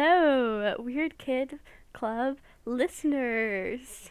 Hello, 0.00 0.74
Weird 0.78 1.16
Kid 1.16 1.58
Club 1.94 2.36
listeners. 2.66 4.10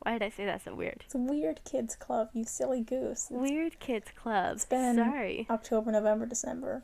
Why 0.00 0.18
did 0.18 0.22
I 0.22 0.28
say 0.28 0.44
that 0.44 0.62
so 0.62 0.74
weird? 0.74 1.04
It's 1.06 1.14
a 1.14 1.18
weird 1.18 1.60
kids 1.64 1.96
club, 1.96 2.28
you 2.34 2.44
silly 2.44 2.82
goose. 2.82 3.28
It's 3.30 3.50
Weird 3.50 3.80
Kids 3.80 4.08
Club. 4.14 4.56
It's 4.56 4.66
been- 4.66 4.96
Sorry. 4.96 5.46
October, 5.48 5.90
November, 5.90 6.26
December, 6.26 6.82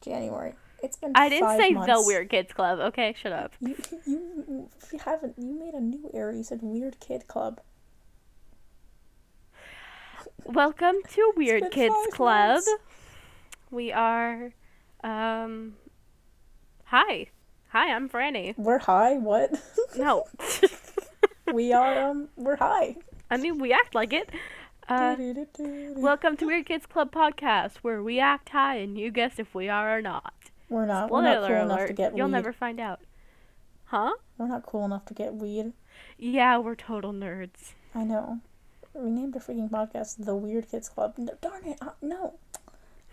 January. 0.00 0.54
It's 0.82 0.96
been 0.96 1.12
I 1.14 1.28
didn't 1.28 1.58
say 1.60 1.72
months. 1.72 1.92
the 1.92 2.02
Weird 2.06 2.30
Kids 2.30 2.50
Club. 2.54 2.78
Okay, 2.78 3.12
shut 3.20 3.32
up. 3.32 3.52
You, 3.60 3.76
you, 4.06 4.70
you 4.90 4.98
haven't. 5.04 5.34
You 5.36 5.52
made 5.60 5.74
a 5.74 5.80
new 5.82 6.10
era. 6.14 6.34
You 6.34 6.42
said 6.42 6.60
weird 6.62 6.98
kid 6.98 7.26
club. 7.26 7.60
Welcome 10.46 10.96
to 11.10 11.32
Weird 11.36 11.70
Kids 11.70 11.94
Club. 12.10 12.54
months. 12.54 12.70
We 13.70 13.92
are, 13.92 14.54
um, 15.04 15.74
hi. 16.84 17.26
Hi, 17.72 17.92
I'm 17.94 18.08
Franny. 18.08 18.58
We're 18.58 18.80
high. 18.80 19.14
What? 19.14 19.52
No. 19.96 20.24
we 21.52 21.72
are. 21.72 22.10
Um. 22.10 22.28
We're 22.36 22.56
high. 22.56 22.96
I 23.30 23.36
mean, 23.36 23.58
we 23.60 23.72
act 23.72 23.94
like 23.94 24.12
it. 24.12 24.28
Uh, 24.88 25.14
welcome 25.94 26.36
to 26.38 26.46
Weird 26.46 26.66
Kids 26.66 26.84
Club 26.86 27.12
podcast, 27.12 27.76
where 27.82 28.02
we 28.02 28.18
act 28.18 28.48
high 28.48 28.78
and 28.78 28.98
you 28.98 29.12
guess 29.12 29.38
if 29.38 29.54
we 29.54 29.68
are 29.68 29.96
or 29.98 30.02
not. 30.02 30.34
we're 30.68 30.84
not. 30.84 31.10
We're 31.10 31.22
not 31.22 31.36
Spoiler 31.36 31.46
cool 31.46 31.64
enough 31.64 31.78
to 31.78 31.84
alert, 31.84 31.96
get 31.96 32.16
you'll 32.16 32.26
weed. 32.26 32.32
never 32.32 32.52
find 32.52 32.80
out. 32.80 32.98
Huh? 33.84 34.14
We're 34.36 34.48
not 34.48 34.66
cool 34.66 34.84
enough 34.84 35.04
to 35.04 35.14
get 35.14 35.34
weed. 35.34 35.72
Yeah, 36.18 36.58
we're 36.58 36.74
total 36.74 37.12
nerds. 37.12 37.74
I 37.94 38.02
know. 38.02 38.40
We 38.94 39.10
named 39.10 39.36
a 39.36 39.38
freaking 39.38 39.70
podcast 39.70 40.24
the 40.24 40.34
Weird 40.34 40.68
Kids 40.72 40.88
Club. 40.88 41.14
No, 41.18 41.34
darn 41.40 41.64
it! 41.64 41.78
Uh, 41.80 41.90
no. 42.02 42.34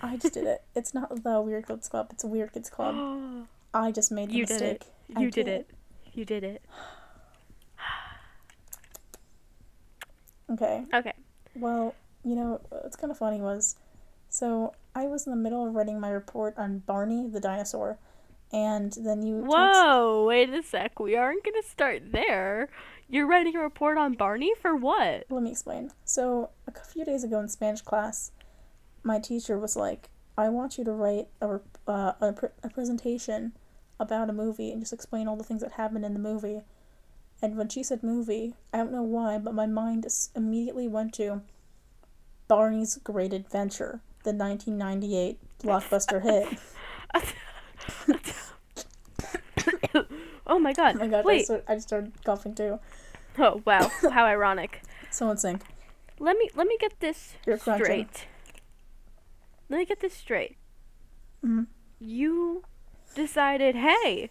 I 0.02 0.18
just 0.18 0.34
did 0.34 0.48
it. 0.48 0.64
It's 0.76 0.96
not 0.96 1.24
the 1.24 1.42
Weird 1.42 1.68
Kids 1.68 1.88
Club. 1.88 2.08
It's 2.10 2.24
a 2.24 2.28
Weird 2.28 2.54
Kids 2.54 2.72
Club. 2.72 2.96
you 3.84 3.88
I 3.88 3.92
just 3.92 4.12
made 4.12 4.30
the 4.30 4.34
You 4.36 4.46
did 4.46 4.62
it. 4.62 4.86
I 5.16 5.22
did 5.26 5.34
did. 5.34 5.48
it. 5.48 5.70
You 6.14 6.26
did 6.26 6.44
it. 6.44 6.62
Okay. 10.50 10.86
Okay. 10.94 11.14
Well, 11.56 11.94
you 12.24 12.36
know, 12.36 12.62
what's 12.70 12.96
kind 12.96 13.12
of 13.12 13.18
funny 13.18 13.42
was, 13.42 13.76
so 14.30 14.74
I 14.96 15.04
was 15.08 15.26
in 15.28 15.32
the 15.32 15.38
middle 15.38 15.68
of 15.68 15.76
writing 15.76 16.00
my 16.00 16.10
report 16.10 16.58
on 16.58 16.80
Barney 16.80 17.28
the 17.28 17.40
dinosaur, 17.40 17.98
and 18.54 18.94
then 18.94 19.22
you. 19.24 19.42
text- 19.42 19.50
Whoa, 19.54 20.26
wait 20.26 20.50
a 20.54 20.64
sec. 20.64 21.00
We 21.00 21.16
aren't 21.16 21.44
going 21.44 21.62
to 21.62 21.68
start 21.68 22.12
there. 22.14 22.70
You're 23.10 23.28
writing 23.28 23.56
a 23.56 23.60
report 23.60 23.98
on 23.98 24.14
Barney 24.14 24.54
for 24.62 24.76
what? 24.76 25.26
Let 25.30 25.44
me 25.44 25.52
explain. 25.52 25.92
So 26.06 26.50
a 26.68 26.72
few 26.72 27.04
days 27.06 27.24
ago 27.24 27.40
in 27.40 27.48
Spanish 27.50 27.82
class, 27.82 28.32
my 29.04 29.20
teacher 29.20 29.58
was 29.60 29.76
like, 29.76 30.10
"I 30.38 30.48
want 30.50 30.78
you 30.78 30.84
to 30.86 30.92
write 30.92 31.28
a 31.42 31.60
uh, 31.88 32.14
a, 32.22 32.34
pr- 32.34 32.46
a 32.64 32.70
presentation 32.70 33.54
about 34.00 34.30
a 34.30 34.34
movie 34.34 34.72
and 34.72 34.82
just 34.82 34.94
explain 34.94 35.28
all 35.28 35.36
the 35.36 35.44
things 35.44 35.62
that 35.62 35.74
happened 35.74 36.06
in 36.06 36.14
the 36.14 36.20
movie." 36.20 36.62
And 37.42 37.56
when 37.56 37.70
she 37.70 37.84
said 37.84 38.02
movie, 38.04 38.56
I 38.74 38.78
don't 38.78 38.92
know 38.92 39.04
why, 39.04 39.38
but 39.38 39.54
my 39.54 39.68
mind 39.68 40.08
immediately 40.36 40.88
went 40.88 41.14
to 41.16 41.42
Barney's 42.48 42.98
Great 43.04 43.34
Adventure, 43.34 44.02
the 44.24 44.34
1998 44.34 45.40
blockbuster 45.60 46.24
hit. 46.24 46.58
oh 50.48 50.60
my 50.60 50.74
god. 50.74 50.96
Oh 50.96 51.00
my 51.00 51.08
god, 51.08 51.20
I, 51.20 51.22
Wait. 51.24 51.50
I 51.68 51.76
just 51.76 51.88
started 51.88 52.12
coughing 52.24 52.56
too. 52.56 52.80
Oh 53.38 53.62
wow. 53.66 53.92
How 54.12 54.26
ironic. 54.26 54.82
Someone 55.12 55.38
sing. 55.38 55.62
Let 56.20 56.38
me 56.38 56.50
let 56.56 56.68
me 56.68 56.78
get 56.80 57.00
this 57.00 57.36
You're 57.46 57.58
crunching. 57.58 57.86
straight. 57.86 58.28
Let 59.70 59.78
me 59.78 59.86
get 59.86 60.00
this 60.00 60.14
straight. 60.14 60.58
Mhm. 61.46 61.68
You 62.00 62.64
decided, 63.16 63.76
hey, 63.76 64.30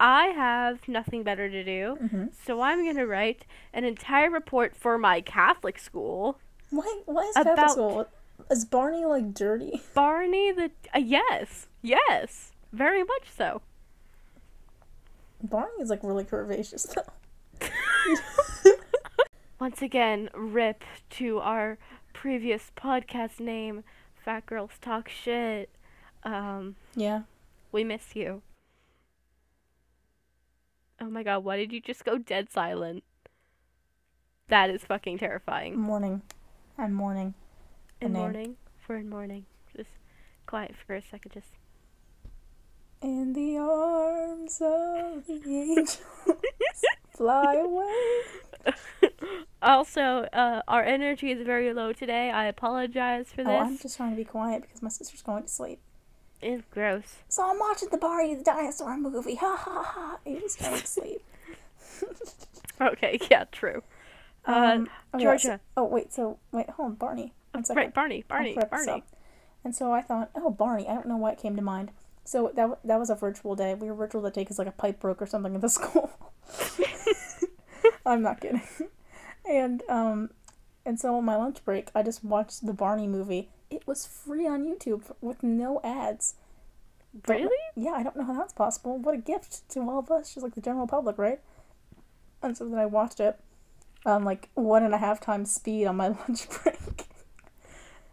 I 0.00 0.26
have 0.26 0.86
nothing 0.88 1.22
better 1.22 1.48
to 1.48 1.64
do, 1.64 1.96
Mhm. 2.02 2.32
so 2.44 2.60
I'm 2.60 2.82
going 2.84 2.96
to 2.96 3.06
write 3.06 3.44
an 3.72 3.84
entire 3.84 4.30
report 4.30 4.76
for 4.76 4.98
my 4.98 5.20
Catholic 5.20 5.78
school. 5.78 6.38
Why, 6.70 7.02
why 7.06 7.22
is 7.24 7.34
Catholic 7.34 7.70
school? 7.70 8.06
Is 8.50 8.64
Barney 8.64 9.04
like 9.04 9.32
dirty? 9.32 9.80
Barney 9.94 10.50
the 10.52 10.70
uh, 10.94 10.98
yes, 10.98 11.68
yes, 11.82 12.52
very 12.72 13.04
much 13.04 13.30
so. 13.30 13.62
Barney 15.42 15.80
is 15.80 15.88
like 15.90 16.02
really 16.02 16.24
curvaceous 16.24 16.92
though. 16.92 17.12
Once 19.60 19.80
again, 19.82 20.28
rip 20.34 20.82
to 21.10 21.38
our 21.38 21.78
previous 22.12 22.72
podcast 22.76 23.38
name, 23.40 23.84
Fat 24.16 24.44
Girls 24.46 24.72
Talk 24.80 25.08
Shit. 25.08 25.70
Um, 26.24 26.76
Yeah. 26.96 27.22
We 27.74 27.84
miss 27.84 28.14
you. 28.14 28.40
Oh 31.00 31.10
my 31.10 31.24
god, 31.24 31.42
why 31.44 31.56
did 31.56 31.72
you 31.72 31.80
just 31.80 32.04
go 32.04 32.16
dead 32.16 32.50
silent? 32.50 33.02
That 34.46 34.70
is 34.70 34.84
fucking 34.84 35.18
terrifying. 35.18 35.76
Morning. 35.76 36.22
I'm 36.78 36.94
mourning. 36.94 37.34
In 38.00 38.12
name. 38.12 38.22
morning, 38.22 38.56
for 38.78 38.96
in 38.96 39.10
morning. 39.10 39.46
Just 39.76 39.90
quiet 40.46 40.74
for 40.86 40.94
a 40.94 41.02
second, 41.02 41.32
just. 41.32 41.48
In 43.02 43.32
the 43.32 43.58
arms 43.58 44.60
of 44.62 45.26
the 45.26 45.42
angels, 45.44 46.00
fly 47.10 47.54
away. 47.54 48.72
also, 49.60 50.28
uh, 50.32 50.62
our 50.68 50.84
energy 50.84 51.32
is 51.32 51.44
very 51.44 51.74
low 51.74 51.92
today. 51.92 52.30
I 52.30 52.46
apologize 52.46 53.26
for 53.30 53.42
this. 53.42 53.48
Oh, 53.48 53.58
I'm 53.58 53.78
just 53.78 53.96
trying 53.96 54.10
to 54.12 54.16
be 54.16 54.24
quiet 54.24 54.62
because 54.62 54.80
my 54.80 54.88
sister's 54.88 55.22
going 55.22 55.42
to 55.42 55.48
sleep. 55.48 55.80
It's 56.46 56.62
gross. 56.70 57.16
So 57.28 57.48
I'm 57.50 57.58
watching 57.58 57.88
the 57.90 57.96
Barney 57.96 58.34
the 58.34 58.44
dinosaur 58.44 58.96
movie. 58.98 59.34
Ha 59.40 59.56
ha 59.56 59.82
ha. 59.82 60.18
Amy's 60.26 60.56
going 60.56 60.78
to 60.80 60.86
sleep. 60.86 61.22
Okay, 62.80 63.18
yeah, 63.30 63.44
true. 63.50 63.82
Uh, 64.46 64.52
Um, 64.52 64.80
okay, 64.82 64.88
so- 65.12 65.18
Georgia. 65.20 65.60
oh 65.76 65.84
wait, 65.84 66.12
so 66.12 66.38
wait, 66.52 66.68
hold 66.70 66.90
on, 66.90 66.94
Barney. 66.96 67.32
One 67.52 67.64
second. 67.64 67.80
Right, 67.82 67.94
Barney, 67.94 68.24
Barney, 68.28 68.56
Barney. 68.70 68.90
up. 68.92 69.06
And 69.64 69.74
so 69.74 69.92
I 69.92 70.02
thought, 70.02 70.30
oh, 70.34 70.50
Barney. 70.50 70.86
I 70.88 70.94
don't 70.94 71.06
know 71.06 71.16
why 71.16 71.32
it 71.32 71.38
came 71.38 71.56
to 71.56 71.62
mind. 71.62 71.92
So 72.24 72.52
that 72.56 72.78
that 72.84 72.98
was 72.98 73.10
a 73.10 73.14
virtual 73.14 73.54
day. 73.54 73.74
We 73.74 73.88
were 73.88 73.94
virtual 73.94 74.20
that 74.22 74.34
day 74.34 74.42
because 74.42 74.58
like 74.58 74.66
a 74.68 74.72
pipe 74.72 75.00
broke 75.00 75.22
or 75.22 75.26
something 75.26 75.54
at 75.54 75.60
the 75.62 75.68
school. 75.78 76.10
I'm 78.06 78.22
not 78.22 78.40
kidding. 78.40 78.62
And 79.48 79.82
um, 79.88 80.30
and 80.86 80.98
so 81.00 81.16
on 81.16 81.24
my 81.24 81.36
lunch 81.36 81.64
break, 81.64 81.90
I 81.94 82.02
just 82.02 82.24
watched 82.24 82.66
the 82.66 82.72
Barney 82.72 83.06
movie. 83.06 83.48
It 83.70 83.86
was 83.86 84.06
free 84.06 84.46
on 84.46 84.64
YouTube 84.64 85.10
with 85.20 85.42
no 85.42 85.80
ads. 85.82 86.34
But- 87.26 87.36
Really? 87.36 87.56
Yeah, 87.76 87.92
I 87.92 88.02
don't 88.02 88.16
know 88.16 88.24
how 88.24 88.34
that's 88.34 88.52
possible. 88.52 88.98
What 88.98 89.14
a 89.14 89.18
gift 89.18 89.68
to 89.70 89.80
all 89.80 89.98
of 89.98 90.10
us, 90.10 90.34
just 90.34 90.44
like 90.44 90.54
the 90.54 90.60
general 90.60 90.86
public, 90.86 91.16
right? 91.18 91.40
And 92.42 92.56
so 92.56 92.68
then 92.68 92.78
I 92.78 92.86
watched 92.86 93.20
it 93.20 93.38
on 94.06 94.24
like 94.24 94.50
one 94.54 94.82
and 94.82 94.92
a 94.94 94.98
half 94.98 95.20
times 95.20 95.50
speed 95.52 95.86
on 95.86 95.96
my 95.96 96.08
lunch 96.28 96.46
break. 96.62 97.06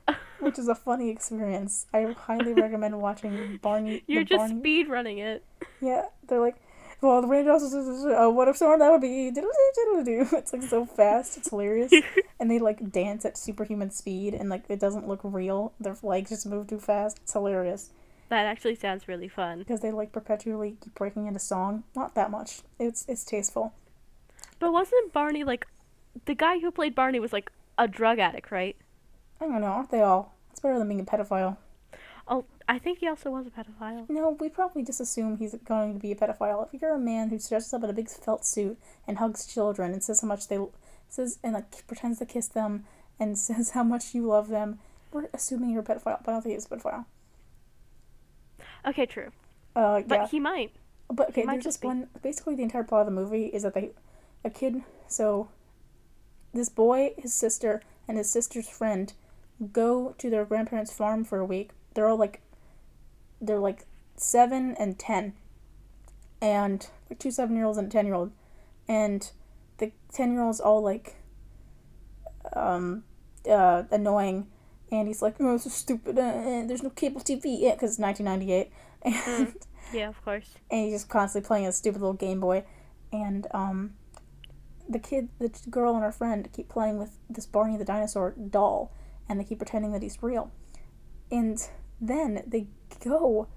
Which 0.40 0.58
is 0.58 0.68
a 0.68 0.74
funny 0.76 1.10
experience. 1.10 1.86
I 1.94 2.16
highly 2.18 2.54
recommend 2.54 3.00
watching 3.00 3.60
Barney. 3.62 4.04
You're 4.08 4.24
just 4.24 4.38
Barney. 4.40 4.60
speed 4.60 4.90
running 4.90 5.20
it. 5.20 5.44
Yeah, 5.82 6.06
they're 6.28 6.40
like, 6.40 6.56
well, 7.02 7.22
the 7.22 7.28
raindrops. 7.28 7.64
Uh, 7.74 8.30
what 8.30 8.48
if 8.48 8.58
someone 8.58 8.80
that 8.80 8.92
would 8.92 9.02
be? 9.02 9.32
It's 9.36 10.54
like 10.54 10.64
so 10.64 10.86
fast. 10.86 11.38
It's 11.38 11.50
hilarious. 11.50 11.92
and 12.40 12.50
they 12.50 12.60
like 12.60 12.92
dance 12.92 13.26
at 13.26 13.38
superhuman 13.38 13.92
speed, 13.92 14.34
and 14.34 14.50
like 14.50 14.64
it 14.70 14.80
doesn't 14.80 15.08
look 15.08 15.20
real. 15.24 15.74
Their 15.80 15.98
legs 16.04 16.30
just 16.30 16.46
move 16.46 16.68
too 16.68 16.80
fast. 16.80 17.18
It's 17.24 17.34
hilarious 17.34 17.90
That 18.30 18.46
actually 18.46 18.76
sounds 18.76 19.08
really 19.08 19.28
fun. 19.28 19.60
because 19.60 19.82
they 19.82 19.92
like 19.92 20.12
perpetually 20.12 20.78
keep 20.82 20.96
breaking 20.96 21.28
into 21.28 21.40
song. 21.40 21.84
Not 21.96 22.16
that 22.16 22.32
much. 22.32 22.62
It's 22.80 23.06
it's 23.08 23.24
tasteful. 23.24 23.74
But 24.60 24.72
wasn't 24.72 25.12
Barney 25.12 25.44
like 25.44 25.68
the 26.26 26.36
guy 26.36 26.60
who 26.60 26.72
played 26.72 26.94
Barney 26.96 27.20
was 27.20 27.34
like 27.34 27.52
a 27.78 27.88
drug 27.88 28.20
addict, 28.20 28.52
right? 28.52 28.76
I 29.40 29.46
don't 29.48 29.62
know. 29.62 29.68
Aren't 29.68 29.90
they 29.92 30.02
all? 30.02 30.36
It's 30.52 30.60
better 30.60 30.78
than 30.78 30.88
being 30.88 31.00
a 31.00 31.06
pedophile. 31.06 31.58
Oh, 32.32 32.46
I 32.70 32.80
think 32.80 33.00
he 33.00 33.10
also 33.10 33.30
was 33.30 33.46
a 33.46 33.50
pedophile. 33.50 34.10
No, 34.10 34.38
we 34.40 34.48
probably 34.48 34.84
just 34.84 35.02
assume 35.02 35.38
he's 35.38 35.54
going 35.66 35.94
to 35.94 36.00
be 36.00 36.14
a 36.14 36.16
pedophile. 36.16 36.70
If 36.74 36.82
you're 36.82 36.94
a 36.96 37.00
man 37.00 37.30
who 37.30 37.38
dresses 37.38 37.74
up 37.74 37.84
in 37.84 37.90
a 37.90 37.94
big 37.94 38.10
felt 38.10 38.46
suit 38.46 38.80
and 39.06 39.18
hugs 39.18 39.46
children 39.46 39.92
and 39.92 40.02
says 40.02 40.22
how 40.22 40.30
much 40.30 40.48
they 40.48 40.58
says 41.10 41.40
and 41.44 41.54
like 41.54 41.86
pretends 41.88 42.20
to 42.20 42.26
kiss 42.26 42.48
them 42.48 42.86
and 43.20 43.38
says 43.48 43.72
how 43.72 43.84
much 43.84 44.16
you 44.16 44.26
love 44.26 44.48
them, 44.48 44.80
we're 45.12 45.28
assuming 45.34 45.72
you're 45.72 45.82
a 45.82 45.86
pedophile. 45.86 46.24
But 46.24 46.30
I 46.30 46.32
don't 46.32 46.42
think 46.44 46.56
he's 46.56 46.66
a 46.66 46.70
pedophile. 46.70 47.06
Okay, 48.88 49.06
true. 49.06 49.32
Uh, 49.76 50.02
But 50.08 50.16
yeah. 50.16 50.28
he 50.28 50.40
might. 50.40 50.72
But 51.10 51.30
okay, 51.32 51.44
might 51.44 51.56
there's 51.56 51.66
just 51.66 51.76
just 51.76 51.82
be. 51.82 51.88
one. 51.88 52.08
Basically, 52.24 52.56
the 52.56 52.64
entire 52.64 52.86
plot 52.86 53.02
of 53.02 53.08
the 53.08 53.12
movie 53.12 53.48
is 53.48 53.64
that 53.64 53.74
they, 53.74 53.92
a 54.46 54.50
kid. 54.50 54.84
So, 55.08 55.50
this 56.54 56.70
boy, 56.70 57.14
his 57.18 57.34
sister, 57.34 57.82
and 58.08 58.18
his 58.18 58.30
sister's 58.32 58.70
friend, 58.70 59.12
go 59.74 60.16
to 60.18 60.30
their 60.30 60.46
grandparents' 60.46 60.94
farm 60.94 61.26
for 61.26 61.40
a 61.40 61.46
week. 61.46 61.72
They're 61.94 62.08
all 62.08 62.18
like, 62.18 62.42
they're 63.40 63.60
like 63.60 63.86
seven 64.16 64.76
and 64.78 64.98
ten, 64.98 65.34
and 66.42 66.88
like 67.10 67.20
two 67.20 67.32
seven-year-olds 67.32 67.78
and 67.78 67.88
a 67.88 67.92
ten-year-old, 67.92 68.32
and 68.88 69.30
the 69.78 69.92
ten-year-old's 70.12 70.60
all 70.60 70.82
like, 70.82 71.16
um, 72.54 73.04
uh, 73.50 73.84
annoying, 73.92 74.48
and 74.92 75.08
he's 75.08 75.22
like, 75.22 75.36
oh, 75.40 75.54
this 75.54 75.66
is 75.66 75.74
stupid. 75.74 76.18
Uh, 76.18 76.22
uh, 76.22 76.66
there's 76.66 76.84
no 76.84 76.90
cable 76.90 77.22
TV 77.22 77.60
yet 77.60 77.78
because 77.78 77.92
it's 77.92 78.00
1998, 78.00 78.72
and 79.28 79.54
Yeah, 79.94 80.10
of 80.10 80.24
course. 80.24 80.50
and 80.72 80.86
he's 80.86 80.94
just 80.94 81.10
constantly 81.10 81.48
playing 81.48 81.68
a 81.68 81.72
stupid 81.72 82.02
little 82.02 82.14
Game 82.14 82.40
Boy, 82.40 82.64
and 83.12 83.48
um, 83.52 83.94
the 84.90 85.00
kid, 85.00 85.30
the 85.40 85.52
girl 85.70 85.96
and 85.96 86.04
her 86.04 86.12
friend 86.12 86.48
keep 86.54 86.70
playing 86.70 86.98
with 86.98 87.18
this 87.30 87.46
Barney 87.46 87.78
the 87.78 87.86
dinosaur 87.86 88.36
doll, 88.50 88.92
and 89.28 89.40
they 89.40 89.44
keep 89.44 89.60
pretending 89.60 89.92
that 89.94 90.02
he's 90.02 90.22
real, 90.22 90.52
and 91.32 91.70
then 92.02 92.44
they 92.48 92.68
go 93.04 93.48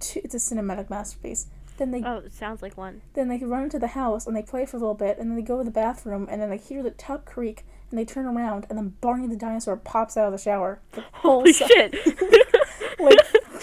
to 0.00 0.20
it's 0.24 0.34
a 0.34 0.38
cinematic 0.38 0.90
masterpiece. 0.90 1.46
Then 1.76 1.92
they 1.92 2.02
Oh, 2.02 2.16
it 2.18 2.32
sounds 2.32 2.60
like 2.62 2.76
one. 2.76 3.02
then 3.14 3.28
they 3.28 3.38
run 3.38 3.62
into 3.64 3.78
the 3.78 3.88
house 3.88 4.26
and 4.26 4.34
they 4.34 4.42
play 4.42 4.66
for 4.66 4.76
a 4.76 4.80
little 4.80 4.94
bit, 4.94 5.18
and 5.18 5.30
then 5.30 5.36
they 5.36 5.42
go 5.42 5.58
to 5.58 5.64
the 5.64 5.70
bathroom, 5.70 6.26
and 6.28 6.40
then 6.42 6.50
they 6.50 6.56
hear 6.56 6.82
the 6.82 6.90
tub 6.90 7.24
creak, 7.24 7.64
and 7.90 7.98
they 7.98 8.04
turn 8.04 8.26
around, 8.26 8.66
and 8.68 8.76
then 8.76 8.94
Barney 9.00 9.28
the 9.28 9.36
dinosaur 9.36 9.76
pops 9.76 10.16
out 10.16 10.26
of 10.26 10.32
the 10.32 10.38
shower, 10.38 10.80
like 10.96 11.04
Holy 11.12 11.52
si- 11.52 11.66
shit! 11.68 11.94
like 12.98 13.18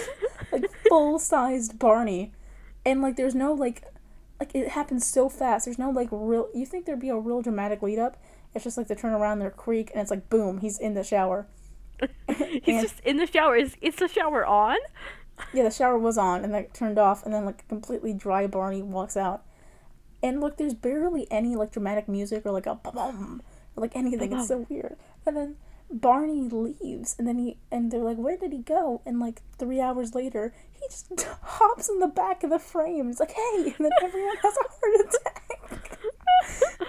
like 0.51 0.71
full 0.87 1.19
sized 1.19 1.77
Barney, 1.77 2.31
and 2.85 3.01
like 3.01 3.17
there's 3.17 3.35
no 3.35 3.51
like 3.53 3.83
like 4.39 4.53
it 4.55 4.69
happens 4.69 5.05
so 5.05 5.27
fast. 5.27 5.65
There's 5.65 5.79
no 5.79 5.89
like 5.89 6.07
real. 6.11 6.47
You 6.53 6.65
think 6.65 6.85
there'd 6.85 6.99
be 6.99 7.09
a 7.09 7.17
real 7.17 7.41
dramatic 7.41 7.81
lead 7.81 7.99
up? 7.99 8.15
It's 8.53 8.63
just 8.63 8.77
like 8.77 8.87
they 8.87 8.95
turn 8.95 9.11
around, 9.13 9.39
their 9.39 9.51
creak, 9.51 9.91
and 9.91 9.99
it's 10.01 10.11
like 10.11 10.29
boom, 10.29 10.59
he's 10.59 10.79
in 10.79 10.93
the 10.93 11.03
shower. 11.03 11.47
He's 12.63 12.81
just 12.81 12.99
in 13.01 13.17
the 13.17 13.27
shower. 13.27 13.55
Is 13.55 13.75
is 13.81 13.95
the 13.95 14.07
shower 14.07 14.45
on? 14.45 14.77
Yeah, 15.53 15.63
the 15.63 15.71
shower 15.71 15.97
was 15.97 16.17
on 16.17 16.43
and 16.43 16.53
then 16.53 16.63
it 16.63 16.73
turned 16.73 16.97
off, 16.97 17.23
and 17.25 17.33
then 17.33 17.45
like 17.45 17.67
completely 17.67 18.13
dry 18.13 18.47
Barney 18.47 18.81
walks 18.81 19.17
out. 19.17 19.43
And 20.23 20.41
look, 20.41 20.57
there's 20.57 20.73
barely 20.73 21.27
any 21.29 21.55
like 21.55 21.71
dramatic 21.71 22.07
music 22.07 22.45
or 22.45 22.51
like 22.51 22.65
a 22.65 22.75
boom 22.75 23.41
or 23.75 23.81
like 23.81 23.95
anything. 23.95 24.33
It's 24.33 24.47
so 24.47 24.65
weird. 24.69 24.97
And 25.25 25.35
then 25.37 25.55
Barney 25.91 26.49
leaves, 26.49 27.15
and 27.17 27.27
then 27.27 27.37
he 27.37 27.57
and 27.71 27.91
they're 27.91 28.01
like, 28.01 28.17
"Where 28.17 28.37
did 28.37 28.51
he 28.51 28.59
go?" 28.59 29.01
And 29.05 29.19
like 29.19 29.41
three 29.57 29.79
hours 29.79 30.15
later, 30.15 30.53
he 30.73 30.81
just 30.89 31.11
hops 31.41 31.89
in 31.89 31.99
the 31.99 32.07
back 32.07 32.43
of 32.43 32.49
the 32.49 32.59
frame. 32.59 33.09
It's 33.09 33.19
like, 33.19 33.31
"Hey!" 33.31 33.73
And 33.77 33.85
then 33.85 33.91
everyone 34.01 34.37
has 34.37 34.55
a 34.57 34.67
heart 34.67 35.07
attack. 35.07 35.99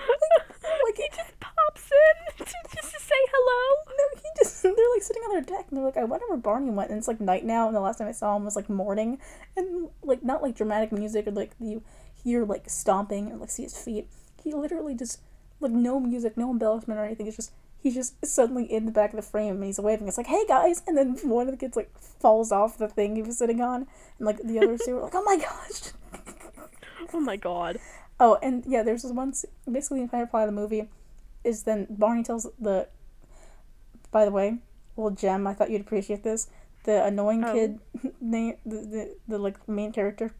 like 0.85 0.97
he 0.97 1.08
just 1.14 1.35
Pops 1.76 1.90
in 2.40 2.46
to, 2.46 2.52
just 2.75 2.94
to 2.94 3.00
say 3.00 3.14
hello. 3.32 3.82
no, 3.87 4.20
he 4.20 4.28
just 4.38 4.62
they're 4.62 4.73
like 4.94 5.02
sitting 5.02 5.23
on 5.23 5.31
their 5.31 5.43
deck 5.43 5.67
and 5.69 5.76
they're 5.76 5.84
like, 5.84 5.96
I 5.96 6.05
wonder 6.05 6.26
where 6.28 6.38
Barney 6.38 6.70
went. 6.70 6.90
And 6.90 6.99
it's 6.99 7.08
like 7.08 7.20
night 7.20 7.44
now, 7.44 7.67
and 7.67 7.76
the 7.76 7.81
last 7.81 7.99
time 7.99 8.08
I 8.08 8.12
saw 8.12 8.37
him 8.37 8.44
was 8.44 8.56
like 8.56 8.69
morning, 8.69 9.19
and 9.56 9.88
like 10.02 10.23
not 10.23 10.43
like 10.43 10.56
dramatic 10.56 10.93
music 10.93 11.26
or 11.26 11.32
like 11.32 11.52
you 11.61 11.82
hear 12.23 12.44
like 12.44 12.69
stomping 12.69 13.31
and 13.31 13.40
like 13.40 13.50
see 13.50 13.64
his 13.64 13.76
feet. 13.76 14.08
He 14.43 14.52
literally 14.52 14.94
just 14.94 15.20
like 15.61 15.73
no 15.73 16.00
music, 16.00 16.37
no 16.37 16.50
embellishment 16.50 16.99
or 16.99 17.05
anything. 17.05 17.26
It's 17.26 17.37
just 17.37 17.52
he's 17.79 17.94
just 17.94 18.25
suddenly 18.25 18.64
in 18.64 18.87
the 18.87 18.93
back 18.93 19.11
of 19.11 19.17
the 19.17 19.22
frame 19.22 19.56
and 19.56 19.64
he's 19.64 19.81
waving. 19.81 20.08
It's 20.08 20.19
like, 20.19 20.26
hey 20.26 20.44
guys, 20.46 20.82
and 20.87 20.96
then 20.96 21.17
one 21.25 21.49
of 21.49 21.52
the 21.52 21.58
kids 21.58 21.76
like 21.76 21.96
falls 21.99 22.52
off 22.52 22.79
the 22.79 22.88
thing 22.88 23.17
he 23.17 23.22
was 23.22 23.38
sitting 23.38 23.61
on, 23.61 23.87
and 24.19 24.26
like 24.26 24.38
the 24.43 24.58
others 24.58 24.82
two 24.84 24.94
were 24.94 25.02
like, 25.02 25.14
oh 25.14 25.25
my 25.25 25.37
gosh. 25.37 25.93
Oh 27.14 27.20
my 27.20 27.37
god. 27.37 27.79
Oh, 28.19 28.37
and 28.43 28.64
yeah, 28.67 28.82
there's 28.82 29.02
this 29.02 29.12
one. 29.12 29.32
Basically, 29.70 29.99
the 29.99 30.02
entire 30.02 30.26
plot 30.26 30.49
of 30.49 30.55
the 30.55 30.61
movie 30.61 30.88
is 31.46 31.62
then 31.62 31.87
Barney 31.90 32.22
tells 32.22 32.46
the. 32.60 32.88
By 34.10 34.25
the 34.25 34.31
way, 34.31 34.58
little 34.96 35.10
gem. 35.10 35.46
I 35.46 35.54
thought 35.54 35.70
you'd 35.70 35.81
appreciate 35.81 36.22
this. 36.22 36.48
The 36.84 37.04
annoying 37.04 37.44
Oh. 37.44 37.52
kid, 37.52 37.78
name 38.20 38.54
the, 38.64 38.76
the 38.76 39.16
the 39.28 39.38
like 39.38 39.66
main 39.69 39.93
character, 39.93 40.32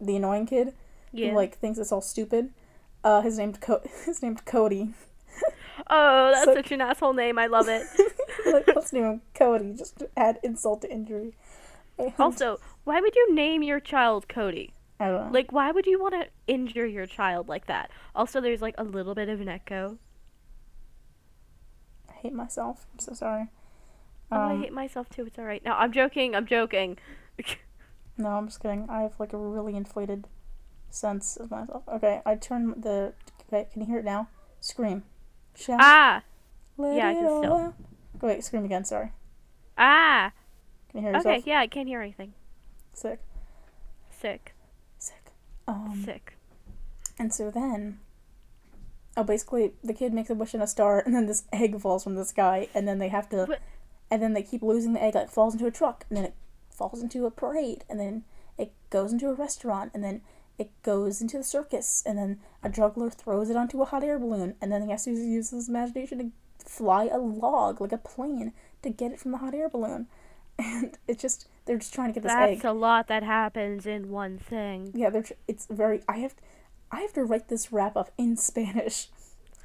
the 0.00 0.16
annoying 0.16 0.46
kid 0.46 0.74
Yeah. 1.12 1.30
who 1.30 1.36
like 1.36 1.58
thinks 1.58 1.78
it's 1.78 1.92
all 1.92 2.00
stupid. 2.00 2.52
Uh, 3.04 3.20
his 3.20 3.36
name's 3.38 3.58
Co- 3.58 3.82
his 4.06 4.22
name's 4.22 4.40
Cody. 4.42 4.94
oh, 5.90 6.30
that's 6.32 6.44
so- 6.46 6.54
such 6.54 6.72
an 6.72 6.80
asshole 6.80 7.12
name. 7.12 7.38
I 7.38 7.46
love 7.46 7.68
it. 7.68 7.82
like 8.46 8.66
let's 8.74 8.92
name 8.92 9.04
him 9.04 9.20
Cody 9.34 9.74
just 9.74 9.98
to 9.98 10.08
add 10.16 10.38
insult 10.42 10.80
to 10.82 10.90
injury. 10.90 11.34
And- 11.98 12.12
also, 12.18 12.58
why 12.84 13.00
would 13.00 13.14
you 13.14 13.34
name 13.34 13.62
your 13.62 13.80
child 13.80 14.26
Cody? 14.28 14.72
I. 15.00 15.28
Like, 15.30 15.50
why 15.52 15.70
would 15.70 15.86
you 15.86 16.00
want 16.00 16.14
to 16.14 16.26
injure 16.46 16.86
your 16.86 17.06
child 17.06 17.48
like 17.48 17.66
that? 17.66 17.90
Also, 18.14 18.40
there's 18.40 18.62
like 18.62 18.74
a 18.78 18.84
little 18.84 19.14
bit 19.14 19.28
of 19.28 19.40
an 19.40 19.48
echo. 19.48 19.98
I 22.08 22.12
hate 22.14 22.32
myself. 22.32 22.86
I'm 22.92 22.98
so 23.00 23.12
sorry. 23.12 23.48
Oh, 24.32 24.36
I 24.36 24.52
Um, 24.52 24.62
hate 24.62 24.72
myself 24.72 25.08
too. 25.10 25.26
It's 25.26 25.38
alright. 25.38 25.64
No, 25.64 25.72
I'm 25.72 25.92
joking. 25.92 26.34
I'm 26.34 26.46
joking. 26.46 26.98
No, 28.16 28.28
I'm 28.28 28.46
just 28.46 28.60
kidding. 28.62 28.86
I 28.88 29.02
have 29.02 29.18
like 29.18 29.32
a 29.32 29.36
really 29.36 29.74
inflated 29.74 30.28
sense 30.88 31.36
of 31.36 31.50
myself. 31.50 31.82
Okay, 31.88 32.22
I 32.24 32.36
turn 32.36 32.80
the. 32.80 33.12
Okay, 33.48 33.66
can 33.72 33.80
you 33.82 33.88
hear 33.88 33.98
it 33.98 34.04
now? 34.04 34.28
Scream. 34.60 35.02
Shout. 35.56 35.80
ah, 35.82 36.22
let 36.78 36.94
yeah, 36.94 37.08
I 37.08 37.14
can 37.14 37.38
still. 37.42 37.56
out. 37.56 37.74
Go 38.20 38.28
wait, 38.28 38.44
scream 38.44 38.64
again. 38.64 38.84
Sorry. 38.84 39.10
ah. 39.76 40.30
Can 40.90 41.00
you 41.00 41.06
hear 41.08 41.16
yourself? 41.16 41.38
Okay, 41.38 41.50
yeah, 41.50 41.58
I 41.58 41.66
can't 41.66 41.88
hear 41.88 42.00
anything. 42.00 42.34
Sick. 42.92 43.18
Sick. 44.10 44.53
Sick. 45.66 45.74
Um. 45.74 46.02
Sick. 46.04 46.36
And 47.18 47.32
so 47.32 47.50
then. 47.50 47.98
Oh, 49.16 49.22
basically, 49.22 49.74
the 49.84 49.94
kid 49.94 50.12
makes 50.12 50.30
a 50.30 50.34
wish 50.34 50.54
on 50.54 50.62
a 50.62 50.66
star, 50.66 51.00
and 51.00 51.14
then 51.14 51.26
this 51.26 51.44
egg 51.52 51.80
falls 51.80 52.02
from 52.02 52.16
the 52.16 52.24
sky, 52.24 52.68
and 52.74 52.88
then 52.88 52.98
they 52.98 53.08
have 53.08 53.28
to. 53.30 53.44
What? 53.44 53.60
And 54.10 54.22
then 54.22 54.32
they 54.32 54.42
keep 54.42 54.62
losing 54.62 54.92
the 54.92 55.02
egg. 55.02 55.14
Like, 55.14 55.24
it 55.24 55.30
falls 55.30 55.54
into 55.54 55.66
a 55.66 55.70
truck, 55.70 56.04
and 56.08 56.16
then 56.16 56.24
it 56.24 56.34
falls 56.70 57.02
into 57.02 57.26
a 57.26 57.30
parade, 57.30 57.84
and 57.88 57.98
then 58.00 58.24
it 58.58 58.72
goes 58.90 59.12
into 59.12 59.28
a 59.28 59.34
restaurant, 59.34 59.92
and 59.94 60.02
then 60.02 60.22
it 60.58 60.70
goes 60.82 61.20
into 61.20 61.38
the 61.38 61.44
circus, 61.44 62.02
and 62.06 62.18
then 62.18 62.40
a 62.62 62.68
juggler 62.68 63.10
throws 63.10 63.50
it 63.50 63.56
onto 63.56 63.82
a 63.82 63.84
hot 63.84 64.04
air 64.04 64.18
balloon, 64.18 64.54
and 64.60 64.70
then 64.70 64.82
he 64.82 64.90
has 64.90 65.04
to 65.04 65.10
use 65.10 65.50
his 65.50 65.68
imagination 65.68 66.18
to 66.18 66.30
fly 66.64 67.06
a 67.06 67.18
log, 67.18 67.80
like 67.80 67.92
a 67.92 67.98
plane, 67.98 68.52
to 68.82 68.90
get 68.90 69.12
it 69.12 69.20
from 69.20 69.32
the 69.32 69.38
hot 69.38 69.54
air 69.54 69.68
balloon. 69.68 70.06
And 70.56 70.96
it 71.08 71.18
just, 71.18 71.48
they're 71.66 71.78
just 71.78 71.94
trying 71.94 72.08
to 72.08 72.14
get 72.14 72.22
this 72.22 72.32
egg. 72.32 72.56
That's 72.56 72.64
a 72.64 72.72
lot 72.72 73.08
that 73.08 73.22
happens 73.22 73.86
in 73.86 74.10
one 74.10 74.38
thing. 74.38 74.92
Yeah, 74.94 75.10
they're. 75.10 75.22
tr- 75.22 75.32
It's 75.48 75.66
very. 75.70 76.02
I 76.08 76.18
have. 76.18 76.34
I 76.90 77.00
have 77.00 77.12
to 77.14 77.24
write 77.24 77.48
this 77.48 77.72
wrap 77.72 77.96
up 77.96 78.10
in 78.18 78.36
Spanish, 78.36 79.08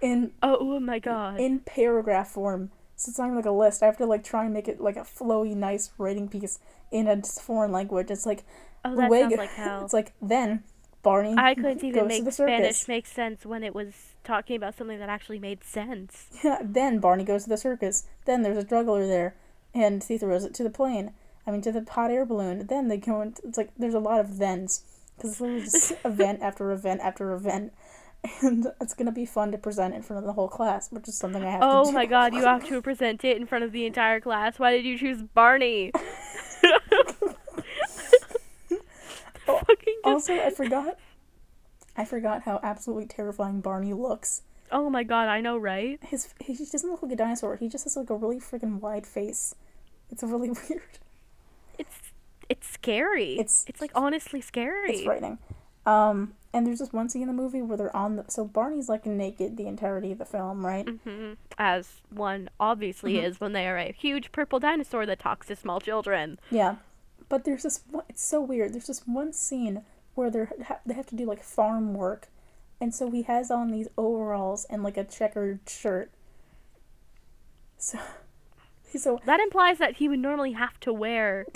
in 0.02 0.32
Oh, 0.42 0.58
oh 0.60 0.80
my 0.80 1.00
god. 1.00 1.40
in 1.40 1.60
paragraph 1.60 2.30
form. 2.30 2.72
So 2.96 3.10
it's 3.10 3.18
not 3.20 3.26
even 3.26 3.36
like 3.38 3.46
a 3.46 3.52
list. 3.52 3.84
I 3.84 3.86
have 3.86 3.98
to 3.98 4.06
like 4.06 4.24
try 4.24 4.46
and 4.46 4.54
make 4.54 4.68
it 4.68 4.82
like 4.82 4.98
a 4.98 5.02
flowy, 5.02 5.56
nice 5.56 5.92
writing 5.98 6.28
piece 6.28 6.60
in 6.92 7.08
a 7.08 7.22
foreign 7.22 7.72
language. 7.72 8.10
It's 8.12 8.26
like 8.26 8.44
oh, 8.84 8.96
that 8.96 9.12
sounds 9.12 9.36
like 9.38 9.50
hell. 9.52 9.84
it's 9.86 9.94
like 9.94 10.14
then 10.22 10.64
Barney. 11.02 11.36
I 11.38 11.54
couldn't 11.56 11.84
even 11.84 12.08
make 12.08 12.26
the 12.26 12.32
Spanish 12.32 12.88
make 12.88 13.06
sense 13.08 13.46
when 13.46 13.64
it 13.64 13.74
was 13.74 13.94
talking 14.24 14.56
about 14.58 14.76
something 14.78 15.00
that 15.00 15.08
actually 15.10 15.40
made 15.40 15.64
sense. 15.64 16.28
Yeah, 16.44 16.60
then 16.64 17.00
Barney 17.00 17.24
goes 17.24 17.44
to 17.44 17.50
the 17.50 17.58
circus. 17.58 18.06
Then 18.26 18.42
there's 18.42 18.58
a 18.58 18.64
juggler 18.64 19.08
there, 19.08 19.36
and 19.74 20.04
he 20.04 20.18
throws 20.18 20.44
it 20.44 20.54
to 20.56 20.64
the 20.64 20.70
plane. 20.70 21.14
I 21.50 21.52
mean, 21.52 21.62
to 21.64 21.72
the 21.72 21.84
hot 21.90 22.12
air 22.12 22.26
balloon. 22.26 22.68
Then 22.68 22.90
they 22.90 22.98
go 22.98 23.22
into. 23.22 23.42
It's 23.44 23.58
like 23.58 23.72
there's 23.76 23.96
a 23.96 24.00
lot 24.00 24.20
of 24.20 24.30
thens 24.30 24.84
because 25.18 25.32
it's 25.32 25.42
literally 25.42 25.64
just 25.64 25.94
event 26.06 26.44
after 26.44 26.72
event 26.72 27.02
after 27.02 27.34
event, 27.34 27.74
and 28.44 28.68
it's 28.80 28.94
gonna 28.94 29.12
be 29.12 29.26
fun 29.26 29.52
to 29.52 29.58
present 29.58 29.96
in 29.96 30.04
front 30.04 30.20
of 30.20 30.28
the 30.28 30.34
whole 30.34 30.48
class, 30.48 30.92
which 30.92 31.08
is 31.08 31.18
something 31.18 31.44
I 31.44 31.50
have 31.50 31.62
to 31.62 31.66
Oh 31.68 31.92
my 31.92 32.06
god, 32.06 32.36
you 32.36 32.44
have 32.44 32.68
to 32.68 32.84
present 32.84 33.26
it 33.26 33.36
in 33.36 33.48
front 33.48 33.64
of 33.64 33.72
the 33.72 33.88
entire 33.88 34.20
class. 34.20 34.60
Why 34.60 34.72
did 34.72 34.86
you 34.86 34.96
choose 34.96 35.24
Barney? 35.24 35.92
Oh, 39.48 40.14
Also, 40.14 40.36
I 40.36 40.52
forgot. 40.52 41.00
I 41.98 42.06
forgot 42.06 42.44
how 42.44 42.60
absolutely 42.62 43.08
terrifying 43.08 43.62
Barney 43.62 43.94
looks. 43.94 44.44
oh 44.72 44.92
my 44.92 45.02
god, 45.04 45.28
I 45.28 45.42
know, 45.42 45.58
right? 45.58 46.00
His 46.04 46.32
he 46.40 46.54
doesn't 46.54 46.88
look 46.88 47.02
like 47.02 47.12
a 47.12 47.16
dinosaur. 47.16 47.56
He 47.56 47.68
just 47.68 47.86
has 47.86 47.98
like 47.98 48.12
a 48.12 48.16
really 48.16 48.40
freaking 48.40 48.80
wide 48.80 49.08
face. 49.08 49.56
It's 50.12 50.22
really 50.22 50.50
weird. 50.70 51.00
It's 51.80 52.12
it's 52.50 52.68
scary. 52.68 53.34
It's- 53.34 53.66
it's 53.68 53.82
like 53.82 53.92
honestly 53.96 54.42
scary. 54.42 54.92
It's 54.92 55.04
frightening. 55.04 55.38
Um, 55.86 56.34
and 56.54 56.68
there's 56.68 56.80
this 56.80 56.92
one 56.94 57.10
scene 57.10 57.22
in 57.24 57.28
the 57.28 57.34
movie 57.34 57.62
where 57.62 57.78
they're 57.78 57.96
on 57.96 58.16
the 58.18 58.26
so 58.28 58.44
Barney's 58.46 58.90
like 58.90 59.06
naked 59.06 59.56
the 59.58 59.66
entirety 59.68 60.12
of 60.12 60.18
the 60.20 60.26
film, 60.26 60.66
right? 60.66 60.88
hmm 60.88 61.34
As 61.58 62.02
one 62.10 62.50
obviously 62.60 63.14
Mhm. 63.16 63.24
is 63.24 63.40
when 63.40 63.54
they 63.54 63.68
are 63.68 63.78
a 63.78 63.92
huge 63.92 64.32
purple 64.32 64.60
dinosaur 64.60 65.06
that 65.06 65.20
talks 65.20 65.48
to 65.48 65.56
small 65.56 65.80
children. 65.80 66.40
Yeah, 66.52 66.76
but 67.30 67.44
there's 67.46 67.64
this 67.64 67.82
one. 67.90 68.04
It's 68.10 68.24
so 68.24 68.42
weird. 68.42 68.74
There's 68.74 68.88
this 68.88 69.08
one 69.08 69.32
scene 69.34 69.84
where 70.16 70.30
they 70.30 70.46
ha- 70.66 70.80
they 70.86 70.94
have 70.96 71.08
to 71.08 71.16
do 71.16 71.26
like 71.26 71.42
farm 71.44 71.94
work, 71.94 72.28
and 72.82 72.94
so 72.94 73.10
he 73.10 73.22
has 73.24 73.50
on 73.52 73.70
these 73.72 73.88
overalls 73.98 74.66
and 74.66 74.84
like 74.84 74.98
a 74.98 75.04
checkered 75.04 75.60
shirt. 75.68 76.12
So, 77.78 78.00
so 78.98 79.20
That 79.26 79.40
implies 79.40 79.78
that 79.78 79.98
he 79.98 80.10
would 80.10 80.20
normally 80.20 80.52
have 80.54 80.80
to 80.82 80.92
wear 80.94 81.46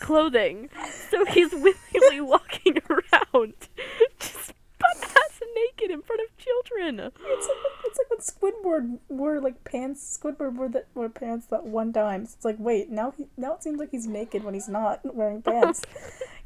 clothing. 0.00 0.70
So 1.10 1.24
he's 1.26 1.52
willingly 1.52 2.20
walking 2.20 2.78
around 2.88 3.54
just 4.18 4.52
butt 4.78 5.02
ass 5.02 5.40
naked 5.54 5.90
in 5.90 6.02
front 6.02 6.22
of 6.22 6.36
children. 6.38 7.00
It's 7.00 7.46
like 7.48 7.56
it's 7.84 7.98
like 7.98 8.10
when 8.10 8.18
Squidward 8.20 8.98
wore 9.08 9.40
like 9.40 9.62
pants. 9.64 10.18
Squidward 10.22 10.54
wore 10.54 10.68
that 10.68 10.86
wore 10.94 11.08
pants 11.08 11.46
that 11.46 11.64
one 11.64 11.92
time. 11.92 12.26
So 12.26 12.34
it's 12.36 12.44
like 12.44 12.56
wait 12.58 12.90
now 12.90 13.12
he 13.16 13.28
now 13.36 13.54
it 13.54 13.62
seems 13.62 13.78
like 13.78 13.90
he's 13.90 14.06
naked 14.06 14.44
when 14.44 14.54
he's 14.54 14.68
not 14.68 15.00
wearing 15.14 15.42
pants. 15.50 15.82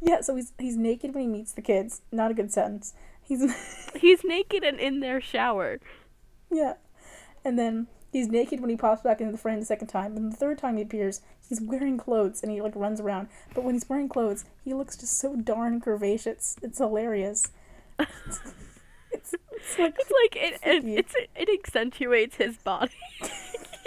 yeah, 0.00 0.20
so 0.20 0.36
he's 0.36 0.52
he's 0.58 0.76
naked 0.76 1.14
when 1.14 1.22
he 1.22 1.28
meets 1.28 1.52
the 1.52 1.62
kids. 1.62 2.02
Not 2.12 2.30
a 2.30 2.34
good 2.34 2.52
sentence. 2.52 2.94
He's 3.22 3.42
He's 3.96 4.22
naked 4.24 4.64
and 4.64 4.78
in 4.78 5.00
their 5.00 5.20
shower. 5.20 5.80
yeah, 6.50 6.74
and 7.44 7.58
then 7.58 7.86
He's 8.14 8.28
naked 8.28 8.60
when 8.60 8.70
he 8.70 8.76
pops 8.76 9.02
back 9.02 9.20
into 9.20 9.32
the 9.32 9.38
frame 9.38 9.58
the 9.58 9.66
second 9.66 9.88
time, 9.88 10.16
and 10.16 10.32
the 10.32 10.36
third 10.36 10.56
time 10.56 10.76
he 10.76 10.84
appears, 10.84 11.20
he's 11.48 11.60
wearing 11.60 11.98
clothes 11.98 12.42
and 12.42 12.50
he 12.50 12.60
like 12.60 12.74
runs 12.76 13.00
around. 13.00 13.28
But 13.54 13.64
when 13.64 13.74
he's 13.74 13.88
wearing 13.88 14.08
clothes, 14.08 14.44
he 14.64 14.74
looks 14.74 14.96
just 14.96 15.18
so 15.18 15.36
darn 15.36 15.80
curvaceous. 15.80 16.56
It's 16.62 16.78
hilarious. 16.78 17.50
it's, 17.98 18.40
it's 19.12 19.78
like 19.78 19.94
It's 19.98 20.10
like 20.10 20.36
it, 20.36 20.60
it 20.62 20.84
it's 20.84 21.14
it 21.36 21.48
accentuates 21.48 22.36
his 22.36 22.56
body. 22.58 22.92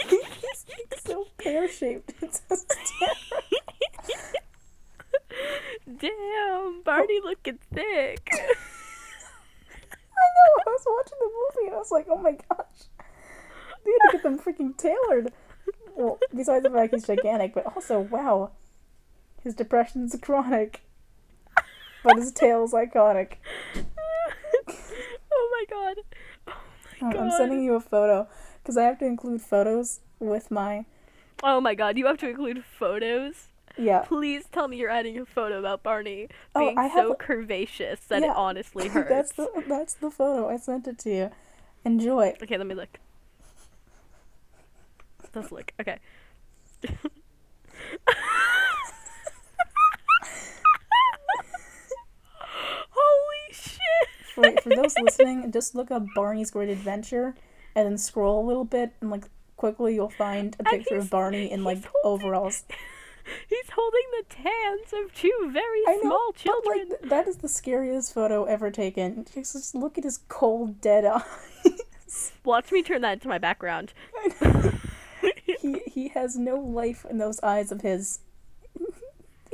he's 0.10 0.66
so 1.06 1.28
pear 1.38 1.68
shaped. 1.68 2.14
It's 2.22 2.42
just. 2.50 2.74
Damn, 6.00 6.82
Barney 6.84 7.22
looking 7.24 7.60
thick. 7.74 8.30
I 8.34 8.36
know. 10.36 10.64
I 10.66 10.70
was 10.70 10.84
watching 10.86 11.18
the 11.20 11.26
movie 11.26 11.68
and 11.68 11.76
I 11.76 11.78
was 11.78 11.92
like, 11.92 12.08
oh 12.10 12.18
my 12.18 12.32
gosh, 12.32 12.88
they 13.86 13.92
had 13.92 14.12
to 14.12 14.18
get 14.18 14.24
them 14.24 14.40
freaking 14.40 14.76
tailored. 14.78 15.32
Well, 15.98 16.20
besides 16.36 16.64
the 16.64 16.70
fact 16.70 16.94
he's 16.94 17.06
gigantic, 17.08 17.54
but 17.56 17.66
also 17.76 18.00
wow, 18.00 18.52
his 19.44 19.56
depression's 19.56 20.16
chronic, 20.22 20.82
but 22.04 22.18
his 22.18 22.32
tail's 22.32 22.72
iconic. 22.74 23.34
oh 24.68 25.50
my 25.52 25.66
god. 25.70 25.98
Oh 26.48 26.54
my 27.02 27.14
god. 27.14 27.20
I'm 27.22 27.32
sending 27.32 27.64
you 27.64 27.76
a 27.76 27.80
photo 27.80 28.28
because 28.62 28.78
I 28.78 28.84
have 28.84 29.00
to 29.00 29.06
include 29.06 29.42
photos 29.42 30.00
with 30.20 30.52
my 30.52 30.86
Oh 31.44 31.62
my 31.62 31.76
god, 31.76 31.98
you 31.98 32.06
have 32.08 32.18
to 32.20 32.30
include 32.30 32.64
photos. 32.64 33.48
yeah. 33.78 34.00
Please 34.00 34.46
tell 34.52 34.68
me 34.68 34.78
you're 34.78 34.90
adding 34.90 35.18
a 35.20 35.26
photo 35.26 35.60
about 35.60 35.84
Barney 35.84 36.28
Oh, 36.56 36.60
being 36.60 36.78
I 36.78 36.88
have 36.88 37.06
so 37.06 37.12
a- 37.14 37.16
curvaceous 37.18 38.00
that 38.08 38.22
Yeah, 38.22 38.32
it 38.32 38.38
honestly 38.38 38.88
hurts. 38.94 39.10
that's 39.10 39.32
the 39.34 39.64
that's 39.68 39.94
the 39.96 40.12
photo. 40.12 40.50
I 40.50 40.58
sent 40.58 40.88
it 40.88 40.98
to 41.00 41.10
you. 41.10 41.32
Enjoy. 41.86 42.34
Okay, 42.42 42.58
let 42.58 42.68
me 42.68 42.76
look. 42.76 43.00
Let's 45.36 45.52
look. 45.52 45.72
Okay. 45.80 46.00
Holy 52.90 53.54
shit! 53.54 54.08
For, 54.34 54.62
for 54.62 54.70
those 54.70 54.96
listening, 55.02 55.52
just 55.52 55.76
look 55.76 55.92
up 55.92 56.04
Barney's 56.16 56.52
Great 56.52 56.70
Adventure 56.70 57.36
and 57.76 57.86
then 57.86 57.98
scroll 57.98 58.44
a 58.44 58.48
little 58.48 58.66
bit 58.66 58.94
and 59.02 59.10
like 59.10 59.26
quickly 59.56 59.96
you'll 59.96 60.10
find 60.10 60.56
a 60.60 60.64
picture 60.64 60.96
of 60.96 61.10
Barney 61.10 61.52
in 61.52 61.64
like 61.64 61.84
holding- 62.04 62.26
overalls. 62.26 62.64
He's 63.50 63.70
holding 63.76 64.04
the 64.22 64.36
hands 64.38 64.94
of 64.94 65.14
two 65.14 65.50
very 65.52 65.82
I 65.86 65.96
know, 65.96 66.02
small 66.02 66.28
but 66.32 66.36
children. 66.38 66.90
like 67.02 67.10
that 67.10 67.28
is 67.28 67.38
the 67.38 67.50
scariest 67.50 68.14
photo 68.14 68.46
ever 68.46 68.72
taken. 68.72 69.26
Just, 69.34 69.52
just 69.54 69.76
look 69.76 69.98
at 69.98 70.06
his 70.06 70.20
cold, 70.30 70.80
dead 70.80 71.04
eyes. 71.06 72.32
Watch 72.46 72.72
me 72.72 72.82
turn 72.84 73.02
that 73.02 73.14
into 73.14 73.28
my 73.28 73.38
background. 73.38 73.92
he 75.60 75.80
he 75.86 76.10
has 76.10 76.38
no 76.38 76.56
life 76.60 77.06
in 77.10 77.18
those 77.18 77.40
eyes 77.42 77.72
of 77.72 77.82
his. 77.82 78.20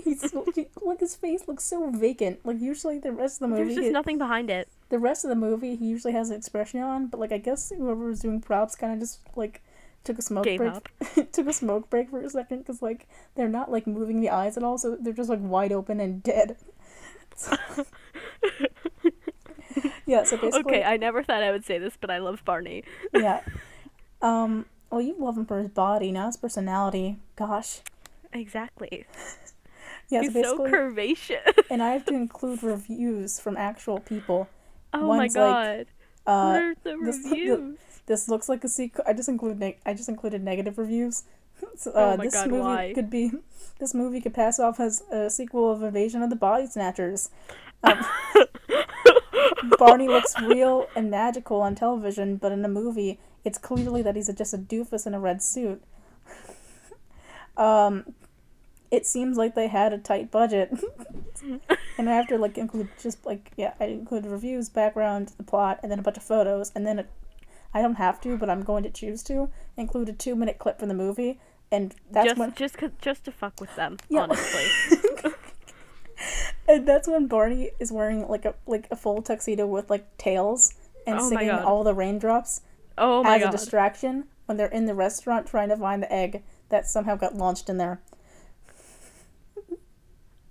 He's 0.03 0.31
he, 0.55 0.67
like 0.81 0.99
his 0.99 1.15
face 1.15 1.47
looks 1.47 1.63
so 1.63 1.89
vacant. 1.89 2.39
Like 2.45 2.59
usually 2.59 2.99
the 2.99 3.11
rest 3.13 3.35
of 3.35 3.39
the 3.41 3.47
movie, 3.55 3.63
There's 3.63 3.75
just 3.75 3.85
he- 3.87 3.91
nothing 3.91 4.17
behind 4.17 4.49
it. 4.49 4.67
the 4.89 4.99
rest 4.99 5.23
of 5.23 5.29
the 5.29 5.35
movie 5.35 5.75
he 5.77 5.85
usually 5.85 6.11
has 6.13 6.29
an 6.29 6.35
expression 6.35 6.81
on, 6.81 7.07
but 7.07 7.19
like 7.19 7.31
I 7.31 7.37
guess 7.37 7.69
whoever 7.69 8.05
was 8.07 8.19
doing 8.19 8.41
props 8.41 8.75
kind 8.75 8.91
of 8.93 8.99
just 8.99 9.21
like 9.37 9.61
took 10.03 10.19
a 10.19 10.21
smoke 10.21 10.43
break. 10.43 11.31
took 11.31 11.47
a 11.47 11.53
smoke 11.53 11.89
break 11.89 12.09
for 12.09 12.19
a 12.19 12.29
second 12.29 12.59
because 12.59 12.81
like 12.81 13.07
they're 13.35 13.47
not 13.47 13.71
like 13.71 13.87
moving 13.87 14.19
the 14.19 14.29
eyes 14.29 14.57
at 14.57 14.63
all, 14.63 14.77
so 14.77 14.97
they're 14.99 15.13
just 15.13 15.29
like 15.29 15.39
wide 15.41 15.71
open 15.71 15.99
and 16.01 16.21
dead. 16.21 16.57
yeah. 20.05 20.23
So 20.23 20.37
basically, 20.37 20.59
Okay, 20.75 20.83
I 20.83 20.97
never 20.97 21.23
thought 21.23 21.43
I 21.43 21.51
would 21.51 21.65
say 21.65 21.77
this, 21.77 21.97
but 21.99 22.09
I 22.09 22.17
love 22.17 22.43
Barney. 22.45 22.83
yeah. 23.13 23.41
Um. 24.21 24.65
Well, 24.93 25.01
you 25.01 25.15
love 25.17 25.39
him 25.39 25.47
for 25.47 25.57
his 25.59 25.69
body, 25.71 26.11
not 26.11 26.27
his 26.27 26.37
personality. 26.37 27.17
Gosh. 27.35 27.79
Exactly. 28.31 29.07
Yeah. 30.07 30.21
He's 30.21 30.33
so 30.33 30.59
curvaceous. 30.59 31.63
and 31.71 31.81
I 31.81 31.93
have 31.93 32.05
to 32.05 32.13
include 32.13 32.61
reviews 32.61 33.39
from 33.39 33.57
actual 33.57 33.99
people. 33.99 34.47
Oh 34.93 35.07
One's 35.07 35.35
my 35.35 35.41
like, 35.47 35.55
god. 35.57 35.85
Uh, 36.27 36.51
what 36.51 36.61
are 36.61 36.75
the 36.83 37.05
this- 37.05 37.25
reviews? 37.25 37.79
this 38.05 38.29
looks 38.29 38.47
like 38.47 38.63
a 38.63 38.69
sequel. 38.69 39.03
I 39.07 39.13
just 39.13 39.29
included 39.29 39.57
neg- 39.59 39.79
I 39.83 39.95
just 39.95 40.09
included 40.09 40.43
negative 40.43 40.77
reviews. 40.77 41.23
So, 41.77 41.91
Oh 41.95 42.11
uh, 42.11 42.17
my 42.17 42.25
this 42.25 42.33
God, 42.33 42.49
movie 42.49 42.61
why? 42.61 42.91
could 42.93 43.09
be 43.09 43.31
this 43.79 43.93
movie 43.95 44.19
could 44.21 44.33
pass 44.33 44.59
off 44.59 44.79
as 44.81 45.01
a 45.11 45.29
sequel 45.29 45.71
of 45.71 45.81
Invasion 45.81 46.21
of 46.21 46.29
the 46.29 46.35
Body 46.35 46.67
Snatchers. 46.67 47.29
Um, 47.83 48.05
Barney 49.79 50.07
looks 50.09 50.39
real 50.41 50.87
and 50.95 51.09
magical 51.09 51.61
on 51.61 51.73
television, 51.75 52.35
but 52.35 52.51
in 52.51 52.61
the 52.63 52.67
movie, 52.67 53.17
it's 53.45 53.57
clearly 53.57 54.01
that 54.01 54.15
he's 54.15 54.29
a, 54.29 54.33
just 54.33 54.53
a 54.53 54.57
doofus 54.57 55.05
in 55.05 55.13
a 55.13 55.19
red 55.19 55.41
suit. 55.41 55.83
um, 57.57 58.13
it 58.91 59.05
seems 59.07 59.37
like 59.37 59.55
they 59.55 59.67
had 59.67 59.91
a 59.91 59.97
tight 59.97 60.29
budget, 60.31 60.71
and 61.97 62.09
I 62.09 62.15
have 62.15 62.27
to 62.27 62.37
like 62.37 62.57
include 62.57 62.89
just 63.01 63.25
like 63.25 63.51
yeah, 63.57 63.73
I 63.79 63.85
include 63.85 64.25
reviews, 64.25 64.69
background, 64.69 65.33
the 65.37 65.43
plot, 65.43 65.79
and 65.81 65.91
then 65.91 65.99
a 65.99 66.03
bunch 66.03 66.17
of 66.17 66.23
photos, 66.23 66.71
and 66.75 66.85
then 66.85 66.99
it, 66.99 67.09
I 67.73 67.81
don't 67.81 67.95
have 67.95 68.21
to, 68.21 68.37
but 68.37 68.49
I'm 68.49 68.61
going 68.61 68.83
to 68.83 68.89
choose 68.89 69.23
to 69.23 69.49
include 69.75 70.09
a 70.09 70.13
two 70.13 70.35
minute 70.35 70.59
clip 70.59 70.79
from 70.79 70.89
the 70.89 70.93
movie, 70.93 71.39
and 71.71 71.95
that's 72.11 72.27
just 72.27 72.39
when 72.39 72.53
just 72.53 72.77
just 73.01 73.25
to 73.25 73.31
fuck 73.31 73.59
with 73.59 73.75
them, 73.75 73.97
Yeah. 74.09 74.21
honestly. 74.21 74.67
and 76.67 76.87
that's 76.87 77.07
when 77.07 77.27
Barney 77.27 77.71
is 77.79 77.91
wearing 77.91 78.27
like 78.27 78.45
a 78.45 78.53
like 78.67 78.87
a 78.91 78.95
full 78.95 79.23
tuxedo 79.23 79.65
with 79.65 79.89
like 79.89 80.17
tails 80.17 80.75
and 81.07 81.19
Oh 81.19 81.29
singing 81.29 81.49
all 81.49 81.83
the 81.83 81.93
raindrops 81.93 82.61
Oh 82.97 83.23
my 83.23 83.37
as 83.37 83.43
a 83.43 83.51
distraction 83.51 84.25
when 84.45 84.57
they're 84.57 84.67
in 84.67 84.85
the 84.85 84.93
restaurant 84.95 85.47
trying 85.47 85.69
to 85.69 85.77
find 85.77 86.03
the 86.03 86.11
egg 86.13 86.43
that 86.69 86.87
somehow 86.87 87.15
got 87.15 87.35
launched 87.35 87.69
in 87.69 87.77
there. 87.77 88.01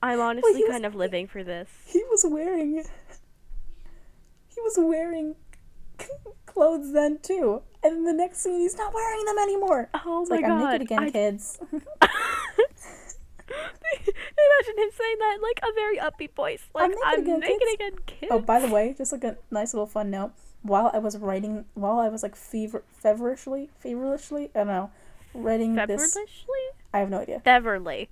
I'm 0.02 0.20
honestly 0.20 0.62
was- 0.62 0.70
kind 0.70 0.84
of 0.86 0.94
living 0.94 1.26
for 1.28 1.44
this. 1.44 1.68
He 1.86 2.02
was 2.10 2.24
wearing 2.28 2.84
he 4.48 4.60
was 4.60 4.74
wearing 4.78 5.36
clothes 6.46 6.92
then 6.92 7.18
too. 7.22 7.62
And 7.84 7.96
then 7.96 8.04
the 8.04 8.12
next 8.12 8.38
scene 8.40 8.60
he's 8.60 8.76
not 8.76 8.92
wearing 8.94 9.24
them 9.24 9.38
anymore. 9.38 9.88
Oh 10.04 10.22
It's 10.22 10.30
my 10.30 10.36
like 10.36 10.44
I'm 10.44 10.58
naked 10.64 10.82
again, 10.82 10.98
I- 11.04 11.10
kids. 11.10 11.58
Imagine 13.52 14.78
him 14.78 14.90
saying 14.96 15.16
that 15.18 15.34
in 15.36 15.42
like 15.42 15.60
a 15.62 15.72
very 15.74 15.98
upbeat 15.98 16.34
voice. 16.34 16.62
Like 16.74 16.92
I'm 17.04 17.20
again, 17.20 17.40
naked 17.40 17.58
kids." 17.60 17.74
again, 17.74 17.92
kid. 18.06 18.28
Oh, 18.30 18.38
by 18.40 18.58
the 18.60 18.68
way, 18.68 18.94
just 18.96 19.12
like 19.12 19.24
a 19.24 19.36
nice 19.50 19.74
little 19.74 19.86
fun 19.86 20.10
note. 20.10 20.32
While 20.62 20.90
I 20.94 20.98
was 20.98 21.16
writing, 21.18 21.64
while 21.74 21.98
I 21.98 22.08
was 22.08 22.22
like 22.22 22.36
fever, 22.36 22.84
feverishly, 22.92 23.70
feverishly, 23.80 24.50
I 24.54 24.58
don't 24.58 24.66
know, 24.68 24.90
writing 25.34 25.74
this. 25.74 26.14
Beverly? 26.14 26.26
I 26.94 26.98
have 27.00 27.10
no 27.10 27.18
idea. 27.18 27.40
Beverly. 27.44 28.08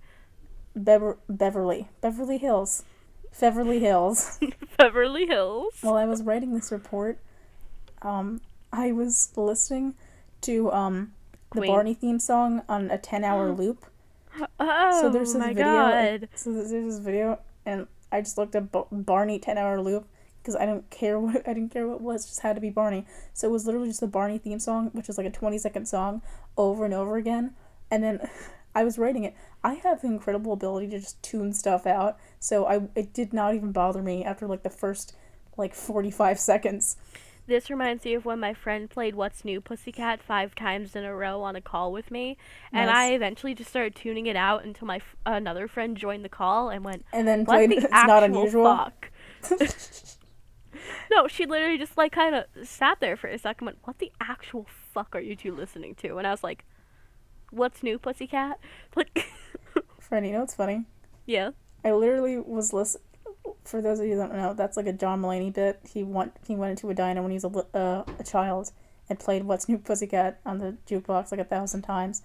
Bever- 0.75 1.19
Beverly, 1.29 1.89
Beverly 2.01 2.39
Hills, 2.39 2.85
Beverly 3.41 3.79
Hills. 3.81 4.39
Beverly 4.79 5.27
Hills. 5.27 5.75
While 5.83 5.97
I 5.97 6.05
was 6.07 6.23
writing 6.23 6.55
this 6.55 6.71
report, 6.71 7.19
um, 8.03 8.41
I 8.73 8.93
was 8.93 9.31
listening 9.37 9.95
to 10.43 10.71
um 10.73 11.13
the 11.53 11.61
Queen. 11.61 11.71
Barney 11.73 11.95
theme 11.95 12.19
song 12.21 12.63
on 12.69 12.91
a 12.91 12.99
ten-hour 12.99 13.53
loop. 13.61 13.87
Oh 14.59 15.01
So 15.01 15.09
there's 15.09 15.35
oh 15.35 15.39
this 15.39 15.39
my 15.39 15.53
video. 15.55 15.65
god. 15.65 16.29
So 16.35 16.53
there's 16.53 16.71
this 16.71 16.99
video, 16.99 17.39
and 17.67 17.87
I 18.13 18.21
just 18.21 18.39
looked 18.39 18.55
up 18.57 18.69
Barney 18.91 19.39
ten-hour 19.39 19.81
loop 19.81 20.07
because 20.43 20.57
I 20.57 20.67
didn't 20.67 20.91
care 20.91 21.19
what 21.19 21.37
I 21.49 21.53
didn't 21.55 21.71
care 21.73 21.87
what 21.87 21.97
it 21.97 22.01
was. 22.01 22.25
it 22.25 22.29
Just 22.29 22.41
had 22.41 22.55
to 22.57 22.61
be 22.61 22.71
Barney. 22.71 23.07
So 23.33 23.49
it 23.49 23.53
was 23.53 23.67
literally 23.67 23.89
just 23.89 24.01
the 24.01 24.07
Barney 24.07 24.39
theme 24.39 24.59
song, 24.61 24.91
which 24.93 25.09
is 25.09 25.19
like 25.19 25.27
a 25.27 25.31
twenty-second 25.31 25.87
song 25.87 26.23
over 26.57 26.85
and 26.85 26.95
over 26.95 27.17
again. 27.17 27.55
And 27.91 28.03
then 28.03 28.29
I 28.75 28.85
was 28.85 28.99
writing 28.99 29.25
it. 29.25 29.35
I 29.65 29.75
have 29.75 30.01
the 30.03 30.07
incredible 30.09 30.53
ability 30.53 30.89
to 30.91 31.01
just 31.01 31.21
tune 31.23 31.53
stuff 31.53 31.87
out. 31.87 32.17
So 32.39 32.67
I 32.67 32.89
it 32.95 33.13
did 33.13 33.33
not 33.33 33.55
even 33.55 33.73
bother 33.73 34.03
me 34.03 34.25
after 34.25 34.47
like 34.47 34.63
the 34.63 34.71
first 34.71 35.15
like 35.57 35.75
forty-five 35.75 36.39
seconds. 36.39 36.97
This 37.47 37.69
reminds 37.69 38.05
me 38.05 38.15
of 38.15 38.25
when 38.25 38.39
my 38.39 38.55
friend 38.55 38.89
played 38.89 39.17
What's 39.17 39.45
New 39.45 39.61
Pussycat 39.61 40.23
five 40.23 40.55
times 40.55 40.95
in 40.95 41.05
a 41.05 41.15
row 41.15 41.43
on 41.43 41.57
a 41.57 41.61
call 41.61 41.91
with 41.93 42.11
me, 42.11 42.37
and 42.73 42.87
Nice. 42.87 42.97
I 42.97 43.13
eventually 43.15 43.55
just 43.55 43.71
started 43.71 43.95
tuning 43.97 44.27
it 44.27 44.37
out 44.37 44.65
until 44.65 44.87
my 44.87 44.97
f- 44.97 45.17
another 45.27 45.67
friend 45.67 45.97
joined 45.97 46.25
the 46.25 46.29
call 46.29 46.71
and 46.71 46.85
went, 46.85 47.05
And 47.13 47.27
then 47.27 47.45
"What 47.45 47.57
played 47.57 47.71
the 47.71 47.77
It's 47.85 47.87
actual 47.93 48.07
Not 48.07 48.23
Unusual. 48.25 48.65
fuck?" 48.65 49.11
no, 51.11 51.27
she 51.27 51.45
literally 51.47 51.79
just 51.79 51.97
like 51.99 52.13
kind 52.13 52.35
of 52.37 52.45
sat 52.69 53.01
there 53.01 53.17
for 53.17 53.27
a 53.29 53.37
second, 53.39 53.67
and 53.67 53.75
went, 53.75 53.79
"What 53.87 53.99
the 53.99 54.13
actual 54.21 54.67
fuck 54.93 55.17
are 55.17 55.21
you 55.21 55.35
two 55.35 55.55
listening 55.55 55.97
to?" 55.97 56.19
And 56.19 56.27
I 56.27 56.31
was 56.31 56.45
like, 56.45 56.65
"What's 57.51 57.83
New 57.83 57.99
Pussycat?" 57.99 58.59
Like, 58.97 59.27
Friend, 59.99 60.25
you 60.27 60.33
know 60.33 60.41
what's 60.41 60.55
funny? 60.55 60.85
yeah. 61.27 61.51
I 61.85 61.93
literally 61.93 62.39
was 62.39 62.73
listen. 62.73 63.01
For 63.71 63.81
those 63.81 64.01
of 64.01 64.07
you 64.07 64.17
that 64.17 64.31
don't 64.31 64.37
know, 64.37 64.53
that's 64.53 64.77
like 64.77 64.89
a 64.89 64.93
John 64.93 65.23
Mulaney 65.23 65.53
bit. 65.53 65.79
He 65.89 66.03
went 66.03 66.37
he 66.45 66.57
went 66.57 66.73
into 66.73 66.91
a 66.91 66.95
diner 66.95 67.23
when 67.23 67.31
he 67.31 67.37
was 67.37 67.45
a, 67.45 67.77
uh, 67.77 68.05
a 68.19 68.25
child 68.25 68.73
and 69.09 69.17
played 69.17 69.45
"What's 69.45 69.69
New 69.69 69.79
Pussycat" 69.79 70.41
on 70.45 70.59
the 70.59 70.77
jukebox 70.89 71.31
like 71.31 71.39
a 71.39 71.45
thousand 71.45 71.83
times. 71.83 72.23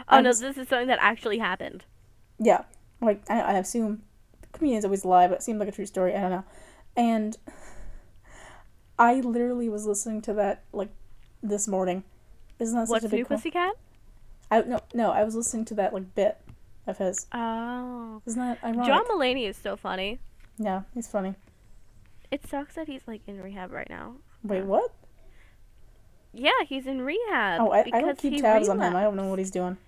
Oh 0.00 0.02
I 0.08 0.20
no, 0.22 0.32
this 0.32 0.56
is 0.56 0.68
something 0.68 0.86
that 0.86 0.98
actually 1.02 1.36
happened. 1.36 1.84
Yeah, 2.38 2.64
like 3.02 3.22
I, 3.28 3.40
I 3.40 3.52
assume 3.58 4.04
comedians 4.52 4.86
always 4.86 5.04
lie, 5.04 5.26
but 5.28 5.34
it 5.34 5.42
seemed 5.42 5.58
like 5.58 5.68
a 5.68 5.72
true 5.72 5.84
story. 5.84 6.14
I 6.14 6.20
don't 6.22 6.30
know. 6.30 6.44
And 6.96 7.36
I 8.98 9.20
literally 9.20 9.68
was 9.68 9.84
listening 9.84 10.22
to 10.22 10.32
that 10.34 10.62
like 10.72 10.88
this 11.42 11.68
morning, 11.68 12.04
Isn't 12.58 12.74
that 12.74 12.88
What's 12.88 13.02
such 13.02 13.08
a 13.08 13.10
big 13.10 13.18
New 13.18 13.24
cool? 13.26 13.36
Pussycat? 13.36 13.74
I 14.50 14.62
no 14.62 14.80
no. 14.94 15.10
I 15.10 15.24
was 15.24 15.34
listening 15.34 15.66
to 15.66 15.74
that 15.74 15.92
like 15.92 16.14
bit 16.14 16.38
of 16.86 16.96
his. 16.96 17.26
Oh. 17.34 18.22
Isn't 18.24 18.40
that 18.40 18.64
ironic? 18.64 18.86
John 18.86 19.04
Mulaney 19.04 19.46
is 19.46 19.58
so 19.58 19.76
funny. 19.76 20.20
Yeah, 20.58 20.82
he's 20.94 21.08
funny. 21.08 21.34
It 22.30 22.46
sucks 22.46 22.74
that 22.74 22.86
he's 22.88 23.02
like 23.06 23.22
in 23.26 23.40
rehab 23.40 23.72
right 23.72 23.88
now. 23.88 24.16
Wait, 24.42 24.64
what? 24.64 24.92
Yeah, 26.32 26.50
he's 26.66 26.86
in 26.86 27.00
rehab. 27.02 27.60
Oh, 27.60 27.70
I, 27.70 27.78
I 27.78 27.82
because 27.84 28.02
don't 28.02 28.18
keep 28.18 28.42
tabs 28.42 28.68
on 28.68 28.80
him. 28.80 28.94
I 28.94 29.02
don't 29.02 29.16
know 29.16 29.28
what 29.28 29.38
he's 29.38 29.50
doing. 29.50 29.78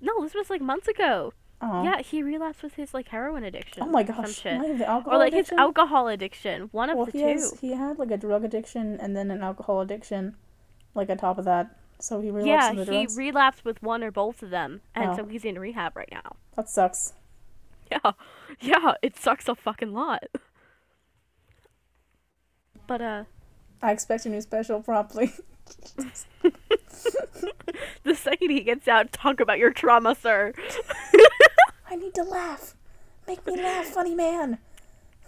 No, 0.00 0.22
this 0.22 0.34
was 0.34 0.50
like 0.50 0.60
months 0.60 0.88
ago. 0.88 1.32
Oh. 1.60 1.82
Yeah, 1.84 2.02
he 2.02 2.22
relapsed 2.22 2.62
with 2.62 2.74
his 2.74 2.92
like 2.92 3.08
heroin 3.08 3.42
addiction. 3.42 3.82
Oh 3.82 3.86
my 3.86 4.02
or 4.02 4.06
some 4.14 4.30
shit. 4.30 4.54
Not 4.58 4.66
even 4.68 4.82
alcohol 4.82 5.14
Or 5.14 5.18
like 5.18 5.32
addiction? 5.32 5.56
his 5.56 5.60
alcohol 5.60 6.08
addiction. 6.08 6.68
One 6.70 6.90
of 6.90 6.96
well, 6.96 7.06
the 7.06 7.12
he 7.12 7.20
two. 7.20 7.28
has 7.28 7.58
he 7.60 7.70
had 7.72 7.98
like 7.98 8.10
a 8.10 8.18
drug 8.18 8.44
addiction 8.44 8.98
and 9.00 9.16
then 9.16 9.30
an 9.30 9.42
alcohol 9.42 9.80
addiction, 9.80 10.36
like 10.94 11.08
on 11.08 11.16
top 11.16 11.38
of 11.38 11.46
that. 11.46 11.74
So 11.98 12.20
he 12.20 12.30
relapsed 12.30 12.76
yeah, 12.76 12.84
the 12.84 12.92
he 12.92 13.06
relapsed 13.16 13.64
with 13.64 13.82
one 13.82 14.04
or 14.04 14.10
both 14.10 14.42
of 14.42 14.50
them, 14.50 14.82
and 14.94 15.12
Oh. 15.12 15.16
so 15.16 15.24
he's 15.24 15.46
in 15.46 15.58
rehab 15.58 15.96
right 15.96 16.10
now. 16.12 16.36
that 16.56 16.68
sucks. 16.68 17.14
Yeah, 17.90 18.12
yeah, 18.60 18.94
it 19.02 19.16
sucks 19.16 19.48
a 19.48 19.54
fucking 19.54 19.92
lot. 19.92 20.24
But 22.86 23.00
uh, 23.00 23.24
I 23.82 23.92
expect 23.92 24.26
a 24.26 24.28
new 24.28 24.40
special 24.40 24.82
promptly. 24.82 25.32
the 28.04 28.14
second 28.14 28.50
he 28.50 28.60
gets 28.60 28.88
out, 28.88 29.12
talk 29.12 29.40
about 29.40 29.58
your 29.58 29.72
trauma, 29.72 30.14
sir. 30.14 30.52
I 31.90 31.96
need 31.96 32.14
to 32.14 32.22
laugh. 32.22 32.74
Make 33.26 33.46
me 33.46 33.56
laugh, 33.56 33.86
funny 33.86 34.14
man. 34.14 34.58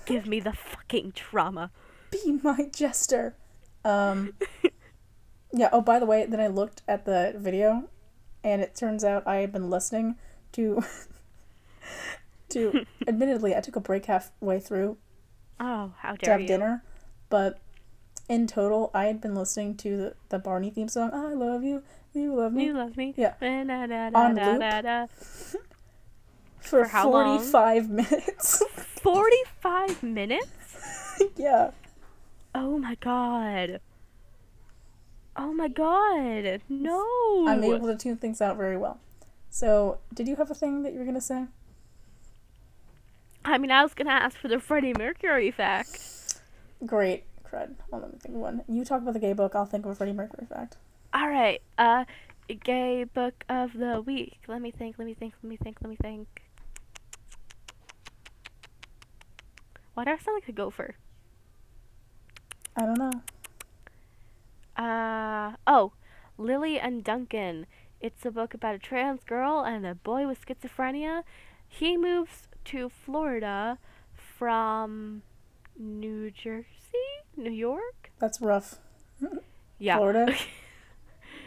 Give 0.07 0.27
me 0.27 0.41
the 0.41 0.53
fucking 0.53 1.13
trauma. 1.13 1.71
Be 2.11 2.39
my 2.43 2.69
jester. 2.75 3.35
Um. 3.85 4.35
Yeah. 5.53 5.69
Oh, 5.73 5.81
by 5.81 5.99
the 5.99 6.07
way, 6.07 6.27
then 6.27 6.41
I 6.41 6.47
looked 6.47 6.83
at 6.87 7.05
the 7.05 7.35
video, 7.37 7.89
and 8.45 8.63
it 8.63 8.75
turns 8.75 9.05
out 9.05 9.27
I 9.27 9.37
have 9.37 9.53
been 9.53 9.71
listening 9.71 10.17
to. 10.53 10.83
To 12.51 12.85
admittedly, 13.07 13.55
I 13.55 13.61
took 13.61 13.77
a 13.77 13.81
break 13.81 14.07
halfway 14.07 14.61
through 14.61 14.97
Oh, 15.61 15.93
how 15.99 16.11
dare 16.11 16.17
to 16.17 16.31
have 16.33 16.41
you! 16.43 16.47
dinner, 16.49 16.85
but 17.29 17.59
in 18.29 18.47
total, 18.47 18.91
I 18.95 19.07
had 19.07 19.21
been 19.21 19.35
listening 19.35 19.77
to 19.79 19.97
the, 19.97 20.15
the 20.29 20.39
Barney 20.39 20.71
theme 20.71 20.89
song. 20.89 21.11
I 21.13 21.33
love 21.35 21.63
you, 21.65 21.83
you 22.13 22.35
love 22.35 22.53
me 22.53 22.67
You 22.67 22.75
love 22.75 22.97
me. 22.97 23.15
Yeah. 23.17 23.35
Da, 23.41 23.65
da, 23.65 23.87
da, 23.87 24.19
On 24.19 24.35
loop? 24.35 25.11
for, 26.61 26.85
For 26.85 26.85
how 26.89 27.11
long? 27.11 27.39
forty-five 27.39 27.89
minutes. 27.91 28.63
Forty-five 29.03 30.03
minutes. 30.03 31.23
yeah. 31.37 31.71
Oh 32.55 32.79
my 32.79 32.97
god. 32.97 33.81
Oh 35.37 35.53
my 35.53 35.69
god. 35.69 36.61
No. 36.69 37.45
I'm 37.47 37.63
able 37.63 37.87
to 37.87 37.97
tune 37.97 38.17
things 38.17 38.41
out 38.41 38.57
very 38.57 38.77
well. 38.77 38.99
So, 39.51 39.99
did 40.13 40.29
you 40.29 40.37
have 40.37 40.51
a 40.51 40.55
thing 40.55 40.83
that 40.83 40.93
you 40.93 40.99
were 40.99 41.05
gonna 41.05 41.21
say? 41.21 41.47
I 43.49 43.57
mean, 43.57 43.71
I 43.71 43.83
was 43.83 43.95
gonna 43.95 44.11
ask 44.11 44.37
for 44.37 44.49
the 44.49 44.61
Freddie 44.61 44.93
Mercury 44.93 45.51
fact. 45.51 46.41
Great, 46.85 47.25
crud. 47.45 47.75
Well, 47.91 48.03
let 48.03 48.13
me 48.13 48.19
think 48.21 48.35
of 48.35 48.41
one. 48.43 48.63
You 48.69 48.85
talk 48.85 49.01
about 49.01 49.15
the 49.15 49.21
gay 49.21 49.33
book. 49.33 49.55
I'll 49.55 49.65
think 49.65 49.87
of 49.87 49.91
a 49.91 49.95
Freddie 49.95 50.13
Mercury 50.13 50.47
fact. 50.47 50.77
All 51.15 51.29
right. 51.29 51.63
Uh, 51.79 52.05
gay 52.63 53.05
book 53.05 53.45
of 53.49 53.73
the 53.73 54.03
week. 54.03 54.41
Let 54.49 54.61
me 54.61 54.71
think. 54.71 54.97
Let 54.99 55.07
me 55.07 55.15
think. 55.15 55.33
Let 55.43 55.49
me 55.49 55.57
think. 55.57 55.79
Let 55.81 55.89
me 55.89 55.97
think. 55.97 56.43
Why 59.95 60.05
do 60.05 60.11
I 60.11 60.19
sound 60.19 60.37
like 60.37 60.49
a 60.49 60.53
gopher? 60.53 60.97
I 62.77 62.85
don't 62.85 62.99
know. 62.99 63.23
Uh 64.77 65.57
oh, 65.67 65.93
Lily 66.37 66.79
and 66.79 67.03
Dunkin. 67.03 67.67
It's 68.01 68.27
a 68.27 68.31
book 68.31 68.53
about 68.53 68.75
a 68.75 68.79
trans 68.79 69.25
girl 69.25 69.65
and 69.65 69.87
a 69.87 69.95
boy 69.95 70.27
with 70.27 70.45
schizophrenia. 70.45 71.25
He 71.67 71.97
moves 71.97 72.49
to 72.69 72.89
Florida 72.89 73.79
from 74.13 75.23
New 75.79 76.31
Jersey, 76.31 76.67
New 77.37 77.51
York. 77.51 78.11
That's 78.19 78.41
rough. 78.41 78.77
Yeah. 79.81 79.97
Florida. 79.97 80.35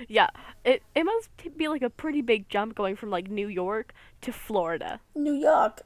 Yeah. 0.07 0.29
It 0.63 0.81
it 0.95 1.03
must 1.03 1.29
be 1.57 1.67
like 1.67 1.81
a 1.83 1.89
pretty 1.89 2.21
big 2.21 2.47
jump 2.49 2.73
going 2.75 2.95
from 2.95 3.09
like 3.11 3.29
New 3.29 3.47
York 3.47 3.93
to 4.21 4.31
Florida. 4.31 4.99
New 5.13 5.33
York. 5.33 5.81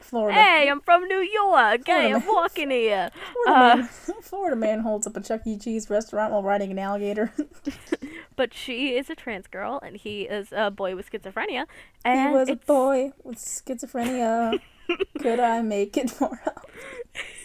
Florida. 0.00 0.40
Hey, 0.40 0.68
I'm 0.68 0.80
from 0.80 1.06
New 1.06 1.18
York. 1.20 1.82
Hey, 1.86 2.08
Florida 2.10 2.14
I'm 2.16 2.26
walking 2.34 2.70
here. 2.70 3.10
Florida, 3.44 3.62
Uh, 3.72 3.76
man. 3.76 3.88
Florida 4.22 4.56
man 4.56 4.80
holds 4.80 5.06
up 5.06 5.16
a 5.16 5.20
Chuck 5.20 5.42
E. 5.46 5.58
Cheese 5.58 5.90
restaurant 5.90 6.32
while 6.32 6.42
riding 6.42 6.70
an 6.70 6.78
alligator. 6.78 7.32
but 8.34 8.54
she 8.54 8.96
is 8.96 9.10
a 9.10 9.14
trans 9.14 9.46
girl 9.46 9.78
and 9.84 9.96
he 9.96 10.22
is 10.22 10.48
a 10.52 10.70
boy 10.70 10.96
with 10.96 11.10
schizophrenia. 11.10 11.66
he 12.02 12.10
And 12.10 12.32
was 12.32 12.48
a 12.48 12.56
boy 12.56 13.12
with 13.22 13.36
schizophrenia. 13.38 14.60
Could 15.20 15.40
I 15.40 15.62
make 15.62 15.96
it 15.96 16.20
more 16.20 16.40
out? 16.46 16.66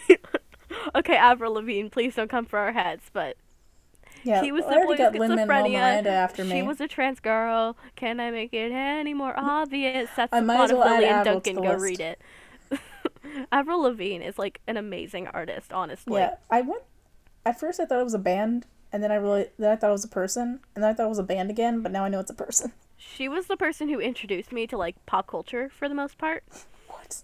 okay, 0.94 1.16
Avril 1.16 1.54
Lavigne, 1.54 1.88
please 1.88 2.14
don't 2.14 2.30
come 2.30 2.46
for 2.46 2.58
our 2.58 2.72
heads, 2.72 3.04
but 3.12 3.36
Yeah, 4.24 4.42
he 4.42 4.52
was 4.52 4.64
the 4.64 4.82
boy 4.84 4.96
got 4.96 5.14
with 5.14 5.30
schizophrenia. 5.30 6.04
After 6.06 6.44
she 6.44 6.62
was 6.62 6.80
a 6.80 6.88
trans 6.88 7.20
girl. 7.20 7.76
Can 7.94 8.20
I 8.20 8.30
make 8.30 8.52
it 8.52 8.72
any 8.72 9.14
more 9.14 9.34
mm. 9.34 9.42
obvious? 9.42 10.10
That's 10.16 10.32
I 10.32 10.40
the 10.40 10.46
might 10.46 10.56
plot 10.56 10.64
as 10.64 10.70
of 10.72 10.78
well 10.78 10.88
add 10.88 11.00
Lily 11.00 11.06
and 11.06 11.24
Dunkin. 11.24 11.56
Go 11.56 11.62
list. 11.62 11.82
read 11.82 12.00
it. 12.00 12.20
Avril 13.52 13.80
Lavigne 13.82 14.24
is 14.24 14.38
like 14.38 14.60
an 14.66 14.76
amazing 14.76 15.28
artist, 15.28 15.72
honestly. 15.72 16.20
Yeah, 16.20 16.36
I 16.50 16.62
went. 16.62 16.82
At 17.44 17.60
first, 17.60 17.78
I 17.78 17.84
thought 17.84 18.00
it 18.00 18.04
was 18.04 18.14
a 18.14 18.18
band, 18.18 18.66
and 18.92 19.02
then 19.02 19.12
I 19.12 19.16
really 19.16 19.46
then 19.58 19.70
I 19.70 19.76
thought 19.76 19.90
it 19.90 19.92
was 19.92 20.04
a 20.04 20.08
person, 20.08 20.60
and 20.74 20.82
then 20.82 20.90
I 20.90 20.94
thought 20.94 21.06
it 21.06 21.10
was 21.10 21.18
a 21.18 21.24
band 21.24 21.50
again. 21.50 21.82
But 21.82 21.92
now 21.92 22.04
I 22.04 22.08
know 22.08 22.20
it's 22.20 22.30
a 22.30 22.34
person. 22.34 22.72
She 22.96 23.28
was 23.28 23.46
the 23.46 23.56
person 23.56 23.88
who 23.88 24.00
introduced 24.00 24.52
me 24.52 24.66
to 24.66 24.76
like 24.76 24.96
pop 25.06 25.26
culture 25.26 25.68
for 25.68 25.88
the 25.88 25.94
most 25.94 26.18
part. 26.18 26.44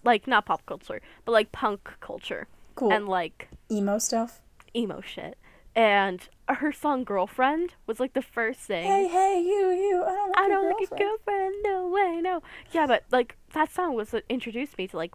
Like 0.05 0.27
not 0.27 0.47
pop 0.47 0.64
culture, 0.66 1.01
but 1.25 1.33
like 1.33 1.53
punk 1.53 1.90
culture 2.01 2.47
Cool. 2.75 2.92
and 2.92 3.09
like 3.09 3.49
Emo 3.71 3.99
stuff. 3.99 4.40
emo 4.75 5.01
shit. 5.01 5.37
And 5.75 6.21
her 6.49 6.71
song 6.73 7.03
"Girlfriend" 7.05 7.75
was 7.87 7.99
like 7.99 8.12
the 8.12 8.21
first 8.23 8.61
thing. 8.61 8.85
Hey, 8.85 9.09
hey, 9.09 9.40
you, 9.40 9.71
you. 9.71 10.03
I 10.05 10.12
don't. 10.12 10.29
Like 10.31 10.38
I 10.38 10.49
don't 10.49 10.64
like 10.66 10.75
a 10.75 10.79
girlfriend. 10.97 11.01
girlfriend, 11.25 11.55
no 11.64 11.88
way, 11.88 12.21
no. 12.23 12.42
Yeah, 12.73 12.87
but 12.87 13.05
like 13.11 13.37
that 13.55 13.73
song 13.73 13.95
was 13.95 14.12
what 14.12 14.25
introduced 14.29 14.77
me 14.77 14.87
to 14.88 14.97
like 14.97 15.12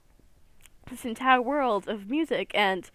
this 0.89 1.05
entire 1.05 1.41
world 1.41 1.87
of 1.87 2.09
music, 2.09 2.49
and 2.55 2.89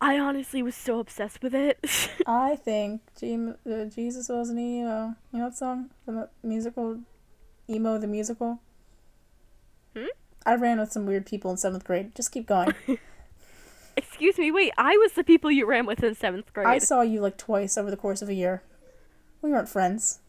I 0.00 0.18
honestly 0.18 0.62
was 0.62 0.74
so 0.74 0.98
obsessed 0.98 1.42
with 1.42 1.54
it. 1.54 1.78
I 2.26 2.56
think 2.56 3.00
G- 3.18 3.34
uh, 3.70 3.84
Jesus 3.86 4.28
was 4.28 4.50
an 4.50 4.58
emo. 4.58 5.14
You 5.32 5.38
know 5.38 5.48
that 5.48 5.56
song 5.56 5.88
the 6.04 6.28
musical, 6.42 6.98
emo 7.70 7.96
the 7.98 8.08
musical. 8.08 8.60
Hmm? 9.96 10.04
I 10.46 10.54
ran 10.54 10.78
with 10.78 10.92
some 10.92 11.06
weird 11.06 11.26
people 11.26 11.50
in 11.50 11.56
seventh 11.56 11.84
grade. 11.84 12.14
Just 12.14 12.32
keep 12.32 12.46
going. 12.46 12.74
Excuse 13.96 14.38
me, 14.38 14.50
wait, 14.50 14.72
I 14.78 14.96
was 14.96 15.12
the 15.12 15.24
people 15.24 15.50
you 15.50 15.66
ran 15.66 15.84
with 15.86 16.02
in 16.02 16.14
seventh 16.14 16.52
grade. 16.52 16.66
I 16.66 16.78
saw 16.78 17.02
you 17.02 17.20
like 17.20 17.36
twice 17.36 17.76
over 17.76 17.90
the 17.90 17.96
course 17.96 18.22
of 18.22 18.28
a 18.28 18.34
year. 18.34 18.62
We 19.42 19.50
weren't 19.50 19.68
friends. 19.68 20.20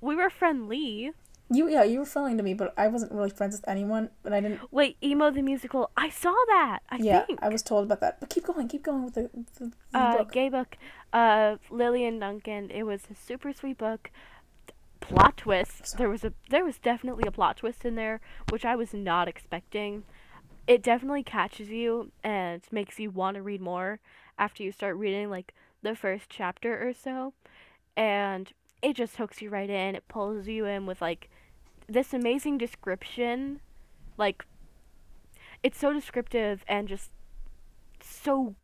we 0.00 0.16
were 0.16 0.30
friendly. 0.30 1.12
You 1.50 1.68
yeah, 1.68 1.84
you 1.84 1.98
were 1.98 2.06
friendly 2.06 2.36
to 2.36 2.42
me, 2.42 2.54
but 2.54 2.72
I 2.76 2.88
wasn't 2.88 3.12
really 3.12 3.30
friends 3.30 3.54
with 3.54 3.68
anyone. 3.68 4.08
But 4.22 4.32
I 4.32 4.40
didn't. 4.40 4.60
Wait, 4.72 4.96
emo 5.02 5.30
the 5.30 5.42
musical. 5.42 5.90
I 5.96 6.08
saw 6.08 6.32
that. 6.48 6.80
I 6.88 6.96
yeah, 6.96 7.20
think. 7.20 7.38
I 7.42 7.50
was 7.50 7.62
told 7.62 7.84
about 7.84 8.00
that. 8.00 8.18
But 8.18 8.30
keep 8.30 8.44
going, 8.44 8.66
keep 8.66 8.82
going 8.82 9.04
with 9.04 9.14
the, 9.14 9.30
the, 9.58 9.72
the 9.92 9.98
uh, 9.98 10.16
book. 10.18 10.32
gay 10.32 10.48
book 10.48 10.76
Lily 11.70 12.04
and 12.04 12.20
Dunkin. 12.20 12.70
It 12.70 12.84
was 12.84 13.02
a 13.10 13.14
super 13.14 13.52
sweet 13.52 13.78
book. 13.78 14.10
Plot 15.08 15.36
twist. 15.36 15.98
There 15.98 16.08
was 16.08 16.24
a 16.24 16.32
there 16.48 16.64
was 16.64 16.78
definitely 16.78 17.24
a 17.26 17.30
plot 17.30 17.58
twist 17.58 17.84
in 17.84 17.94
there, 17.94 18.20
which 18.50 18.64
I 18.64 18.74
was 18.74 18.94
not 18.94 19.28
expecting. 19.28 20.04
It 20.66 20.82
definitely 20.82 21.22
catches 21.22 21.68
you 21.68 22.10
and 22.22 22.62
makes 22.70 22.98
you 22.98 23.10
want 23.10 23.34
to 23.34 23.42
read 23.42 23.60
more 23.60 24.00
after 24.38 24.62
you 24.62 24.72
start 24.72 24.96
reading 24.96 25.28
like 25.28 25.52
the 25.82 25.94
first 25.94 26.30
chapter 26.30 26.88
or 26.88 26.94
so. 26.94 27.34
And 27.96 28.50
it 28.82 28.96
just 28.96 29.16
hooks 29.16 29.42
you 29.42 29.50
right 29.50 29.68
in. 29.68 29.94
It 29.94 30.08
pulls 30.08 30.48
you 30.48 30.64
in 30.64 30.86
with 30.86 31.02
like 31.02 31.28
this 31.86 32.14
amazing 32.14 32.56
description. 32.56 33.60
Like 34.16 34.46
it's 35.62 35.78
so 35.78 35.92
descriptive 35.92 36.64
and 36.66 36.88
just 36.88 37.10
so 38.00 38.54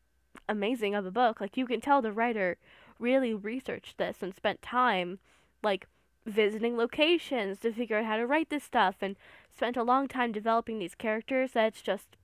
amazing 0.48 0.94
of 0.94 1.04
a 1.04 1.10
book. 1.10 1.38
Like 1.40 1.58
you 1.58 1.66
can 1.66 1.82
tell 1.82 2.00
the 2.00 2.12
writer 2.12 2.56
really 2.98 3.34
researched 3.34 3.98
this 3.98 4.22
and 4.22 4.34
spent 4.34 4.62
time 4.62 5.18
like 5.62 5.86
visiting 6.30 6.76
locations 6.76 7.58
to 7.60 7.72
figure 7.72 7.98
out 7.98 8.04
how 8.04 8.16
to 8.16 8.26
write 8.26 8.50
this 8.50 8.64
stuff 8.64 8.96
and 9.00 9.16
spent 9.54 9.76
a 9.76 9.82
long 9.82 10.08
time 10.08 10.32
developing 10.32 10.78
these 10.78 10.94
characters 10.94 11.52
that's 11.52 11.82
just 11.82 12.16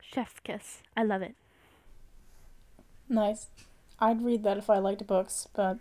chef's 0.00 0.40
kiss. 0.40 0.82
I 0.96 1.02
love 1.02 1.22
it. 1.22 1.34
Nice. 3.08 3.48
I'd 3.98 4.22
read 4.22 4.42
that 4.44 4.58
if 4.58 4.68
I 4.70 4.78
liked 4.78 5.06
books, 5.06 5.48
but 5.54 5.78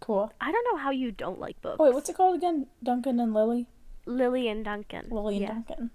cool. 0.00 0.32
I 0.40 0.52
don't 0.52 0.66
know 0.70 0.78
how 0.78 0.90
you 0.90 1.10
don't 1.10 1.40
like 1.40 1.60
books. 1.62 1.76
Oh, 1.80 1.84
wait, 1.84 1.94
what's 1.94 2.08
it 2.08 2.16
called 2.16 2.36
again? 2.36 2.66
Dunkin 2.82 3.18
and 3.18 3.34
Lily? 3.34 3.66
Lily 4.06 4.48
and 4.48 4.64
Dunkin. 4.64 5.06
Lily 5.10 5.36
and 5.36 5.42
yeah. 5.42 5.52
Dunkin. 5.52 5.90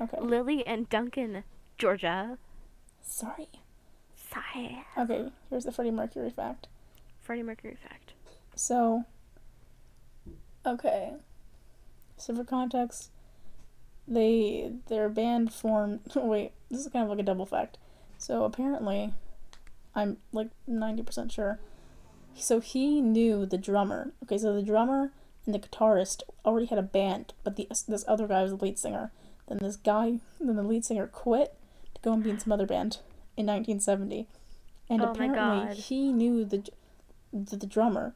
Okay. 0.00 0.20
Lily 0.20 0.66
and 0.66 0.88
Dunkin, 0.88 1.44
Georgia. 1.78 2.38
Sorry. 3.02 3.48
Sigh. 4.14 4.84
Okay, 4.98 5.30
here's 5.50 5.64
the 5.64 5.72
Freddie 5.72 5.90
Mercury 5.90 6.30
fact. 6.30 6.68
Freddie 7.22 7.42
Mercury 7.42 7.76
fact. 7.80 8.12
So, 8.54 9.04
Okay. 10.66 11.12
So 12.16 12.34
for 12.34 12.44
context, 12.44 13.10
they 14.06 14.72
their 14.88 15.08
band 15.08 15.52
formed. 15.52 16.00
Wait, 16.14 16.52
this 16.70 16.80
is 16.80 16.92
kind 16.92 17.04
of 17.04 17.10
like 17.10 17.18
a 17.18 17.24
double 17.24 17.46
fact. 17.46 17.78
So 18.18 18.44
apparently, 18.44 19.12
I'm 19.94 20.18
like 20.32 20.48
ninety 20.66 21.02
percent 21.02 21.32
sure. 21.32 21.58
So 22.34 22.60
he 22.60 23.00
knew 23.00 23.46
the 23.46 23.58
drummer. 23.58 24.12
Okay, 24.24 24.38
so 24.38 24.54
the 24.54 24.62
drummer 24.62 25.12
and 25.46 25.54
the 25.54 25.58
guitarist 25.58 26.22
already 26.44 26.66
had 26.66 26.78
a 26.78 26.82
band, 26.82 27.32
but 27.42 27.56
the 27.56 27.68
this 27.88 28.04
other 28.08 28.26
guy 28.26 28.42
was 28.42 28.52
the 28.52 28.64
lead 28.64 28.78
singer. 28.78 29.12
Then 29.48 29.58
this 29.58 29.76
guy, 29.76 30.20
then 30.40 30.56
the 30.56 30.62
lead 30.62 30.84
singer 30.84 31.06
quit 31.06 31.54
to 31.94 32.00
go 32.02 32.12
and 32.12 32.22
be 32.22 32.30
in 32.30 32.38
some 32.38 32.52
other 32.52 32.66
band 32.66 32.98
in 33.36 33.46
1970, 33.46 34.26
and 34.88 35.02
Oh 35.02 35.10
apparently 35.10 35.74
he 35.76 36.12
knew 36.12 36.44
the 36.44 36.64
the, 37.32 37.56
the 37.56 37.66
drummer. 37.66 38.14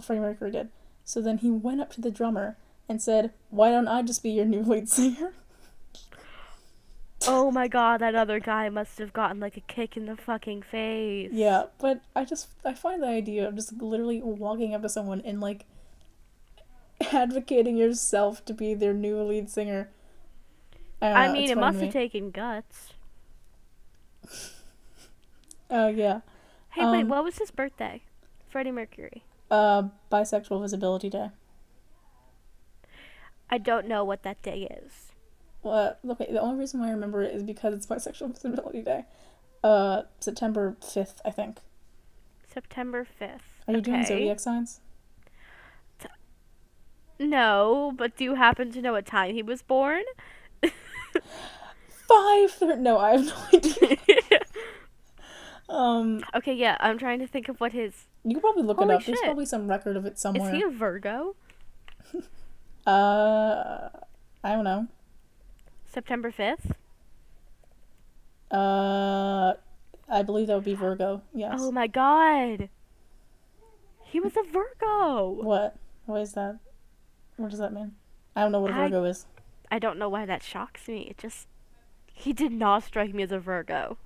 Freddie 0.00 0.20
Mercury 0.20 0.52
did. 0.52 0.68
So 1.08 1.22
then 1.22 1.38
he 1.38 1.50
went 1.50 1.80
up 1.80 1.90
to 1.94 2.02
the 2.02 2.10
drummer 2.10 2.58
and 2.86 3.00
said, 3.02 3.32
"Why 3.48 3.70
don't 3.70 3.88
I 3.88 4.02
just 4.02 4.22
be 4.22 4.30
your 4.30 4.44
new 4.44 4.62
lead 4.62 4.90
singer?" 4.90 5.32
Oh 7.28 7.52
my 7.52 7.68
god, 7.68 8.00
that 8.00 8.16
other 8.16 8.40
guy 8.40 8.68
must 8.70 8.98
have 8.98 9.12
gotten 9.12 9.38
like 9.38 9.56
a 9.56 9.60
kick 9.60 9.96
in 9.96 10.06
the 10.06 10.16
fucking 10.16 10.62
face. 10.62 11.30
Yeah, 11.30 11.66
but 11.78 12.00
I 12.16 12.24
just 12.24 12.48
I 12.64 12.74
find 12.74 13.02
the 13.02 13.06
idea 13.08 13.46
of 13.48 13.54
just 13.54 13.72
literally 13.80 14.20
walking 14.22 14.74
up 14.74 14.82
to 14.82 14.88
someone 14.88 15.20
and 15.24 15.40
like 15.40 15.64
advocating 17.12 17.76
yourself 17.76 18.44
to 18.44 18.54
be 18.54 18.74
their 18.74 18.92
new 18.94 19.20
lead 19.22 19.50
singer. 19.50 19.90
I, 21.02 21.14
I 21.14 21.26
know, 21.26 21.32
mean, 21.32 21.50
it 21.50 21.58
must 21.58 21.80
have 21.80 21.90
taken 21.90 22.30
guts. 22.30 22.92
Oh 25.70 25.88
yeah. 25.88 26.20
Hey, 26.70 26.86
wait, 26.86 27.02
Um, 27.02 27.08
what 27.08 27.24
was 27.24 27.38
his 27.38 27.50
birthday? 27.50 28.02
Freddie 28.48 28.70
Mercury. 28.72 29.22
Uh, 29.50 29.84
bisexual 30.12 30.60
visibility 30.60 31.08
day. 31.08 31.30
I 33.50 33.56
don't 33.58 33.86
know 33.88 34.04
what 34.04 34.22
that 34.24 34.42
day 34.42 34.68
is. 34.84 35.12
Well, 35.62 35.96
okay, 36.10 36.28
the 36.30 36.40
only 36.40 36.58
reason 36.58 36.80
why 36.80 36.88
I 36.88 36.90
remember 36.90 37.22
it 37.22 37.34
is 37.34 37.42
because 37.42 37.72
it's 37.74 37.86
bisexual 37.86 38.34
visibility 38.42 38.82
day. 38.82 39.04
Uh, 39.64 40.02
September 40.20 40.76
fifth, 40.82 41.20
I 41.24 41.30
think. 41.30 41.58
September 42.52 43.06
5th. 43.20 43.40
Are 43.68 43.74
you 43.74 43.80
doing 43.80 44.04
zodiac 44.04 44.40
signs? 44.40 44.80
No, 47.20 47.92
but 47.96 48.16
do 48.16 48.24
you 48.24 48.34
happen 48.36 48.70
to 48.72 48.80
know 48.80 48.92
what 48.92 49.04
time 49.06 49.34
he 49.34 49.42
was 49.42 49.60
born? 49.62 50.02
Five 50.62 52.50
thir- 52.52 52.76
No, 52.76 52.98
I 52.98 53.10
have 53.18 53.26
no 53.26 53.34
idea. 53.58 54.17
Um, 55.68 56.22
okay, 56.34 56.54
yeah, 56.54 56.76
I'm 56.80 56.98
trying 56.98 57.18
to 57.18 57.26
think 57.26 57.48
of 57.48 57.60
what 57.60 57.72
his. 57.72 58.06
you 58.24 58.32
can 58.34 58.40
probably 58.40 58.62
look 58.62 58.78
Holy 58.78 58.94
it 58.94 58.96
up. 58.96 59.04
There's 59.04 59.20
probably 59.20 59.46
some 59.46 59.68
record 59.68 59.96
of 59.96 60.06
it 60.06 60.18
somewhere. 60.18 60.48
Is 60.48 60.56
he 60.56 60.62
a 60.62 60.70
Virgo? 60.70 61.36
Uh, 62.86 63.90
I 64.42 64.52
don't 64.52 64.64
know. 64.64 64.86
September 65.84 66.32
5th? 66.32 66.70
Uh, 68.50 69.52
I 70.08 70.22
believe 70.22 70.46
that 70.46 70.54
would 70.54 70.64
be 70.64 70.72
Virgo. 70.72 71.20
Yes. 71.34 71.56
Oh 71.58 71.70
my 71.70 71.86
god! 71.86 72.70
He 74.04 74.20
was 74.20 74.32
a 74.38 74.42
Virgo! 74.50 75.28
What? 75.28 75.76
What 76.06 76.22
is 76.22 76.32
that? 76.32 76.60
What 77.36 77.50
does 77.50 77.58
that 77.58 77.74
mean? 77.74 77.92
I 78.34 78.40
don't 78.40 78.52
know 78.52 78.60
what 78.60 78.70
a 78.70 78.74
I- 78.74 78.88
Virgo 78.88 79.04
is. 79.04 79.26
I 79.70 79.78
don't 79.78 79.98
know 79.98 80.08
why 80.08 80.24
that 80.24 80.42
shocks 80.42 80.88
me. 80.88 81.08
It 81.10 81.18
just. 81.18 81.46
He 82.06 82.32
did 82.32 82.52
not 82.52 82.84
strike 82.84 83.12
me 83.12 83.22
as 83.22 83.32
a 83.32 83.38
Virgo. 83.38 83.98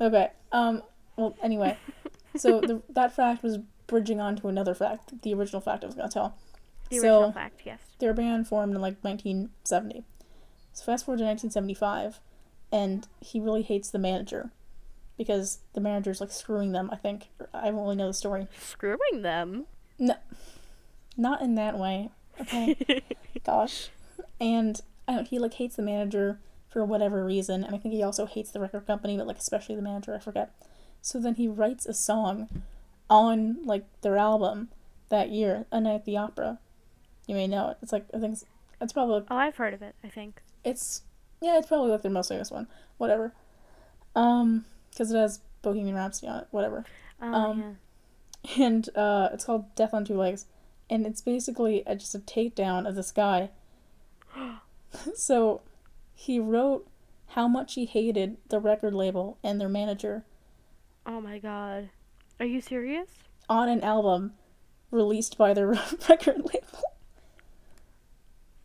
Okay. 0.00 0.30
Um. 0.52 0.82
Well, 1.16 1.36
anyway, 1.42 1.76
so 2.36 2.60
the, 2.62 2.82
that 2.90 3.14
fact 3.14 3.42
was 3.42 3.58
bridging 3.86 4.20
on 4.20 4.36
to 4.36 4.48
another 4.48 4.74
fact, 4.74 5.20
the 5.22 5.34
original 5.34 5.60
fact 5.60 5.82
I 5.84 5.86
was 5.86 5.94
gonna 5.96 6.08
tell. 6.08 6.36
The 6.90 6.98
So- 6.98 7.02
original 7.18 7.32
fact, 7.32 7.60
yes. 7.64 7.80
Their 7.98 8.14
band 8.14 8.48
formed 8.48 8.74
in 8.74 8.80
like 8.80 8.96
1970. 9.02 10.04
So 10.72 10.84
fast 10.84 11.04
forward 11.04 11.18
to 11.18 11.24
1975, 11.24 12.20
and 12.72 13.06
he 13.20 13.40
really 13.40 13.62
hates 13.62 13.90
the 13.90 13.98
manager 13.98 14.50
because 15.18 15.58
the 15.74 15.80
manager's 15.80 16.20
like 16.20 16.30
screwing 16.30 16.72
them. 16.72 16.88
I 16.92 16.96
think 16.96 17.28
I 17.52 17.66
don't 17.66 17.76
really 17.82 17.96
know 17.96 18.06
the 18.06 18.14
story. 18.14 18.46
Screwing 18.58 19.20
them? 19.22 19.66
No, 19.98 20.14
not 21.16 21.42
in 21.42 21.56
that 21.56 21.78
way. 21.78 22.10
Okay. 22.40 23.02
Gosh. 23.44 23.90
And 24.40 24.80
I 25.06 25.16
don't, 25.16 25.28
he 25.28 25.38
like 25.38 25.54
hates 25.54 25.76
the 25.76 25.82
manager 25.82 26.38
for 26.70 26.84
whatever 26.84 27.24
reason, 27.24 27.64
and 27.64 27.74
I 27.74 27.78
think 27.78 27.92
he 27.94 28.02
also 28.02 28.26
hates 28.26 28.50
the 28.50 28.60
record 28.60 28.86
company, 28.86 29.16
but 29.16 29.26
like 29.26 29.38
especially 29.38 29.74
the 29.76 29.82
manager, 29.82 30.14
I 30.14 30.18
forget. 30.20 30.52
So 31.02 31.18
then 31.20 31.34
he 31.34 31.48
writes 31.48 31.84
a 31.86 31.92
song 31.94 32.48
on 33.08 33.64
like 33.64 33.84
their 34.02 34.16
album 34.16 34.68
that 35.08 35.30
year, 35.30 35.66
A 35.72 35.80
Night 35.80 35.94
at 35.96 36.04
the 36.04 36.16
Opera. 36.16 36.58
You 37.26 37.34
may 37.34 37.46
know 37.48 37.70
it. 37.70 37.78
It's 37.82 37.92
like 37.92 38.06
I 38.14 38.18
think 38.20 38.34
it's, 38.34 38.44
it's 38.80 38.92
probably 38.92 39.24
oh, 39.30 39.36
I've 39.36 39.56
heard 39.56 39.74
of 39.74 39.82
it, 39.82 39.94
I 40.04 40.08
think. 40.08 40.40
it's 40.64 41.02
yeah, 41.42 41.58
it's 41.58 41.66
probably 41.68 41.90
like 41.90 42.02
their 42.02 42.10
most 42.10 42.28
famous 42.28 42.50
one. 42.50 42.66
Whatever. 42.98 43.32
Um, 44.14 44.64
because 44.90 45.10
it 45.12 45.16
has 45.16 45.40
Bohemian 45.62 45.94
Rhapsody 45.96 46.28
on 46.28 46.40
it. 46.40 46.46
Whatever. 46.50 46.84
Oh, 47.22 47.32
Um, 47.32 47.76
yeah. 48.44 48.64
and 48.64 48.88
uh, 48.96 49.28
it's 49.32 49.44
called 49.44 49.74
Death 49.74 49.94
on 49.94 50.04
Two 50.04 50.16
Legs, 50.18 50.46
and 50.90 51.06
it's 51.06 51.20
basically 51.22 51.82
a, 51.86 51.94
just 51.96 52.14
a 52.14 52.18
takedown 52.18 52.86
of 52.88 52.94
this 52.94 53.10
guy. 53.10 53.50
so, 55.14 55.60
he 56.20 56.38
wrote 56.38 56.86
how 57.28 57.48
much 57.48 57.74
he 57.74 57.86
hated 57.86 58.36
the 58.48 58.60
record 58.60 58.92
label 58.92 59.38
and 59.42 59.58
their 59.58 59.68
manager 59.70 60.24
Oh 61.06 61.18
my 61.20 61.38
god. 61.38 61.88
Are 62.38 62.46
you 62.46 62.60
serious? 62.60 63.08
on 63.48 63.68
an 63.68 63.80
album 63.82 64.34
released 64.90 65.36
by 65.38 65.52
their 65.54 65.68
record 66.08 66.36
label. 66.38 66.82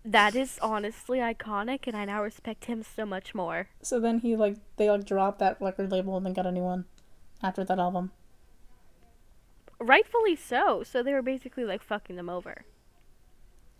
That 0.03 0.35
is 0.35 0.59
honestly 0.61 1.17
iconic, 1.17 1.87
and 1.87 1.97
I 1.97 2.05
now 2.05 2.21
respect 2.21 2.65
him 2.65 2.83
so 2.83 3.03
much 3.05 3.33
more. 3.33 3.69
So 3.81 3.99
then 3.99 4.19
he 4.19 4.35
like 4.35 4.57
they 4.77 4.89
like 4.91 5.05
dropped 5.05 5.39
that 5.39 5.59
record 5.59 5.91
label 5.91 6.15
and 6.17 6.25
then 6.25 6.33
got 6.33 6.45
a 6.45 6.51
new 6.51 6.61
one 6.61 6.85
after 7.41 7.63
that 7.63 7.79
album. 7.79 8.11
Rightfully 9.79 10.35
so. 10.35 10.83
So 10.83 11.01
they 11.01 11.13
were 11.13 11.23
basically 11.23 11.63
like 11.65 11.81
fucking 11.81 12.15
them 12.17 12.29
over. 12.29 12.65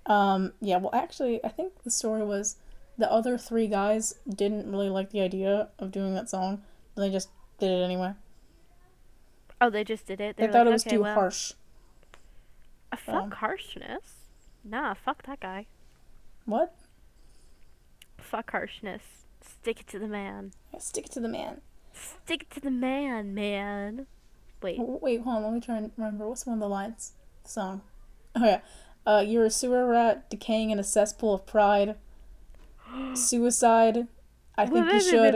Um, 0.08 0.54
yeah, 0.62 0.78
well, 0.78 0.92
actually, 0.94 1.44
I 1.44 1.50
think 1.50 1.84
the 1.84 1.92
story 1.92 2.24
was 2.24 2.56
the 2.98 3.12
other 3.12 3.38
three 3.38 3.68
guys 3.68 4.16
didn't 4.28 4.70
really 4.70 4.90
like 4.90 5.12
the 5.12 5.22
idea 5.22 5.70
of 5.80 5.92
doing 5.92 6.14
that 6.16 6.30
song, 6.30 6.64
but 6.94 7.02
they 7.02 7.10
just 7.10 7.30
did 7.60 7.72
it 7.72 7.84
anyway. 7.84 8.14
Oh, 9.60 9.70
they 9.70 9.84
just 9.84 10.06
did 10.06 10.20
it. 10.22 10.38
They 10.38 10.48
were 10.48 10.54
thought 10.54 10.66
like, 10.66 10.68
it 10.68 10.74
was 10.74 10.86
okay, 10.86 10.96
too 10.96 11.02
well, 11.04 11.14
harsh. 11.14 11.54
uh, 12.92 12.98
fuck 12.98 13.24
um, 13.24 13.32
harshness. 13.32 14.16
Nah, 14.64 14.94
fuck 14.94 15.24
that 15.24 15.40
guy. 15.40 15.68
What? 16.46 16.76
Fuck 18.18 18.52
harshness. 18.52 19.02
Stick 19.42 19.82
it 19.82 19.88
to 19.88 20.00
the 20.00 20.08
man. 20.08 20.52
Yeah, 20.74 20.80
stick 20.80 21.06
it 21.06 21.12
to 21.14 21.20
the 21.20 21.30
man. 21.30 21.62
Stick 21.94 22.44
it 22.44 22.52
to 22.52 22.60
the 22.60 22.72
man, 22.72 23.34
man. 23.34 24.08
Wait. 24.62 24.78
Wait, 24.80 25.22
hold 25.22 25.38
on. 25.38 25.44
Let 25.44 25.54
me 25.54 25.62
try 25.62 25.78
and 25.78 25.92
remember. 25.98 26.28
What's 26.28 26.46
one 26.46 26.56
of 26.56 26.60
the 26.60 26.68
lines? 26.68 27.14
The 27.44 27.50
song. 27.50 27.82
Oh 28.36 28.46
yeah. 28.46 28.62
Uh, 29.06 29.24
you're 29.26 29.46
a 29.46 29.52
sewer 29.52 29.88
rat 29.88 30.30
decaying 30.30 30.72
in 30.72 30.80
a 30.80 30.84
cesspool 30.84 31.34
of 31.34 31.46
pride. 31.46 31.96
Suicide. 33.14 34.08
I 34.58 34.66
think 34.66 34.92
you 34.92 35.02
should. 35.02 35.36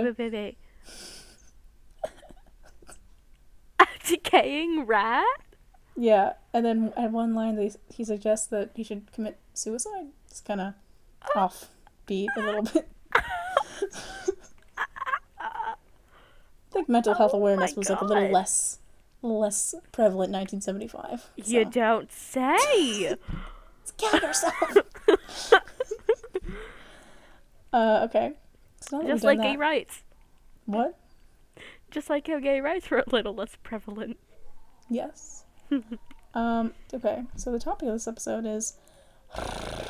A 3.79 3.87
decaying 4.05 4.85
rat? 4.85 5.25
Yeah, 5.95 6.33
and 6.53 6.65
then 6.65 6.93
at 6.95 7.11
one 7.11 7.35
line 7.35 7.55
they 7.55 7.71
he 7.93 8.03
suggests 8.05 8.47
that 8.47 8.71
he 8.75 8.83
should 8.83 9.11
commit 9.11 9.37
suicide. 9.53 10.07
It's 10.29 10.41
kind 10.41 10.61
of 10.61 10.73
off 11.35 11.69
beat 12.05 12.29
a 12.37 12.39
little 12.39 12.63
bit. 12.63 12.87
I 15.39 15.75
think 16.71 16.89
mental 16.89 17.13
health 17.15 17.31
Oh 17.33 17.37
awareness 17.37 17.75
was 17.75 17.89
like 17.89 18.01
a 18.01 18.05
little 18.05 18.31
less, 18.31 18.79
less 19.21 19.75
prevalent 19.91 20.29
in 20.29 20.39
1975. 20.39 21.29
You 21.35 21.65
don't 21.65 22.11
say. 22.11 23.17
Kill 23.97 24.19
yourself. 24.21 24.77
uh, 27.73 28.01
okay. 28.09 28.33
So 28.81 28.97
now 28.97 29.03
that 29.07 29.13
Just 29.13 29.23
like 29.23 29.41
gay 29.41 29.53
that- 29.53 29.59
rights. 29.59 30.03
What? 30.65 30.97
Just 31.91 32.09
like 32.09 32.27
how 32.27 32.39
gay 32.39 32.61
rights 32.61 32.89
were 32.91 32.99
a 32.99 33.09
little 33.09 33.33
less 33.33 33.57
prevalent. 33.63 34.17
Yes. 34.89 35.43
um. 36.33 36.73
Okay. 36.93 37.23
So 37.35 37.51
the 37.51 37.59
topic 37.59 37.87
of 37.87 37.93
this 37.95 38.07
episode 38.07 38.45
is 38.45 38.77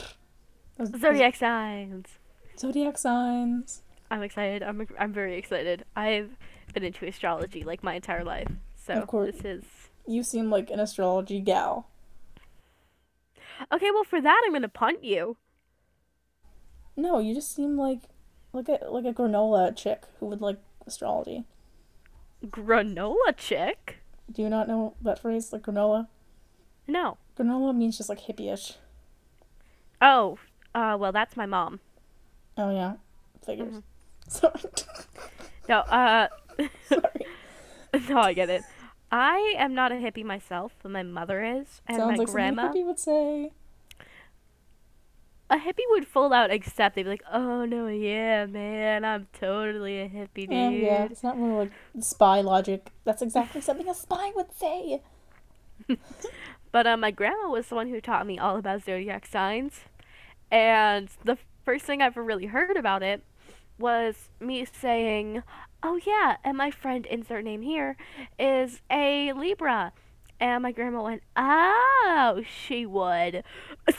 Zodiac 0.97 1.35
signs. 1.35 2.07
zodiac 2.57 2.97
signs. 2.97 3.83
I'm 4.11 4.23
excited. 4.23 4.63
I'm 4.63 4.87
I'm 4.97 5.11
very 5.13 5.37
excited. 5.37 5.83
I've 5.95 6.31
been 6.73 6.83
into 6.83 7.05
astrology 7.05 7.63
like 7.63 7.83
my 7.83 7.95
entire 7.95 8.23
life. 8.23 8.47
So 8.75 8.93
Of 8.93 9.07
course. 9.07 9.35
this 9.35 9.45
is 9.45 9.63
You 10.07 10.23
seem 10.23 10.49
like 10.49 10.69
an 10.69 10.79
astrology 10.79 11.41
gal. 11.41 11.87
Okay, 13.73 13.91
well 13.91 14.03
for 14.05 14.21
that 14.21 14.41
I'm 14.45 14.53
gonna 14.53 14.69
punt 14.69 15.03
you. 15.03 15.35
No, 16.99 17.19
you 17.19 17.33
just 17.33 17.55
seem 17.55 17.77
like 17.77 18.01
like 18.53 18.67
a 18.67 18.79
like 18.89 19.05
a 19.05 19.13
granola 19.13 19.75
chick 19.75 20.03
who 20.19 20.25
would 20.27 20.41
like 20.41 20.57
astrology. 20.85 21.45
Granola 22.45 23.35
chick? 23.37 23.97
Do 24.31 24.41
you 24.41 24.49
not 24.49 24.67
know 24.67 24.93
that 25.01 25.19
phrase, 25.19 25.51
like 25.53 25.63
granola? 25.63 26.07
No. 26.87 27.17
Granola 27.37 27.75
means 27.75 27.97
just 27.97 28.09
like 28.09 28.19
hippie-ish. 28.21 28.73
Oh, 30.01 30.37
uh, 30.75 30.97
well, 30.99 31.11
that's 31.11 31.35
my 31.37 31.45
mom. 31.45 31.79
Oh 32.57 32.71
yeah, 32.71 32.93
figures. 33.45 33.75
Mhm. 33.75 33.83
Sorry. 34.27 34.53
No, 35.69 35.81
uh, 35.81 36.27
Sorry. 36.87 37.25
no, 38.09 38.17
I 38.21 38.33
get 38.33 38.49
it. 38.49 38.63
I 39.11 39.53
am 39.55 39.75
not 39.75 39.91
a 39.91 39.95
hippie 39.95 40.23
myself, 40.25 40.73
but 40.81 40.91
my 40.91 41.03
mother 41.03 41.43
is, 41.43 41.81
and 41.85 41.97
Sounds 41.97 42.11
my 42.13 42.15
like 42.17 42.27
grandma. 42.27 42.71
hippie 42.73 42.83
would 42.83 42.97
say. 42.97 43.51
A 45.51 45.57
hippie 45.57 45.87
would 45.89 46.05
full 46.07 46.31
out 46.31 46.51
accept. 46.51 46.95
They'd 46.95 47.03
be 47.03 47.09
like, 47.09 47.23
"Oh 47.31 47.65
no, 47.65 47.87
yeah, 47.87 48.45
man, 48.45 49.03
I'm 49.03 49.27
totally 49.33 49.99
a 49.99 50.07
hippie, 50.07 50.47
dude." 50.47 50.51
Eh, 50.51 50.69
yeah, 50.69 51.05
it's 51.05 51.23
not 51.23 51.37
really 51.37 51.53
like 51.53 51.71
spy 52.01 52.41
logic. 52.41 52.91
That's 53.03 53.21
exactly 53.21 53.61
something 53.61 53.89
a 53.89 53.95
spy 53.95 54.31
would 54.35 54.53
say. 54.53 55.01
But 56.71 56.85
uh, 56.85 56.97
my 56.97 57.11
grandma 57.11 57.49
was 57.49 57.67
the 57.67 57.75
one 57.75 57.89
who 57.89 57.99
taught 57.99 58.27
me 58.27 58.37
all 58.37 58.55
about 58.57 58.83
zodiac 58.83 59.25
signs, 59.25 59.81
and 60.51 61.09
the 61.25 61.37
first 61.65 61.85
thing 61.85 62.01
I 62.01 62.05
ever 62.05 62.23
really 62.23 62.45
heard 62.45 62.77
about 62.77 63.01
it 63.01 63.23
was 63.79 64.29
me 64.39 64.63
saying, 64.65 65.41
"Oh 65.81 65.99
yeah," 66.05 66.37
and 66.43 66.57
my 66.57 66.69
friend 66.69 67.05
insert 67.07 67.43
name 67.43 67.63
here 67.63 67.97
is 68.37 68.81
a 68.91 69.33
Libra, 69.33 69.93
and 70.39 70.61
my 70.63 70.71
grandma 70.71 71.01
went, 71.03 71.23
"Oh, 71.35 72.43
she 72.47 72.85
would." 72.85 73.43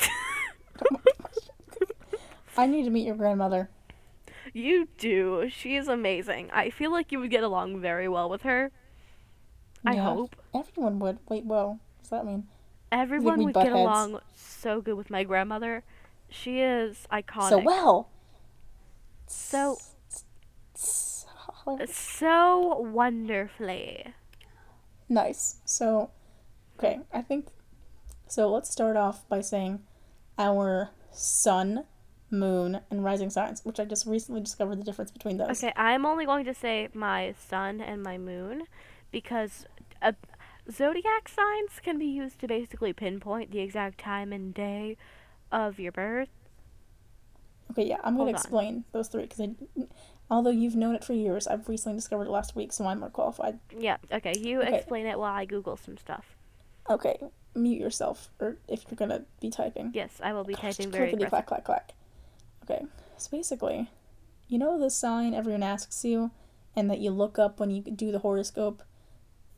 I 2.56 2.66
need 2.66 2.84
to 2.84 2.90
meet 2.90 3.06
your 3.06 3.16
grandmother. 3.16 3.70
you 4.52 4.88
do. 4.98 5.48
She 5.50 5.76
is 5.76 5.88
amazing. 5.88 6.50
I 6.52 6.70
feel 6.70 6.90
like 6.92 7.12
you 7.12 7.20
would 7.20 7.30
get 7.30 7.42
along 7.44 7.80
very 7.80 8.08
well 8.08 8.28
with 8.28 8.42
her. 8.42 8.70
I 9.86 9.94
Yeah. 9.94 10.04
hope. 10.14 10.36
Everyone 10.54 10.98
would. 10.98 11.18
Wait, 11.28 11.44
well, 11.44 11.68
What 11.68 12.00
does 12.02 12.10
that 12.10 12.26
mean? 12.26 12.48
Everyone 12.92 13.44
would 13.44 13.54
get 13.54 13.66
heads? 13.66 13.74
along 13.76 14.20
so 14.34 14.80
good 14.80 14.94
with 14.94 15.10
my 15.10 15.22
grandmother. 15.24 15.84
She 16.28 16.60
is 16.60 17.06
iconic. 17.12 17.50
So 17.50 17.58
well. 17.58 18.08
So 19.26 19.78
So 20.74 21.78
so 21.86 22.78
wonderfully. 22.80 24.12
nice. 25.08 25.60
So, 25.64 26.10
okay, 26.78 27.00
I 27.12 27.22
think. 27.22 27.48
So 28.26 28.50
let's 28.50 28.70
start 28.70 28.96
off 28.96 29.28
by 29.28 29.40
saying 29.40 29.80
our 30.40 30.90
sun, 31.12 31.85
moon, 32.31 32.81
and 32.90 33.05
rising 33.05 33.31
signs, 33.31 33.64
which 33.64 33.79
I 33.79 33.85
just 33.85 34.07
recently 34.07 34.40
discovered 34.40 34.81
the 34.81 34.85
difference 34.85 35.11
between 35.11 35.37
those. 35.37 35.62
Okay, 35.62 35.72
I'm 35.76 36.07
only 36.07 36.24
going 36.24 36.44
to 36.46 36.55
say 36.55 36.88
my 36.94 37.35
sun 37.38 37.81
and 37.81 38.03
my 38.03 38.18
moon 38.18 38.64
because 39.12 39.66
uh, 40.00 40.12
zodiac 40.70 41.29
signs 41.29 41.81
can 41.83 41.98
be 41.98 42.07
used 42.07 42.38
to 42.40 42.48
basically 42.48 42.92
pinpoint 42.92 43.50
the 43.50 43.61
exact 43.61 43.98
time 43.98 44.33
and 44.33 44.55
day 44.55 44.96
of 45.53 45.79
your 45.79 45.92
birth. 45.92 46.31
Okay, 47.72 47.87
yeah, 47.87 47.98
I'm 48.03 48.14
gonna 48.16 48.31
Hold 48.31 48.35
on. 48.35 48.40
explain 48.40 48.85
those 48.92 49.09
three 49.09 49.22
because 49.26 49.48
although 50.31 50.50
you've 50.50 50.74
known 50.74 50.94
it 50.94 51.05
for 51.05 51.12
years, 51.12 51.46
I've 51.46 51.68
recently 51.68 51.96
discovered 51.98 52.24
it 52.24 52.31
last 52.31 52.57
week, 52.57 52.72
so 52.72 52.85
I'm 52.87 53.00
more 53.00 53.11
qualified. 53.11 53.59
Yeah, 53.79 53.98
okay, 54.12 54.33
you 54.38 54.61
Okay. 54.61 54.79
explain 54.79 55.07
it 55.07 55.18
while 55.18 55.33
I 55.33 55.44
Google 55.44 55.76
some 55.76 55.96
stuff. 55.96 56.37
Okay, 56.88 57.18
mute 57.54 57.80
yourself, 57.80 58.30
or 58.38 58.58
if 58.68 58.84
you're 58.88 58.96
gonna 58.96 59.24
be 59.40 59.50
typing. 59.50 59.90
Yes, 59.94 60.20
I 60.22 60.32
will 60.32 60.44
be 60.44 60.54
Gosh, 60.54 60.76
typing 60.76 60.90
very 60.90 61.12
clack 61.12 61.46
clack 61.46 61.64
clack. 61.64 61.94
Okay, 62.64 62.84
so 63.16 63.28
basically, 63.30 63.90
you 64.48 64.58
know 64.58 64.78
the 64.78 64.90
sign 64.90 65.34
everyone 65.34 65.62
asks 65.62 66.04
you, 66.04 66.30
and 66.76 66.90
that 66.90 67.00
you 67.00 67.10
look 67.10 67.38
up 67.38 67.58
when 67.58 67.70
you 67.70 67.82
do 67.82 68.12
the 68.12 68.20
horoscope, 68.20 68.82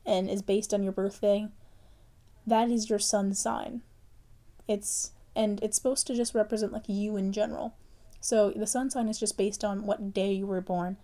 and 0.06 0.28
is 0.30 0.42
based 0.42 0.72
on 0.72 0.82
your 0.82 0.92
birthday. 0.92 1.48
That 2.46 2.70
is 2.70 2.90
your 2.90 2.98
sun 2.98 3.34
sign. 3.34 3.82
It's 4.66 5.12
and 5.34 5.62
it's 5.62 5.76
supposed 5.76 6.06
to 6.06 6.14
just 6.14 6.34
represent 6.34 6.72
like 6.72 6.88
you 6.88 7.16
in 7.16 7.32
general. 7.32 7.74
So 8.20 8.50
the 8.50 8.66
sun 8.66 8.90
sign 8.90 9.08
is 9.08 9.18
just 9.18 9.36
based 9.36 9.64
on 9.64 9.86
what 9.86 10.14
day 10.14 10.32
you 10.32 10.46
were 10.46 10.60
born, 10.60 10.96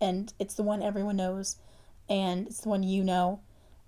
and 0.00 0.32
it's 0.38 0.54
the 0.54 0.62
one 0.62 0.82
everyone 0.82 1.16
knows, 1.16 1.56
and 2.08 2.46
it's 2.48 2.60
the 2.60 2.68
one 2.68 2.82
you 2.82 3.04
know, 3.04 3.40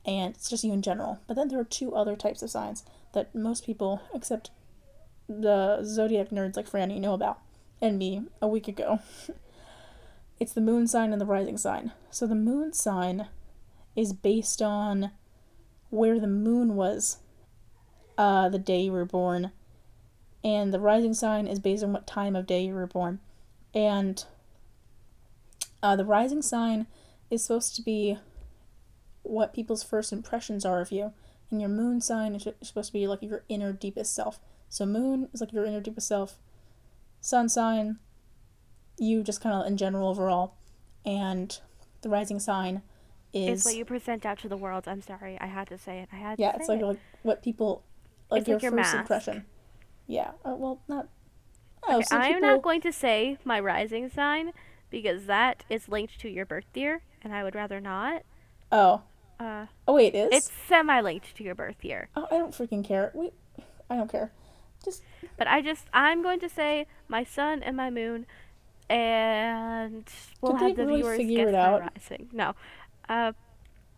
and 0.07 0.35
it's 0.35 0.49
just 0.49 0.64
you 0.64 0.73
in 0.73 0.83
general. 0.83 1.21
But 1.27 1.35
then 1.35 1.49
there 1.49 1.59
are 1.59 1.64
two 1.64 1.95
other 1.95 2.16
types 2.16 2.42
of 2.42 2.51
signs 2.51 2.85
that 3.12 3.35
most 3.35 3.66
people, 3.66 4.01
except 4.14 4.51
the 5.29 5.83
zodiac 5.83 6.31
nerds 6.31 6.57
like 6.57 6.71
Franny, 6.71 7.01
know 7.01 7.14
about, 7.14 7.40
and 7.83 7.99
me 7.99 8.23
a 8.40 8.47
week 8.47 8.69
ago. 8.69 9.01
it's 10.40 10.53
the 10.53 10.61
moon 10.61 10.87
sign 10.87 11.12
and 11.12 11.21
the 11.21 11.27
rising 11.27 11.59
sign. 11.59 11.92
So 12.11 12.27
the 12.27 12.35
moon 12.37 12.73
sign 12.73 13.27
is 13.97 14.12
based 14.12 14.62
on 14.62 15.11
where 15.90 16.21
the 16.21 16.27
moon 16.27 16.77
was 16.77 17.19
uh, 18.16 18.49
the 18.49 18.59
day 18.59 18.83
you 18.83 18.92
were 18.92 19.05
born, 19.05 19.51
and 20.45 20.73
the 20.73 20.81
rising 20.81 21.14
sign 21.14 21.47
is 21.47 21.59
based 21.59 21.83
on 21.83 21.92
what 21.92 22.07
time 22.07 22.37
of 22.37 22.47
day 22.47 22.64
you 22.64 22.75
were 22.75 22.87
born. 22.87 23.19
And 23.75 24.25
uh, 25.83 25.97
the 25.97 26.05
rising 26.05 26.42
sign 26.42 26.87
is 27.31 27.42
supposed 27.42 27.75
to 27.77 27.83
be 27.83 28.19
what 29.29 29.53
people's 29.55 29.83
first 29.83 30.12
impressions 30.12 30.65
are 30.65 30.81
of 30.81 30.91
you, 30.93 31.12
and 31.51 31.61
your 31.61 31.71
moon 31.71 32.01
sign 32.01 32.35
is 32.35 32.47
supposed 32.62 32.89
to 32.89 32.93
be 32.93 33.07
like 33.07 33.23
your 33.23 33.45
inner 33.49 33.73
deepest 33.73 34.15
self. 34.15 34.39
So 34.69 34.85
moon 34.87 35.29
is 35.33 35.41
like 35.41 35.53
your 35.53 35.65
inner 35.65 35.81
deepest 35.81 36.09
self. 36.09 36.39
Sun 37.21 37.49
sign, 37.49 37.99
you 38.99 39.23
just 39.23 39.41
kind 39.41 39.55
of 39.55 39.67
in 39.67 39.77
general 39.77 40.09
overall, 40.09 40.55
and 41.05 41.59
the 42.03 42.09
rising 42.09 42.39
sign 42.41 42.83
is 43.33 43.61
It's 43.61 43.65
what 43.65 43.77
you 43.77 43.85
present 43.85 44.25
out 44.25 44.39
to 44.41 44.49
the 44.49 44.57
world. 44.57 44.85
I'm 44.87 45.03
sorry, 45.03 45.39
I 45.41 45.47
had 45.47 45.69
to 45.69 45.79
say 45.79 46.01
it. 46.01 46.09
I 46.12 46.17
had 46.17 46.39
yeah, 46.39 46.53
to 46.53 46.59
it's 46.59 46.67
say 46.67 46.75
like 46.75 46.83
it. 46.83 46.87
like 46.87 46.99
what 47.23 47.43
people 47.43 47.83
like 48.31 48.41
It's 48.41 48.49
your 48.49 48.57
like 48.57 48.62
your 48.62 48.73
first 48.73 48.93
mask. 48.93 48.97
impression. 48.97 49.45
Yeah. 50.07 50.31
Uh, 50.45 50.55
well, 50.57 50.81
not. 50.89 51.09
Oh, 51.89 51.97
Okay, 51.99 52.07
I'm 52.17 52.35
people. 52.35 52.49
not 52.49 52.62
going 52.62 52.81
to 52.83 52.93
say 52.93 53.39
my 53.45 53.61
rising 53.61 54.09
sign 54.09 54.53
because 54.91 55.27
that 55.27 55.65
is 55.69 55.89
linked 55.89 56.19
to 56.21 56.29
your 56.29 56.47
birth 56.47 56.65
year, 56.75 57.03
and 57.23 57.33
I 57.35 57.43
would 57.45 57.55
rather 57.55 57.81
not. 57.81 58.23
Oh. 58.73 59.03
Uh, 59.38 59.66
Oh 59.87 59.94
wait, 59.94 60.14
it 60.14 60.33
is. 60.33 60.33
it's 60.33 60.51
semi-linked 60.68 61.37
to 61.37 61.44
your 61.44 61.55
birth 61.55 61.85
year, 61.85 62.09
Oh, 62.16 62.27
I 62.31 62.38
don't 62.38 62.53
freaking 62.53 62.83
care. 62.85 63.11
Wait, 63.14 63.33
I 63.90 63.96
don't 63.96 64.11
care. 64.11 64.33
Just 64.85 65.03
but 65.37 65.46
I 65.46 65.61
just 65.62 65.87
I'm 65.92 66.22
going 66.22 66.40
to 66.40 66.49
say 66.49 66.87
my 67.09 67.22
sun 67.25 67.62
and 67.62 67.77
my 67.77 67.90
moon, 67.90 68.27
and 68.88 70.09
we'll 70.40 70.53
Did 70.53 70.61
have 70.62 70.77
the 70.77 70.87
really 70.87 71.01
viewers 71.03 71.16
figure 71.18 71.44
guess 71.46 71.49
it 71.49 71.53
my 71.53 71.79
rising. 71.81 72.29
No, 72.33 72.55
uh, 73.09 73.33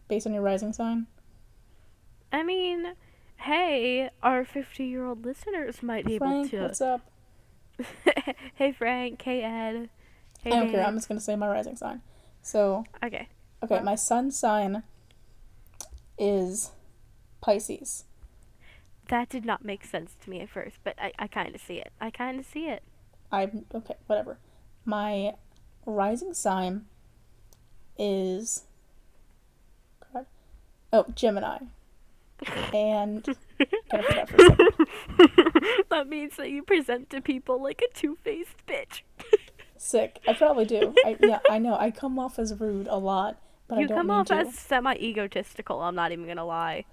based 0.09 0.27
on 0.27 0.33
your 0.35 0.42
rising 0.42 0.72
sign. 0.72 1.07
I 2.33 2.42
mean, 2.42 2.94
hey, 3.37 4.11
our 4.22 4.44
50-year-old 4.44 5.24
listeners 5.24 5.83
might 5.83 6.05
be 6.05 6.18
Frank, 6.18 6.53
able 6.53 6.59
to. 6.59 6.62
what's 6.62 6.81
up? 6.81 7.01
hey 8.57 8.72
Frank, 8.72 9.22
hey 9.22 9.42
Ed, 9.42 9.88
hey 10.42 10.51
I 10.51 10.61
don't 10.61 10.70
care. 10.70 10.85
I'm 10.85 10.96
just 10.96 11.07
gonna 11.09 11.20
say 11.20 11.37
my 11.37 11.48
rising 11.48 11.77
sign. 11.77 12.03
So 12.42 12.85
Okay, 13.05 13.29
okay, 13.62 13.74
Well- 13.77 13.85
my 13.85 13.94
sun 13.94 14.31
sign 14.33 14.83
is 16.19 16.73
Pisces. 17.41 18.05
that 19.09 19.29
did 19.29 19.45
not 19.45 19.65
make 19.65 19.85
sense 19.85 20.15
to 20.23 20.31
me 20.31 20.41
at 20.41 20.49
first, 20.51 20.77
but 20.85 20.95
I 20.99 21.13
I 21.19 21.27
kind 21.29 21.55
of 21.55 21.61
see 21.61 21.77
it. 21.79 21.93
I 22.01 22.11
kind 22.11 22.39
of 22.41 22.47
see 22.47 22.67
it. 22.69 22.83
I'm 23.33 23.65
okay. 23.75 23.95
Whatever. 24.07 24.39
My 24.85 25.35
rising 25.87 26.35
sign 26.35 26.87
is. 27.99 28.65
God. 30.13 30.27
Oh, 30.93 31.07
Gemini. 31.15 31.59
And 32.73 33.27
I 33.93 34.03
forgot 34.03 34.29
for 34.29 34.37
a 34.37 34.41
second. 34.41 34.69
that 35.91 36.07
means 36.09 36.37
that 36.37 36.51
you 36.51 36.63
present 36.63 37.11
to 37.11 37.21
people 37.21 37.61
like 37.63 37.83
a 37.83 37.93
two-faced 37.93 38.65
bitch. 38.67 39.03
Sick. 39.77 40.21
I 40.27 40.35
probably 40.35 40.65
do. 40.65 40.95
I, 41.05 41.17
yeah, 41.21 41.41
I 41.51 41.59
know. 41.59 41.77
I 41.77 41.91
come 41.91 42.19
off 42.19 42.39
as 42.39 42.55
rude 42.59 42.87
a 42.89 42.97
lot, 42.97 43.39
but 43.69 43.79
you 43.79 43.89
come 43.89 44.11
off 44.11 44.27
to. 44.29 44.35
as 44.35 44.55
semi-egotistical. 44.55 45.81
I'm 45.81 45.95
not 45.95 46.13
even 46.13 46.27
gonna 46.27 46.45
lie. 46.45 46.85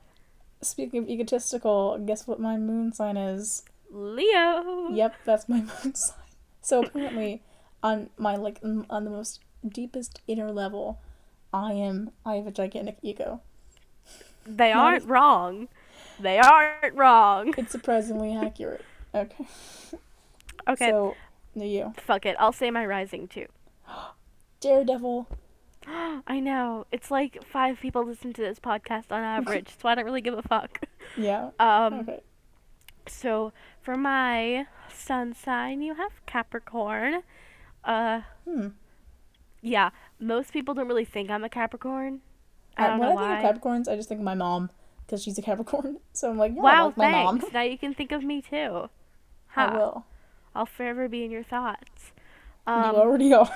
Speaking 0.61 1.03
of 1.03 1.09
egotistical, 1.09 1.97
guess 1.99 2.27
what 2.27 2.39
my 2.39 2.57
moon 2.57 2.93
sign 2.93 3.17
is? 3.17 3.63
Leo. 3.91 4.89
Yep, 4.91 5.15
that's 5.25 5.47
my 5.47 5.57
moon 5.83 5.95
sign. 5.95 6.17
So 6.61 6.83
apparently, 6.83 7.43
on 7.83 8.09
my 8.17 8.35
like 8.35 8.59
on 8.63 9.03
the 9.05 9.11
most 9.11 9.41
deepest 9.67 10.21
inner 10.27 10.51
level, 10.51 10.99
I 11.53 11.73
am 11.73 12.11
I 12.25 12.35
have 12.35 12.47
a 12.47 12.51
gigantic 12.51 12.97
ego. 13.01 13.41
They 14.45 14.73
Not 14.73 14.93
aren't 14.93 15.05
wrong. 15.05 15.67
They 16.19 16.39
aren't 16.39 16.95
wrong. 16.95 17.53
It's 17.57 17.71
surprisingly 17.71 18.35
accurate. 18.35 18.85
Okay. 19.13 19.45
Okay, 20.67 20.89
So, 20.89 21.15
you 21.53 21.93
fuck 21.95 22.25
it. 22.25 22.35
I'll 22.39 22.51
say 22.51 22.71
my 22.71 22.87
rising 22.87 23.27
too. 23.27 23.45
Daredevil? 24.61 25.27
I 26.27 26.39
know. 26.39 26.85
It's 26.91 27.11
like 27.11 27.43
five 27.43 27.79
people 27.79 28.03
listen 28.05 28.33
to 28.33 28.41
this 28.41 28.59
podcast 28.59 29.11
on 29.11 29.21
average, 29.37 29.69
so 29.81 29.87
I 29.89 29.95
don't 29.95 30.05
really 30.05 30.21
give 30.21 30.37
a 30.37 30.41
fuck. 30.41 30.81
Yeah. 31.17 31.51
Um, 31.59 31.93
Okay. 32.01 32.21
so 33.07 33.53
for 33.81 33.95
my 33.95 34.65
sun 34.91 35.33
sign, 35.33 35.81
you 35.81 35.93
have 35.95 36.11
Capricorn. 36.25 37.21
Uh, 37.83 38.21
Hmm. 38.45 38.69
yeah, 39.61 39.91
most 40.19 40.51
people 40.53 40.73
don't 40.73 40.87
really 40.87 41.05
think 41.05 41.29
I'm 41.29 41.43
a 41.43 41.49
Capricorn. 41.49 42.21
I 42.77 42.85
Uh, 42.85 42.89
don't 42.89 42.99
when 42.99 43.09
know 43.09 43.17
I 43.17 43.27
think 43.41 43.43
why. 43.43 43.49
of 43.49 43.61
Capricorns, 43.61 43.87
I 43.91 43.95
just 43.95 44.09
think 44.09 44.19
of 44.19 44.25
my 44.25 44.35
mom 44.35 44.69
because 45.05 45.21
she's 45.23 45.37
a 45.37 45.41
Capricorn. 45.41 45.97
So 46.13 46.29
I'm 46.31 46.37
like, 46.37 46.53
yeah, 46.55 46.61
wow, 46.61 46.85
like 46.87 46.97
my 46.97 47.11
mom. 47.11 47.41
Now 47.53 47.61
you 47.61 47.77
can 47.77 47.93
think 47.93 48.11
of 48.11 48.23
me 48.23 48.41
too. 48.41 48.89
I 49.55 49.73
will. 49.73 50.05
I'll 50.55 50.65
forever 50.65 51.07
be 51.07 51.23
in 51.23 51.31
your 51.31 51.43
thoughts. 51.43 52.11
you 52.67 52.73
Um, 52.73 52.95
already 52.95 53.33
are. 53.33 53.49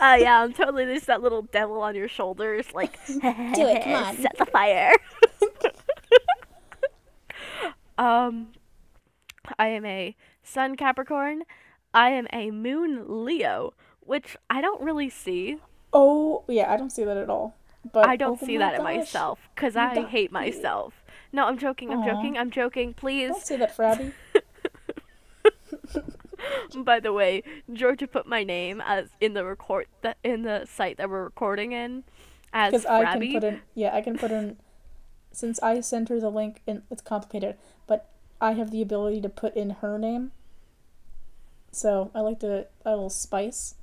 Uh, 0.00 0.16
yeah, 0.20 0.42
I'm 0.42 0.52
totally 0.52 0.84
just 0.86 1.06
that 1.06 1.22
little 1.22 1.42
devil 1.42 1.80
on 1.80 1.94
your 1.94 2.08
shoulders, 2.08 2.66
like, 2.74 3.04
do 3.06 3.20
it, 3.22 3.84
come 3.84 3.94
on. 3.94 4.16
set 4.20 4.36
the 4.38 4.46
fire. 4.46 4.94
um, 7.98 8.48
I 9.58 9.68
am 9.68 9.84
a 9.84 10.16
Sun 10.42 10.76
Capricorn. 10.76 11.42
I 11.94 12.10
am 12.10 12.26
a 12.32 12.50
Moon 12.50 13.24
Leo, 13.24 13.72
which 14.00 14.36
I 14.50 14.60
don't 14.60 14.82
really 14.82 15.08
see. 15.08 15.58
Oh 15.92 16.44
yeah, 16.48 16.70
I 16.72 16.76
don't 16.76 16.90
see 16.90 17.04
that 17.04 17.16
at 17.16 17.30
all. 17.30 17.56
But 17.92 18.06
I 18.06 18.16
don't 18.16 18.38
oh 18.42 18.46
see 18.46 18.56
that 18.58 18.74
in 18.74 18.82
myself 18.82 19.38
because 19.54 19.76
I 19.76 20.04
hate 20.04 20.32
myself. 20.32 20.92
No, 21.32 21.46
I'm 21.46 21.58
joking. 21.58 21.90
I'm 21.90 22.00
Aw. 22.00 22.14
joking. 22.14 22.36
I'm 22.36 22.50
joking. 22.50 22.94
Please. 22.94 23.30
Don't 23.30 23.42
say 23.42 23.56
that, 23.56 23.76
Frabby. 23.76 24.12
By 26.84 27.00
the 27.00 27.12
way, 27.12 27.42
Georgia 27.72 28.06
put 28.06 28.26
my 28.26 28.44
name 28.44 28.82
as 28.84 29.08
in 29.20 29.34
the 29.34 29.44
record 29.44 29.86
that 30.02 30.18
in 30.22 30.42
the 30.42 30.66
site 30.66 30.96
that 30.98 31.08
we're 31.08 31.24
recording 31.24 31.72
in 31.72 32.04
as 32.52 32.72
Because 32.72 32.86
I 32.86 33.18
can 33.18 33.32
put 33.32 33.44
in, 33.44 33.60
yeah, 33.74 33.94
I 33.94 34.00
can 34.00 34.18
put 34.18 34.30
in. 34.30 34.56
Since 35.32 35.60
I 35.62 35.80
sent 35.80 36.08
her 36.08 36.18
the 36.18 36.30
link, 36.30 36.62
and 36.66 36.82
it's 36.90 37.02
complicated, 37.02 37.56
but 37.86 38.08
I 38.40 38.52
have 38.52 38.70
the 38.70 38.80
ability 38.80 39.20
to 39.20 39.28
put 39.28 39.54
in 39.54 39.70
her 39.70 39.98
name. 39.98 40.32
So 41.72 42.10
I 42.14 42.20
like 42.20 42.40
to 42.40 42.66
a 42.86 42.90
little 42.90 43.10
spice. 43.10 43.74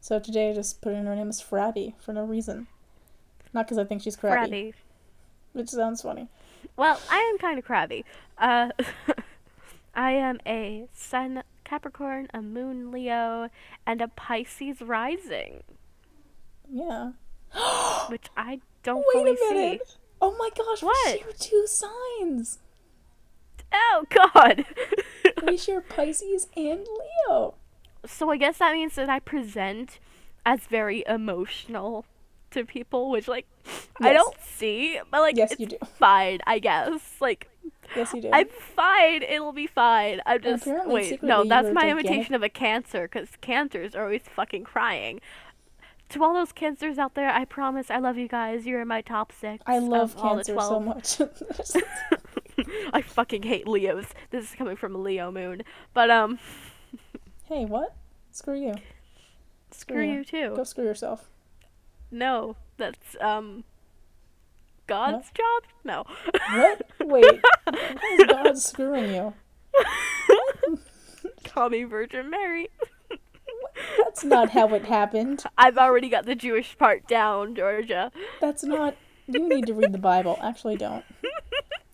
So 0.00 0.20
today 0.20 0.50
I 0.50 0.54
just 0.54 0.80
put 0.80 0.92
in 0.92 1.06
her 1.06 1.16
name 1.16 1.28
as 1.28 1.42
Frabby 1.42 1.94
for 1.98 2.12
no 2.12 2.24
reason, 2.24 2.68
not 3.52 3.66
because 3.66 3.78
I 3.78 3.84
think 3.84 4.02
she's 4.02 4.14
crabby, 4.14 4.48
Frabby. 4.48 4.74
which 5.52 5.70
sounds 5.70 6.02
funny. 6.02 6.28
Well, 6.76 7.00
I 7.10 7.18
am 7.18 7.38
kind 7.38 7.58
of 7.58 7.64
crabby. 7.64 8.04
Uh, 8.38 8.70
I 9.96 10.12
am 10.12 10.38
a 10.46 10.86
Sun 10.92 11.42
Capricorn, 11.66 12.28
a 12.32 12.40
Moon 12.40 12.90
Leo, 12.90 13.50
and 13.86 14.00
a 14.00 14.08
Pisces 14.08 14.80
rising, 14.80 15.62
Yeah. 16.72 17.10
which 18.08 18.26
I 18.36 18.60
don't 18.82 19.04
Wait 19.12 19.12
fully 19.12 19.30
a 19.50 19.54
minute. 19.54 19.96
Oh 20.22 20.34
my 20.38 20.48
gosh, 20.56 20.82
What? 20.82 21.14
we 21.14 21.20
share 21.20 21.32
two 21.38 21.66
signs. 21.66 22.58
Oh 23.72 24.04
God. 24.10 24.64
We 25.46 25.58
share 25.58 25.80
Pisces 25.82 26.48
and 26.56 26.86
Leo. 27.28 27.54
so 28.06 28.30
I 28.30 28.36
guess 28.38 28.58
that 28.58 28.72
means 28.72 28.94
that 28.94 29.10
I 29.10 29.18
present 29.20 29.98
as 30.46 30.60
very 30.60 31.04
emotional 31.06 32.06
to 32.52 32.64
people, 32.64 33.10
which 33.10 33.28
like 33.28 33.46
I 34.00 34.12
don't 34.14 34.34
see, 34.40 34.98
but 35.10 35.20
like 35.20 35.36
Yes, 35.36 35.52
it's 35.52 35.60
you 35.60 35.66
do. 35.66 35.76
fine, 35.98 36.40
I 36.46 36.58
guess. 36.58 37.16
Like 37.20 37.48
Yes, 37.94 38.12
you 38.12 38.22
do. 38.22 38.30
I'm 38.32 38.48
fine. 38.48 39.22
It'll 39.22 39.52
be 39.52 39.66
fine. 39.66 40.20
I'm 40.26 40.42
just 40.42 40.64
apparently 40.66 40.94
wait. 40.94 41.22
No, 41.22 41.44
that's 41.44 41.72
my 41.72 41.88
imitation 41.90 42.34
of 42.34 42.42
a 42.42 42.48
cancer 42.48 43.02
because 43.02 43.28
cancers 43.40 43.94
are 43.94 44.04
always 44.04 44.22
fucking 44.34 44.64
crying. 44.64 45.20
To 46.10 46.22
all 46.22 46.34
those 46.34 46.52
cancers 46.52 46.98
out 46.98 47.14
there, 47.14 47.30
I 47.30 47.44
promise 47.44 47.90
I 47.90 47.98
love 47.98 48.16
you 48.16 48.28
guys. 48.28 48.64
You're 48.64 48.80
in 48.82 48.88
my 48.88 49.00
top 49.00 49.32
six. 49.32 49.62
I 49.66 49.78
love 49.78 50.14
of 50.14 50.22
all 50.22 50.36
the 50.36 50.44
Cancer 50.44 50.60
so 50.60 50.80
much. 50.80 51.20
I 52.92 53.02
fucking 53.02 53.42
hate 53.42 53.66
Leos. 53.66 54.06
This 54.30 54.50
is 54.50 54.54
coming 54.56 54.76
from 54.76 54.94
a 54.94 54.98
Leo 54.98 55.32
moon. 55.32 55.62
But 55.94 56.10
um, 56.10 56.38
hey, 57.44 57.64
what? 57.64 57.94
Screw 58.30 58.56
you. 58.60 58.74
screw 59.72 60.04
Yeah. 60.04 60.12
you 60.12 60.24
too. 60.24 60.52
Go 60.54 60.64
screw 60.64 60.84
yourself. 60.84 61.28
No, 62.10 62.56
that's 62.76 63.16
um, 63.20 63.64
God's 64.86 65.30
job. 65.32 65.62
No. 65.84 66.04
What? 66.54 66.82
Wait. 67.00 67.40
How 67.66 67.72
is 68.12 68.24
God 68.26 68.58
screwing 68.58 69.14
you? 69.14 69.34
Call 71.44 71.70
me 71.70 71.84
Virgin 71.84 72.30
Mary. 72.30 72.68
That's 73.98 74.24
not 74.24 74.50
how 74.50 74.72
it 74.74 74.84
happened. 74.86 75.44
I've 75.58 75.78
already 75.78 76.08
got 76.08 76.26
the 76.26 76.34
Jewish 76.34 76.76
part 76.78 77.06
down, 77.06 77.54
Georgia. 77.54 78.10
That's 78.40 78.64
not. 78.64 78.96
You 79.26 79.48
need 79.48 79.66
to 79.66 79.74
read 79.74 79.92
the 79.92 79.98
Bible. 79.98 80.38
Actually, 80.42 80.76
don't. 80.76 81.04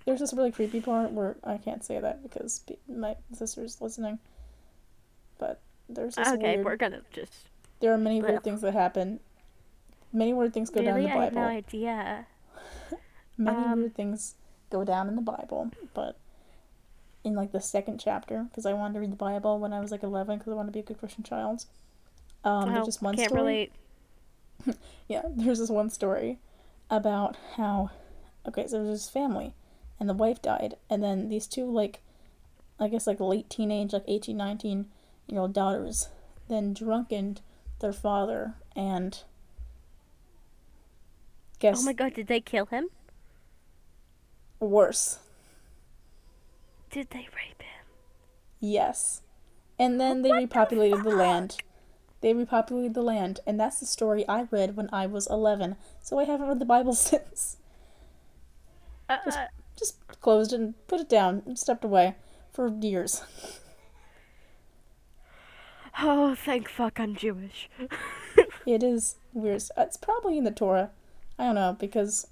There's 0.05 0.21
this 0.21 0.33
really 0.33 0.51
creepy 0.53 0.81
part 0.81 1.13
where 1.13 1.37
I 1.45 1.59
can't 1.59 1.85
say 1.85 1.99
that 2.01 2.23
because 2.23 2.63
my 2.89 3.17
sister's 3.33 3.81
listening. 3.81 4.19
But 5.39 5.61
there's 5.89 6.17
this 6.17 6.29
Okay, 6.29 6.55
weird. 6.57 6.65
we're 6.65 6.77
gonna 6.77 7.03
just. 7.13 7.49
There 7.81 7.93
are 7.93 7.99
many 7.99 8.21
weird 8.21 8.43
things 8.45 8.61
that 8.63 8.75
happen. 8.75 9.21
Many 10.13 10.33
weird 10.35 10.53
things 10.53 10.71
go 10.71 10.83
down 10.83 10.89
in 10.89 10.95
really, 10.97 11.07
the 11.09 11.17
I 11.19 11.25
had 11.25 11.35
Bible. 11.35 11.43
no 11.49 11.57
idea. 11.57 12.27
Many 13.39 13.57
Um, 13.57 13.79
weird 13.81 13.95
things 13.95 14.35
go 14.71 14.85
down 14.85 15.09
in 15.09 15.17
the 15.17 15.23
Bible, 15.23 15.71
but 15.95 16.17
in 17.25 17.35
like 17.35 17.53
the 17.53 17.61
second 17.61 17.99
chapter, 17.99 18.45
because 18.45 18.67
I 18.67 18.73
wanted 18.73 18.95
to 18.95 19.01
read 19.01 19.13
the 19.13 19.17
Bible 19.17 19.59
when 19.59 19.73
I 19.73 19.81
was 19.81 19.91
like 19.91 20.03
11, 20.03 20.39
because 20.39 20.53
I 20.53 20.57
wanted 20.57 20.69
to 20.69 20.73
be 20.73 20.81
a 20.81 20.83
good 20.83 20.99
Christian 20.99 21.25
child. 21.25 21.65
Um, 22.45 22.69
Oh, 22.69 22.73
there's 22.73 22.87
just 22.87 23.03
one 23.03 23.17
can't 23.17 23.29
story. 23.29 23.43
relate. 23.43 23.73
Yeah, 25.09 25.23
there's 25.29 25.59
this 25.59 25.71
one 25.71 25.91
story 25.91 26.39
about 26.91 27.37
how, 27.57 27.91
okay, 28.47 28.67
so 28.67 28.83
there's 28.85 29.01
this 29.05 29.11
family, 29.11 29.55
and 30.01 30.09
the 30.09 30.15
wife 30.15 30.41
died, 30.41 30.77
and 30.89 31.03
then 31.03 31.29
these 31.29 31.47
two 31.47 31.65
like, 31.71 32.01
I 32.81 32.89
guess 32.89 33.07
like 33.07 33.21
late 33.21 33.51
teenage, 33.51 33.93
like 33.93 34.05
18, 34.09 34.37
19 34.37 34.87
year 35.27 35.41
old 35.41 35.53
daughters, 35.53 36.09
then 36.49 36.73
drunkened 36.75 37.41
their 37.81 37.93
father, 37.93 38.55
and 38.77 39.23
guess 41.59 41.81
Oh 41.81 41.85
my 41.85 41.93
god, 41.93 42.15
did 42.15 42.27
they 42.29 42.41
kill 42.41 42.67
him? 42.67 42.89
Worse. 44.69 45.19
Did 46.91 47.11
they 47.11 47.29
rape 47.35 47.63
him? 47.63 47.87
Yes. 48.61 49.23
And 49.79 50.01
then 50.01 50.23
they 50.23 50.29
What 50.31 50.49
repopulated 50.51 51.03
the, 51.05 51.11
fuck? 51.11 51.19
land. 51.19 51.57
They 52.21 52.33
repopulated 52.35 52.95
the 52.95 53.03
land, 53.03 53.41
and 53.47 53.59
that's 53.59 53.81
the 53.81 53.87
story 53.87 54.27
I 54.29 54.47
read 54.51 54.77
when 54.77 54.89
I 54.93 55.07
was 55.07 55.27
11. 55.27 55.77
So 56.01 56.19
I 56.19 56.25
haven't 56.25 56.49
read 56.49 56.59
the 56.61 56.65
Bible 56.65 56.95
since. 56.95 57.57
Uh, 59.09 59.17
Just- 59.25 59.39
Just 59.79 60.21
closed 60.21 60.53
it 60.53 60.61
and 60.61 60.87
put 60.87 61.01
it 61.01 61.09
down 61.09 61.43
and 61.47 61.59
stepped 61.59 61.85
away 61.85 62.15
for 62.53 62.69
years. 62.69 63.23
oh, 66.01 66.35
thank 66.35 66.69
fuck 66.69 66.99
I'm 67.01 67.15
Jewish. 67.17 67.69
It 68.65 68.85
is 68.85 69.17
weird. 69.33 69.61
It's 69.77 69.97
probably 69.97 70.39
in 70.39 70.45
the 70.45 70.53
Torah. 70.53 70.91
I 71.37 71.47
don't 71.47 71.57
know 71.57 71.77
because 71.79 72.29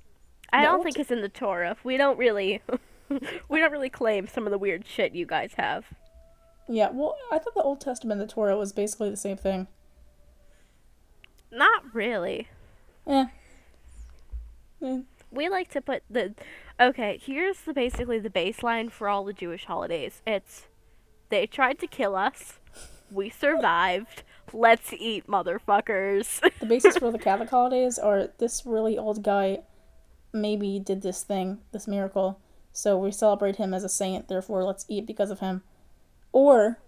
I 0.53 0.63
don't 0.63 0.83
think 0.83 0.99
it's 0.99 1.11
in 1.11 1.21
the 1.21 1.29
Torah. 1.29 1.77
We 1.85 1.97
don't 1.97 2.19
really, 2.19 2.61
we 3.49 3.61
don't 3.61 3.73
really 3.73 3.91
claim 3.91 4.27
some 4.27 4.47
of 4.47 4.51
the 4.51 4.59
weird 4.59 4.87
shit 4.87 5.15
you 5.15 5.27
guys 5.27 5.53
have. 5.57 5.87
yeah. 6.69 6.91
Well, 6.93 7.17
I 7.33 7.39
thought 7.39 7.55
the 7.55 7.63
Old 7.63 7.81
Testament 7.81 8.21
and 8.21 8.29
the 8.29 8.33
Torah 8.33 8.57
was 8.57 8.73
basically 8.73 9.11
the 9.11 9.17
same 9.17 9.37
thing. 9.37 9.67
Not 11.51 11.83
really. 11.95 12.49
Yeah. 13.07 13.27
Eh. 14.83 15.01
We 15.31 15.49
like 15.49 15.69
to 15.71 15.81
put 15.81 16.03
the. 16.11 16.35
Okay, 16.81 17.21
here's 17.23 17.61
the 17.61 17.73
basically 17.73 18.19
the 18.19 18.31
baseline 18.31 18.91
for 18.91 19.09
all 19.09 19.25
the 19.25 19.33
Jewish 19.33 19.67
holidays. 19.67 20.23
It's 20.27 20.67
they 21.29 21.47
tried 21.47 21.79
to 21.81 21.87
kill 21.87 22.17
us, 22.17 22.59
we 23.11 23.31
survived. 23.31 24.23
Let's 24.53 24.93
eat, 24.93 25.27
motherfuckers. 25.29 26.41
The 26.59 26.67
basis 26.67 26.99
for 26.99 27.13
the 27.13 27.19
Catholic 27.29 27.51
holidays 27.51 27.99
are 27.99 28.31
this 28.39 28.65
really 28.67 28.99
old 28.99 29.23
guy 29.23 29.61
maybe 30.33 30.79
did 30.79 31.03
this 31.03 31.23
thing, 31.23 31.59
this 31.73 31.89
miracle, 31.89 32.41
so 32.73 32.97
we 32.97 33.11
celebrate 33.11 33.57
him 33.57 33.75
as 33.75 33.85
a 33.85 33.89
saint, 33.89 34.29
therefore 34.29 34.65
let's 34.65 34.85
eat 34.89 35.07
because 35.07 35.31
of 35.31 35.41
him. 35.41 35.63
Or 36.33 36.79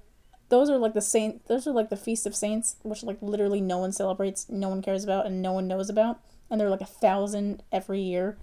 those 0.49 0.71
are 0.71 0.79
like 0.79 0.95
the 0.95 1.01
saint 1.01 1.47
those 1.47 1.67
are 1.67 1.73
like 1.73 1.91
the 1.91 1.97
feast 1.97 2.27
of 2.27 2.37
saints, 2.37 2.77
which 2.83 3.03
like 3.03 3.19
literally 3.21 3.61
no 3.61 3.79
one 3.79 3.93
celebrates, 3.93 4.49
no 4.49 4.69
one 4.69 4.83
cares 4.83 5.05
about, 5.05 5.27
and 5.27 5.43
no 5.43 5.53
one 5.53 5.67
knows 5.67 5.91
about. 5.91 6.21
And 6.51 6.61
they're 6.61 6.71
like 6.71 6.81
a 6.81 6.87
thousand 6.87 7.63
every 7.73 8.01
year. 8.01 8.37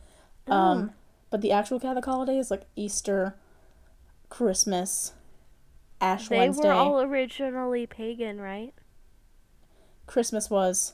Um 0.47 0.91
but 1.29 1.41
the 1.41 1.51
actual 1.51 1.79
Catholic 1.79 2.05
holidays 2.05 2.49
like 2.49 2.63
Easter, 2.75 3.35
Christmas, 4.29 5.13
Ash 6.01 6.27
they 6.27 6.37
Wednesday. 6.37 6.67
were 6.67 6.73
all 6.73 7.01
originally 7.01 7.85
pagan, 7.85 8.41
right? 8.41 8.73
Christmas 10.07 10.49
was. 10.49 10.93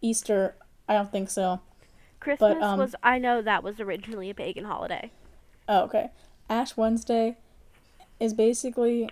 Easter, 0.00 0.56
I 0.88 0.94
don't 0.94 1.12
think 1.12 1.30
so. 1.30 1.60
Christmas 2.22 2.62
um, 2.62 2.78
was. 2.78 2.94
I 3.02 3.18
know 3.18 3.42
that 3.42 3.62
was 3.62 3.80
originally 3.80 4.30
a 4.30 4.34
pagan 4.34 4.64
holiday. 4.64 5.10
Oh, 5.68 5.82
okay. 5.82 6.10
Ash 6.48 6.76
Wednesday 6.76 7.36
is 8.20 8.32
basically 8.34 9.08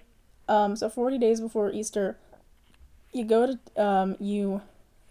um 0.49 0.77
so 0.77 0.89
40 0.89 1.19
days 1.19 1.41
before 1.41 1.71
Easter 1.73 2.17
you 3.13 3.25
go 3.25 3.47
to 3.47 3.83
um 3.83 4.17
you 4.21 4.63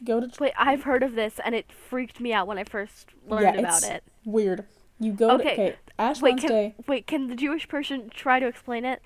go 0.04 0.20
to 0.20 0.30
Wait, 0.39 0.54
I've 0.58 0.84
heard 0.84 1.04
of 1.04 1.16
this, 1.16 1.39
and 1.43 1.54
it 1.56 1.72
freaked 1.72 2.20
me 2.20 2.32
out 2.34 2.47
when 2.47 2.58
I 2.58 2.64
first 2.64 3.08
learned 3.28 3.56
Yeah, 3.56 3.60
about 3.62 3.84
it. 3.84 4.04
weird. 4.26 4.66
You 5.00 5.12
go 5.14 5.30
to 5.30 5.34
Okay, 5.43 5.54
okay, 5.54 5.76
Ash 5.97 6.22
Wait, 6.22 6.32
Wednesday. 6.32 6.74
can 6.76 6.86
wait? 6.88 7.08
Can 7.08 7.28
the 7.28 7.36
Jewish 7.36 7.68
person 7.68 8.10
try 8.10 8.39
to 8.39 8.47
explain 8.47 8.86
it? 8.86 9.02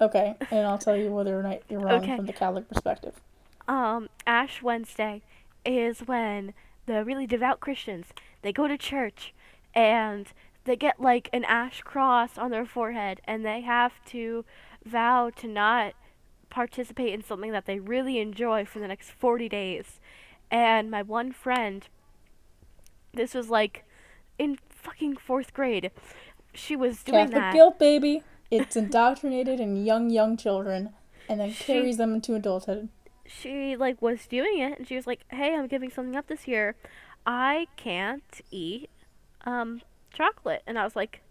Okay, 0.00 0.34
and 0.50 0.66
I'll 0.66 0.78
tell 0.78 0.96
you 0.96 1.10
whether 1.10 1.38
or 1.38 1.42
not 1.42 1.60
you're 1.68 1.80
wrong 1.80 2.02
Okay. 2.02 2.16
from 2.16 2.24
the 2.26 2.32
Catholic 2.32 2.68
perspective. 2.68 3.20
Um, 3.68 4.08
Ash 4.26 4.62
Wednesday 4.62 5.22
is 5.64 6.00
when 6.00 6.54
the 6.90 7.04
really 7.04 7.26
devout 7.26 7.60
Christians, 7.60 8.06
they 8.42 8.52
go 8.52 8.66
to 8.66 8.76
church 8.76 9.32
and 9.74 10.26
they 10.64 10.76
get 10.76 11.00
like 11.00 11.28
an 11.32 11.44
ash 11.44 11.82
cross 11.82 12.36
on 12.36 12.50
their 12.50 12.66
forehead 12.66 13.20
and 13.24 13.44
they 13.44 13.60
have 13.60 14.04
to 14.06 14.44
vow 14.84 15.30
to 15.36 15.46
not 15.46 15.94
participate 16.48 17.14
in 17.14 17.22
something 17.22 17.52
that 17.52 17.66
they 17.66 17.78
really 17.78 18.18
enjoy 18.18 18.64
for 18.64 18.80
the 18.80 18.88
next 18.88 19.10
40 19.12 19.48
days. 19.48 20.00
And 20.50 20.90
my 20.90 21.02
one 21.02 21.30
friend, 21.30 21.86
this 23.14 23.34
was 23.34 23.48
like 23.48 23.84
in 24.36 24.58
fucking 24.68 25.16
fourth 25.16 25.54
grade, 25.54 25.92
she 26.52 26.74
was 26.74 27.04
doing 27.04 27.26
Catholic 27.26 27.40
that. 27.40 27.54
guilt, 27.54 27.78
baby. 27.78 28.24
It's 28.50 28.74
indoctrinated 28.74 29.60
in 29.60 29.84
young, 29.84 30.10
young 30.10 30.36
children 30.36 30.90
and 31.28 31.38
then 31.38 31.52
She- 31.52 31.64
carries 31.64 31.98
them 31.98 32.14
into 32.14 32.34
adulthood. 32.34 32.88
She 33.30 33.76
like 33.76 34.00
was 34.02 34.26
doing 34.26 34.58
it 34.58 34.78
and 34.78 34.88
she 34.88 34.96
was 34.96 35.06
like 35.06 35.20
hey 35.30 35.54
i'm 35.54 35.66
giving 35.66 35.90
something 35.90 36.16
up 36.16 36.26
this 36.26 36.48
year. 36.48 36.74
I 37.26 37.66
can't 37.76 38.40
eat 38.50 38.90
um 39.44 39.82
chocolate. 40.12 40.62
And 40.66 40.78
i 40.78 40.84
was 40.84 40.96
like 40.96 41.22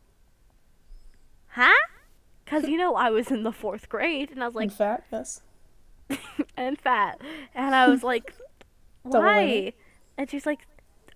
huh? 1.49 1.71
Because 2.45 2.67
you 2.67 2.77
know 2.77 2.95
i 2.95 3.09
was 3.09 3.31
in 3.31 3.43
the 3.43 3.51
fourth 3.51 3.89
grade 3.89 4.31
and 4.31 4.43
i 4.43 4.47
was 4.47 4.55
Like, 4.55 4.69
in 4.69 4.75
fact, 4.75 5.07
yes. 5.11 5.41
and 6.57 6.79
fat. 6.79 7.19
And 7.53 7.75
i 7.75 7.87
was 7.87 8.03
like 8.03 8.33
why? 9.03 9.73
And 10.17 10.29
she's 10.29 10.45
like 10.45 10.59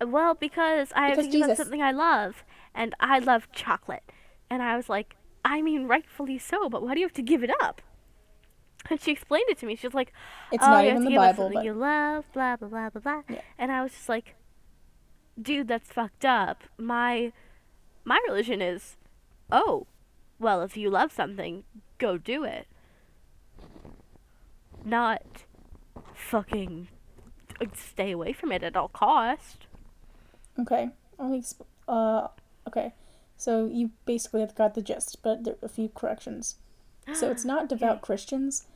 well 0.04 0.34
because 0.34 0.88
i 0.94 1.06
have 1.08 1.16
Because 1.16 1.32
to 1.32 1.38
give 1.38 1.48
up 1.50 1.56
something 1.56 1.82
i 1.82 1.92
love 1.92 2.44
and 2.74 2.94
i 3.00 3.18
love 3.18 3.50
chocolate. 3.52 4.02
And 4.50 4.62
i 4.62 4.76
was 4.76 4.88
like 4.88 5.16
i 5.44 5.62
mean 5.62 5.86
rightfully 5.86 6.38
so 6.38 6.68
but 6.68 6.82
why 6.82 6.94
do 6.94 7.00
you 7.00 7.06
have 7.06 7.14
to 7.14 7.22
give 7.22 7.42
it 7.42 7.50
up 7.62 7.80
and 8.90 9.00
she 9.00 9.12
explained 9.12 9.46
it 9.48 9.58
to 9.58 9.66
me 9.66 9.76
she 9.76 9.86
was 9.86 9.94
like 9.94 10.12
It's 10.52 10.62
oh, 10.64 10.70
not 10.70 10.84
you 10.84 10.90
have 10.90 11.00
even 11.00 11.04
to 11.04 11.10
the 11.10 11.16
Bible, 11.16 11.50
but 11.52 11.64
you 11.64 11.72
love, 11.72 12.24
blah 12.32 12.56
blah 12.56 12.68
blah 12.68 12.90
blah 12.90 13.00
blah. 13.00 13.22
Yeah. 13.28 13.40
And 13.58 13.72
I 13.72 13.82
was 13.82 13.92
just 13.92 14.08
like, 14.08 14.34
dude, 15.40 15.68
that's 15.68 15.90
fucked 15.92 16.24
up. 16.24 16.64
My 16.78 17.32
my 18.04 18.20
religion 18.28 18.60
is, 18.60 18.96
oh, 19.50 19.86
well, 20.38 20.62
if 20.62 20.76
you 20.76 20.90
love 20.90 21.12
something, 21.12 21.64
go 21.98 22.18
do 22.18 22.44
it. 22.44 22.66
Not 24.84 25.22
fucking 26.14 26.88
stay 27.74 28.10
away 28.10 28.32
from 28.32 28.52
it 28.52 28.62
at 28.62 28.76
all 28.76 28.88
cost. 28.88 29.66
okay. 30.58 30.90
Only 31.18 31.40
exp- 31.40 31.64
uh 31.88 32.28
okay. 32.68 32.92
So 33.36 33.66
you 33.66 33.90
basically 34.04 34.40
have 34.40 34.54
got 34.54 34.74
the 34.74 34.82
gist, 34.82 35.22
but 35.22 35.44
there 35.44 35.54
are 35.54 35.66
a 35.66 35.68
few 35.68 35.88
corrections. 35.88 36.56
So 37.12 37.30
it's 37.30 37.44
not 37.44 37.68
devout 37.74 38.02
Christians. 38.02 38.66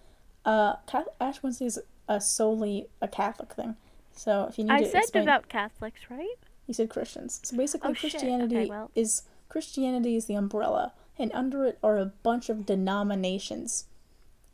Uh, 0.48 0.76
Ash 1.20 1.42
Wednesday 1.42 1.66
is 1.66 1.78
a 2.08 2.20
solely 2.20 2.88
a 3.02 3.08
Catholic 3.08 3.52
thing. 3.52 3.76
So 4.12 4.46
if 4.48 4.56
you 4.58 4.64
need 4.64 4.72
I 4.72 4.78
to 4.80 4.88
said 4.88 5.02
explain, 5.02 5.24
devout 5.26 5.48
Catholics, 5.48 6.00
right? 6.10 6.36
you 6.66 6.72
said 6.74 6.88
Christians. 6.90 7.40
So 7.44 7.56
basically, 7.56 7.90
Oh, 7.90 7.94
shit. 7.94 8.14
Okay, 8.14 8.18
Christianity 8.18 8.68
well. 8.70 8.90
is 8.94 9.22
Christianity 9.48 10.16
is 10.16 10.24
the 10.26 10.34
umbrella, 10.34 10.92
and 11.18 11.30
under 11.32 11.64
it 11.66 11.78
are 11.82 11.98
a 11.98 12.06
bunch 12.22 12.48
of 12.48 12.64
denominations. 12.66 13.84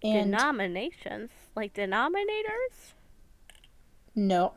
And 0.03 0.33
Denominations, 0.33 1.31
like 1.57 1.75
denominators. 1.75 2.93
no, 4.15 4.55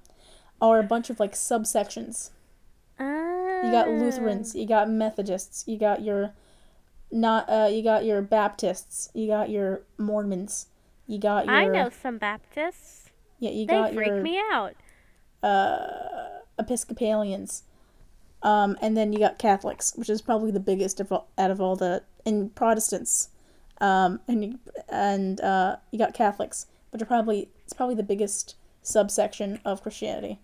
are 0.62 0.80
a 0.80 0.84
bunch 0.84 1.10
of 1.10 1.20
like 1.20 1.34
subsections. 1.34 2.32
You 3.00 3.72
got 3.72 3.88
Lutherans, 3.90 4.54
Ah. 4.56 4.60
you 4.60 4.66
got 4.68 4.90
Methodists, 4.90 5.64
you 5.68 5.78
got 5.78 6.02
your 6.04 6.34
not 7.12 7.48
uh 7.50 7.70
you 7.72 7.84
got 7.84 8.06
your 8.06 8.22
Baptists, 8.22 9.10
you 9.14 9.28
got 9.28 9.50
your 9.50 9.82
Mormons, 9.98 10.68
you 11.08 11.20
got 11.20 11.46
your 11.46 11.56
I 11.56 11.66
know 11.66 11.90
some 11.90 12.18
Baptists. 12.18 13.10
yeah, 13.40 13.50
you 13.52 13.66
They 13.66 13.74
got 13.74 13.94
freak 13.94 14.08
your 14.08 14.22
me 14.22 14.38
out. 14.52 14.76
uh 15.44 16.40
Episcopalians. 16.60 17.64
Um 18.44 18.78
and 18.82 18.96
then 18.96 19.14
you 19.14 19.20
got 19.20 19.40
Catholics, 19.40 19.94
which 19.96 20.10
is 20.10 20.22
probably 20.22 20.52
the 20.52 20.60
biggest 20.60 21.00
of 21.00 21.12
all, 21.12 21.28
out 21.38 21.52
of 21.52 21.62
all 21.62 21.76
the 21.76 22.04
and 22.26 22.54
Protestants. 22.56 23.30
Um 23.80 24.20
and 24.28 24.44
you, 24.44 24.60
and 24.90 25.40
uh 25.42 25.78
you 25.92 26.00
got 26.00 26.14
Catholics, 26.14 26.68
which 26.92 27.02
are 27.02 27.06
probably 27.06 27.50
it's 27.64 27.74
probably 27.74 27.96
the 27.96 28.04
biggest 28.04 28.56
subsection 28.82 29.60
of 29.66 29.82
Christianity. 29.82 30.40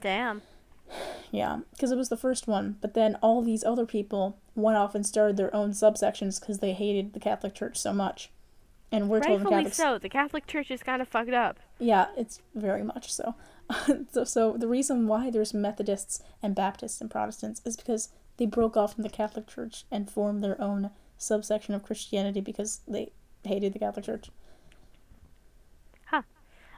Damn. 0.00 0.42
Yeah, 1.32 1.60
because 1.72 1.90
it 1.90 1.96
was 1.96 2.08
the 2.10 2.16
first 2.16 2.46
one. 2.46 2.76
But 2.80 2.94
then 2.94 3.16
all 3.16 3.42
these 3.42 3.64
other 3.64 3.86
people 3.86 4.36
went 4.54 4.76
off 4.76 4.94
and 4.94 5.04
started 5.04 5.36
their 5.36 5.54
own 5.54 5.70
subsections 5.70 6.38
because 6.38 6.58
they 6.58 6.72
hated 6.72 7.14
the 7.14 7.20
Catholic 7.20 7.54
Church 7.54 7.76
so 7.78 7.92
much. 7.92 8.30
And 8.94 9.08
we're 9.08 9.20
told 9.20 9.40
the 9.40 9.44
Rightfully 9.44 9.56
Catholics. 9.64 9.76
so. 9.76 9.98
The 9.98 10.08
Catholic 10.08 10.46
Church 10.46 10.70
is 10.70 10.82
kind 10.82 11.02
of 11.02 11.08
fucked 11.08 11.32
up. 11.32 11.58
Yeah, 11.78 12.06
it's 12.16 12.40
very 12.54 12.82
much 12.82 13.12
so. 13.12 13.34
so. 14.12 14.24
So 14.24 14.56
the 14.56 14.68
reason 14.68 15.06
why 15.08 15.30
there's 15.30 15.52
Methodists 15.52 16.22
and 16.42 16.54
Baptists 16.54 17.00
and 17.00 17.10
Protestants 17.10 17.60
is 17.64 17.76
because 17.76 18.10
they 18.36 18.46
broke 18.46 18.76
off 18.76 18.94
from 18.94 19.02
the 19.02 19.10
Catholic 19.10 19.46
Church 19.46 19.84
and 19.90 20.10
formed 20.10 20.42
their 20.44 20.60
own 20.60 20.90
subsection 21.18 21.74
of 21.74 21.82
Christianity 21.82 22.40
because 22.40 22.80
they 22.86 23.12
hated 23.44 23.72
the 23.72 23.78
Catholic 23.78 24.04
Church. 24.06 24.30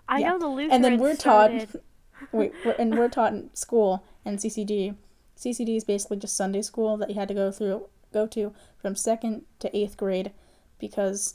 I 0.08 0.20
Yeah. 0.20 0.30
know 0.30 0.38
the 0.38 0.46
Lutherans 0.46 0.72
and 0.72 0.84
then 0.84 0.98
we're 0.98 1.16
taught 1.16 1.50
wait 2.32 2.52
we're, 2.64 2.72
and 2.78 2.96
we're 2.96 3.08
taught 3.08 3.32
in 3.32 3.50
school 3.54 4.04
and 4.24 4.38
ccd 4.38 4.94
ccd 5.36 5.76
is 5.76 5.82
basically 5.84 6.16
just 6.16 6.36
sunday 6.36 6.62
school 6.62 6.96
that 6.96 7.08
you 7.10 7.16
had 7.16 7.26
to 7.28 7.34
go 7.34 7.50
through 7.50 7.88
go 8.12 8.26
to 8.26 8.54
from 8.78 8.94
second 8.94 9.42
to 9.58 9.76
eighth 9.76 9.96
grade 9.96 10.30
because 10.78 11.34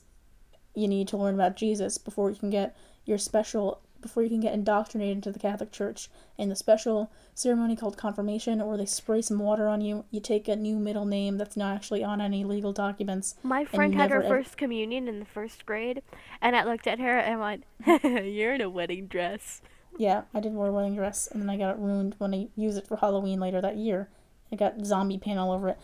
you 0.75 0.87
need 0.87 1.07
to 1.07 1.17
learn 1.17 1.35
about 1.35 1.55
jesus 1.55 1.97
before 1.97 2.29
you 2.29 2.35
can 2.35 2.49
get 2.49 2.75
your 3.05 3.17
special 3.17 3.81
before 4.01 4.23
you 4.23 4.29
can 4.29 4.39
get 4.39 4.53
indoctrinated 4.53 5.17
into 5.17 5.31
the 5.31 5.37
catholic 5.39 5.71
church 5.71 6.09
in 6.37 6.49
the 6.49 6.55
special 6.55 7.11
ceremony 7.35 7.75
called 7.75 7.97
confirmation 7.97 8.65
where 8.65 8.77
they 8.77 8.85
spray 8.85 9.21
some 9.21 9.37
water 9.37 9.67
on 9.67 9.79
you 9.81 10.03
you 10.09 10.19
take 10.19 10.47
a 10.47 10.55
new 10.55 10.77
middle 10.77 11.05
name 11.05 11.37
that's 11.37 11.55
not 11.55 11.75
actually 11.75 12.03
on 12.03 12.19
any 12.19 12.43
legal 12.43 12.73
documents 12.73 13.35
My 13.43 13.63
friend 13.63 13.93
had 13.93 14.09
her 14.11 14.21
first 14.23 14.57
communion 14.57 15.07
in 15.07 15.19
the 15.19 15.25
first 15.25 15.65
grade, 15.67 16.01
and 16.41 16.55
I 16.55 16.63
looked 16.63 16.87
at 16.87 16.99
her 16.99 17.17
and 17.19 17.39
went, 17.39 17.63
"You're 18.03 18.55
in 18.55 18.61
a 18.61 18.69
wedding 18.69 19.05
dress." 19.07 19.61
Yeah, 19.97 20.23
I 20.33 20.39
did 20.39 20.53
wear 20.53 20.69
a 20.69 20.71
wedding 20.71 20.95
dress, 20.95 21.27
and 21.31 21.41
then 21.41 21.49
I 21.49 21.57
got 21.57 21.71
it 21.75 21.77
ruined 21.77 22.15
when 22.17 22.33
I 22.33 22.47
used 22.55 22.77
it 22.77 22.87
for 22.87 22.95
Halloween 22.97 23.39
later 23.39 23.61
that 23.61 23.75
year. 23.77 24.09
I 24.51 24.55
got 24.55 24.83
zombie 24.83 25.17
paint 25.19 25.37
all 25.37 25.51
over 25.51 25.69
it. 25.69 25.77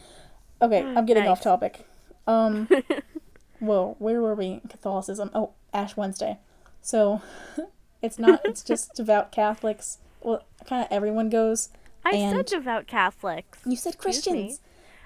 Okay, 0.61 0.81
I'm 0.81 1.05
getting 1.05 1.27
off 1.27 1.41
topic. 1.51 1.85
Um, 2.25 2.67
whoa, 3.59 3.95
where 3.99 4.21
were 4.21 4.35
we? 4.35 4.61
Catholicism. 4.69 5.29
Oh, 5.33 5.51
Ash 5.73 5.97
Wednesday. 5.97 6.39
So, 6.81 7.21
it's 8.01 8.19
not. 8.19 8.41
It's 8.45 8.63
just 8.63 8.93
devout 8.95 9.31
Catholics. 9.31 9.99
Well, 10.21 10.43
kind 10.65 10.85
of 10.85 10.91
everyone 10.91 11.29
goes. 11.29 11.69
I 12.05 12.11
said 12.11 12.45
devout 12.45 12.87
Catholics. 12.87 13.59
You 13.65 13.75
said 13.75 13.97
Christians. 13.97 14.61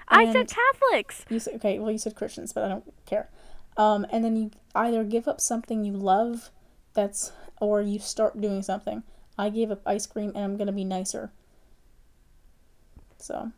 I 0.08 0.30
said 0.30 0.48
Catholics. 0.48 1.24
You 1.28 1.38
said 1.40 1.54
okay. 1.56 1.78
Well, 1.78 1.90
you 1.90 1.98
said 1.98 2.14
Christians, 2.14 2.52
but 2.52 2.64
I 2.64 2.68
don't 2.68 2.92
care. 3.06 3.28
Um, 3.76 4.06
and 4.10 4.24
then 4.24 4.36
you 4.36 4.50
either 4.74 5.04
give 5.04 5.26
up 5.26 5.40
something 5.40 5.84
you 5.84 5.92
love, 5.92 6.50
that's, 6.94 7.32
or 7.60 7.80
you 7.80 7.98
start 7.98 8.40
doing 8.40 8.62
something. 8.62 9.02
I 9.38 9.48
gave 9.48 9.70
up 9.70 9.80
ice 9.86 10.06
cream, 10.06 10.32
and 10.34 10.44
I'm 10.44 10.56
gonna 10.56 10.72
be 10.72 10.84
nicer. 10.84 11.30
So, 13.18 13.52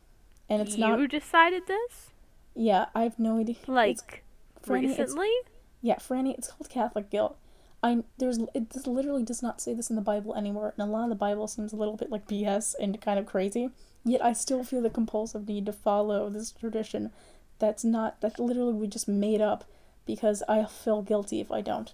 and 0.48 0.62
it's 0.62 0.74
you 0.74 0.80
not. 0.80 0.98
You 0.98 1.08
decided 1.08 1.66
this, 1.66 2.10
Yeah, 2.54 2.86
I 2.94 3.02
have 3.02 3.18
no 3.18 3.40
idea. 3.40 3.56
It's, 3.58 3.68
like 3.68 4.23
Franny, 4.66 4.88
recently. 4.88 5.30
yeah, 5.82 5.96
Franny, 5.96 6.34
it's 6.36 6.48
called 6.48 6.68
Catholic 6.70 7.10
guilt. 7.10 7.36
I 7.82 8.02
there's 8.18 8.38
it 8.54 8.86
literally 8.86 9.22
does 9.22 9.42
not 9.42 9.60
say 9.60 9.74
this 9.74 9.90
in 9.90 9.96
the 9.96 10.02
Bible 10.02 10.34
anywhere, 10.34 10.72
and 10.76 10.88
a 10.88 10.90
lot 10.90 11.04
of 11.04 11.10
the 11.10 11.14
Bible 11.16 11.46
seems 11.46 11.72
a 11.72 11.76
little 11.76 11.96
bit 11.96 12.10
like 12.10 12.26
BS 12.26 12.74
and 12.80 13.00
kind 13.00 13.18
of 13.18 13.26
crazy. 13.26 13.70
Yet 14.04 14.24
I 14.24 14.32
still 14.32 14.64
feel 14.64 14.82
the 14.82 14.90
compulsive 14.90 15.46
need 15.48 15.66
to 15.66 15.72
follow 15.72 16.28
this 16.30 16.50
tradition. 16.52 17.10
That's 17.58 17.84
not 17.84 18.20
that 18.20 18.38
literally 18.38 18.74
we 18.74 18.86
just 18.86 19.08
made 19.08 19.40
up 19.40 19.64
because 20.06 20.42
I 20.48 20.64
feel 20.64 21.02
guilty 21.02 21.40
if 21.40 21.50
I 21.52 21.60
don't. 21.60 21.92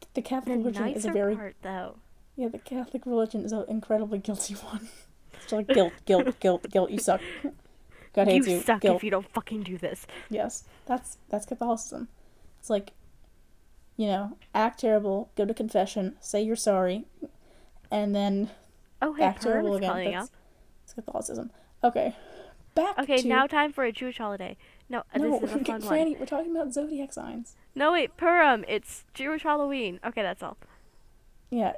The 0.00 0.06
The 0.14 0.22
Catholic 0.22 0.56
religion 0.58 0.88
is 0.88 1.04
a 1.04 1.10
very 1.12 1.36
part, 1.36 1.56
though. 1.62 1.96
yeah. 2.36 2.48
The 2.48 2.58
Catholic 2.58 3.04
religion 3.06 3.44
is 3.44 3.52
an 3.52 3.64
incredibly 3.68 4.18
guilty 4.18 4.54
one. 4.70 4.88
It's 5.42 5.52
like 5.52 5.68
guilt, 5.68 5.92
guilt, 6.06 6.40
guilt, 6.40 6.70
guilt. 6.70 6.90
You 6.90 6.98
suck. 6.98 7.20
God 8.16 8.26
You 8.26 8.34
hates 8.34 8.48
you. 8.48 8.60
suck 8.60 8.80
guilt. 8.80 8.96
if 8.96 9.04
you 9.04 9.10
don't 9.12 9.28
fucking 9.28 9.62
do 9.62 9.78
this. 9.78 10.06
Yes, 10.30 10.64
that's 10.86 11.18
that's 11.28 11.46
Catholicism. 11.46 12.08
It's 12.58 12.68
like, 12.70 12.92
you 13.96 14.08
know, 14.08 14.36
act 14.54 14.80
terrible, 14.80 15.30
go 15.36 15.44
to 15.44 15.54
confession, 15.54 16.16
say 16.20 16.42
you're 16.42 16.56
sorry, 16.56 17.04
and 17.90 18.14
then 18.16 18.50
Oh, 19.00 19.12
hey, 19.12 19.24
act 19.24 19.42
terrible 19.42 19.76
again. 19.76 20.12
That's, 20.12 20.30
that's 20.86 20.94
Catholicism. 20.94 21.50
Okay, 21.84 22.16
back 22.74 22.98
Okay, 22.98 23.18
to 23.18 23.28
now 23.28 23.46
time 23.46 23.72
for 23.72 23.84
a 23.84 23.92
Jewish 23.92 24.18
holiday. 24.18 24.56
No, 24.88 25.00
uh, 25.14 25.18
no, 25.18 25.38
this 25.40 25.50
is 25.50 25.56
a 25.56 25.64
fun 25.64 25.82
one. 25.82 26.16
We're 26.18 26.26
talking 26.26 26.50
about 26.56 26.72
zodiac 26.72 27.12
signs. 27.12 27.54
No, 27.74 27.92
wait, 27.92 28.16
Purim. 28.16 28.64
It's 28.66 29.04
Jewish 29.14 29.42
Halloween. 29.42 30.00
Okay, 30.04 30.22
that's 30.22 30.42
all. 30.42 30.56
Yeah, 31.50 31.74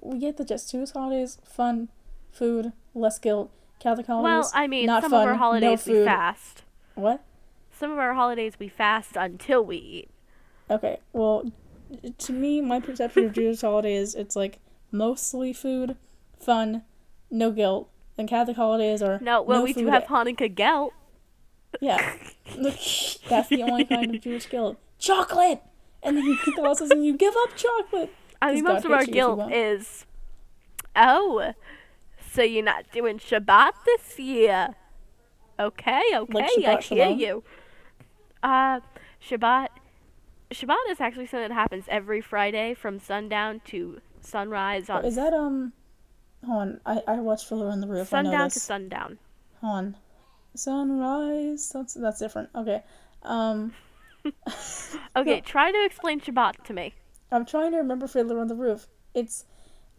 we 0.00 0.18
get 0.18 0.38
the 0.38 0.44
just 0.44 0.70
Jewish 0.70 0.90
holidays, 0.92 1.38
fun, 1.44 1.88
food, 2.32 2.72
less 2.94 3.18
guilt. 3.18 3.50
Catholic 3.84 4.08
Well, 4.08 4.50
I 4.54 4.66
mean, 4.66 4.86
not 4.86 5.02
some 5.02 5.10
fun, 5.10 5.24
of 5.24 5.28
our 5.28 5.34
holidays 5.34 5.86
no 5.86 5.92
we 5.92 6.04
fast. 6.06 6.62
What? 6.94 7.22
Some 7.70 7.92
of 7.92 7.98
our 7.98 8.14
holidays 8.14 8.54
we 8.58 8.66
fast 8.66 9.14
until 9.14 9.62
we 9.62 9.76
eat. 9.76 10.10
Okay, 10.70 11.00
well, 11.12 11.52
to 12.16 12.32
me, 12.32 12.62
my 12.62 12.80
perception 12.80 13.26
of 13.26 13.34
Jewish 13.34 13.60
holidays, 13.60 14.14
it's 14.14 14.34
like 14.34 14.58
mostly 14.90 15.52
food, 15.52 15.96
fun, 16.40 16.82
no 17.30 17.50
guilt. 17.50 17.90
And 18.16 18.26
Catholic 18.26 18.56
holidays 18.56 19.02
are 19.02 19.18
No, 19.20 19.42
well, 19.42 19.58
no 19.58 19.64
we 19.64 19.74
do 19.74 19.88
have 19.88 20.04
Hanukkah 20.04 20.54
guilt. 20.54 20.94
Yeah, 21.82 22.16
that's 23.28 23.48
the 23.50 23.64
only 23.64 23.84
kind 23.84 24.14
of 24.14 24.22
Jewish 24.22 24.48
guilt. 24.48 24.78
Chocolate, 24.98 25.60
and 26.02 26.16
then 26.16 26.24
you 26.24 26.38
also 26.64 26.86
says 26.86 27.04
you 27.04 27.18
give 27.18 27.34
up 27.36 27.54
chocolate. 27.54 28.14
I 28.40 28.54
mean, 28.54 28.64
most 28.64 28.84
God 28.84 28.86
of 28.86 28.90
our 28.92 28.98
hates 29.00 29.08
you 29.08 29.12
if 29.12 29.16
you 29.16 29.36
guilt 29.36 29.52
is, 29.52 30.06
oh, 30.96 31.52
so 32.34 32.42
you're 32.42 32.64
not 32.64 32.90
doing 32.92 33.18
Shabbat 33.18 33.72
this 33.86 34.18
year? 34.18 34.74
Okay, 35.58 36.02
okay, 36.14 36.66
I 36.66 36.76
Shabbat 36.76 36.82
hear 36.82 37.04
Shalom? 37.06 37.18
you. 37.18 37.44
Uh, 38.42 38.80
Shabbat, 39.22 39.68
Shabbat 40.50 40.90
is 40.90 41.00
actually 41.00 41.26
something 41.26 41.48
that 41.48 41.54
happens 41.54 41.84
every 41.88 42.20
Friday 42.20 42.74
from 42.74 42.98
sundown 42.98 43.60
to 43.66 44.00
sunrise 44.20 44.90
on 44.90 45.04
Is 45.04 45.14
that 45.16 45.32
um? 45.32 45.72
Hold 46.44 46.60
on, 46.60 46.80
I 46.84 47.02
I 47.06 47.14
watched 47.20 47.48
Fiddler 47.48 47.68
on 47.70 47.80
the 47.80 47.86
Roof. 47.86 48.08
I 48.12 48.22
sundown 48.22 48.50
to 48.50 48.60
sundown. 48.60 49.18
Hold 49.60 49.76
on, 49.76 49.96
sunrise. 50.56 51.70
That's 51.70 51.94
that's 51.94 52.18
different. 52.18 52.50
Okay, 52.54 52.82
um, 53.22 53.72
Okay, 55.16 55.40
try 55.44 55.70
to 55.70 55.84
explain 55.84 56.20
Shabbat 56.20 56.64
to 56.64 56.72
me. 56.72 56.94
I'm 57.30 57.44
trying 57.46 57.70
to 57.72 57.78
remember 57.78 58.06
Fiddler 58.08 58.40
on 58.40 58.48
the 58.48 58.54
Roof. 58.54 58.88
It's 59.14 59.44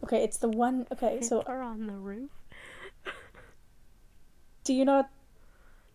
okay. 0.06 0.22
It's 0.24 0.38
the 0.38 0.48
one. 0.48 0.86
Okay, 0.92 1.20
so 1.20 1.42
are 1.42 1.60
on 1.62 1.86
the 1.86 1.94
roof. 1.94 2.30
do 4.64 4.72
you 4.72 4.84
not? 4.84 5.10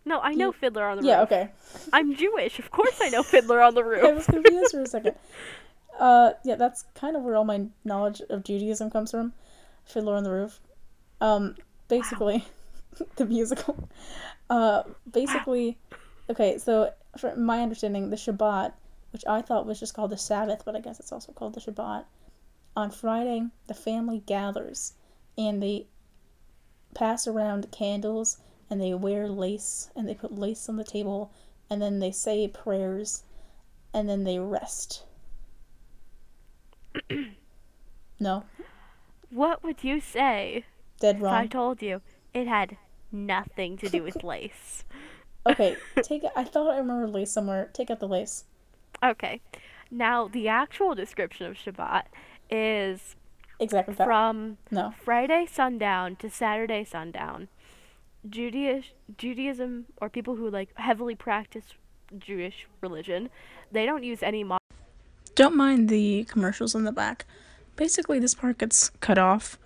No, 0.04 0.20
I 0.20 0.34
know 0.34 0.50
Fiddler 0.52 0.84
on 0.86 0.98
the 0.98 1.04
Yeah. 1.06 1.20
Roof. 1.20 1.26
Okay. 1.32 1.50
I'm 1.92 2.14
Jewish. 2.16 2.58
Of 2.58 2.70
course 2.70 2.98
I 3.00 3.08
know 3.08 3.22
Fiddler 3.22 3.60
on 3.62 3.74
the 3.74 3.84
Roof. 3.84 4.04
I 4.08 4.12
was 4.12 4.26
confused 4.26 4.72
for 4.72 4.82
a 4.82 4.86
second. 4.86 5.14
Uh, 5.98 6.32
yeah, 6.44 6.56
that's 6.56 6.84
kind 6.94 7.16
of 7.16 7.22
where 7.22 7.36
all 7.36 7.44
my 7.44 7.66
knowledge 7.84 8.20
of 8.28 8.42
Judaism 8.42 8.90
comes 8.90 9.10
from. 9.10 9.32
Fiddler 9.84 10.16
on 10.16 10.24
the 10.24 10.30
Roof. 10.30 10.60
Um, 11.20 11.54
basically, 11.88 12.44
the 13.16 13.26
musical. 13.26 13.88
Uh, 14.50 14.82
basically, 15.10 15.78
okay, 16.28 16.58
so 16.58 16.92
from 17.16 17.44
my 17.44 17.60
understanding, 17.62 18.10
the 18.10 18.16
Shabbat, 18.16 18.72
which 19.12 19.24
I 19.28 19.40
thought 19.42 19.66
was 19.66 19.78
just 19.78 19.94
called 19.94 20.10
the 20.10 20.16
Sabbath, 20.18 20.62
but 20.64 20.74
I 20.74 20.80
guess 20.80 20.98
it's 20.98 21.12
also 21.12 21.30
called 21.32 21.54
the 21.54 21.60
Shabbat. 21.60 22.04
On 22.76 22.90
Friday, 22.90 23.48
the 23.66 23.74
family 23.74 24.22
gathers 24.24 24.94
and 25.36 25.62
they 25.62 25.86
pass 26.94 27.26
around 27.26 27.70
candles 27.70 28.38
and 28.70 28.80
they 28.80 28.94
wear 28.94 29.28
lace 29.28 29.90
and 29.94 30.08
they 30.08 30.14
put 30.14 30.38
lace 30.38 30.68
on 30.68 30.76
the 30.76 30.84
table 30.84 31.30
and 31.68 31.80
then 31.82 31.98
they 31.98 32.10
say 32.10 32.48
prayers 32.48 33.24
and 33.92 34.08
then 34.08 34.24
they 34.24 34.38
rest. 34.38 35.04
no, 38.20 38.44
What 39.30 39.62
would 39.62 39.82
you 39.82 40.00
say 40.00 40.64
dead 41.00 41.16
if 41.16 41.24
I 41.24 41.46
told 41.46 41.82
you 41.82 42.00
it 42.34 42.46
had 42.46 42.76
nothing 43.10 43.76
to 43.78 43.88
do 43.88 44.02
with 44.02 44.22
lace? 44.24 44.84
Okay, 45.46 45.76
take. 46.02 46.24
I 46.36 46.44
thought 46.44 46.72
I 46.72 46.78
remember 46.78 47.08
lace 47.08 47.32
somewhere. 47.32 47.70
Take 47.72 47.90
out 47.90 48.00
the 48.00 48.08
lace. 48.08 48.44
Okay. 49.02 49.40
Now, 49.90 50.28
the 50.28 50.48
actual 50.48 50.94
description 50.94 51.46
of 51.46 51.56
Shabbat 51.56 52.04
is 52.52 53.16
Exactly 53.58 53.94
that. 53.94 54.04
from 54.04 54.58
No. 54.70 54.92
Friday 55.04 55.46
sundown 55.50 56.16
to 56.16 56.28
Saturday 56.28 56.84
sundown. 56.84 57.48
Judaism, 58.28 58.84
Judaism, 59.18 59.86
or 60.00 60.08
people 60.08 60.36
who 60.36 60.48
like 60.50 60.68
heavily 60.76 61.14
practice 61.14 61.64
Jewish 62.16 62.66
religion, 62.80 63.30
they 63.72 63.84
don't 63.86 64.04
use 64.04 64.22
any 64.22 64.44
mo- 64.44 64.58
Don't 65.34 65.56
mind 65.56 65.88
the 65.88 66.24
commercials 66.24 66.74
in 66.74 66.84
the 66.84 66.92
back. 66.92 67.24
Basically, 67.74 68.18
this 68.18 68.34
part 68.34 68.58
gets 68.58 68.90
cut 69.00 69.18
off. 69.18 69.58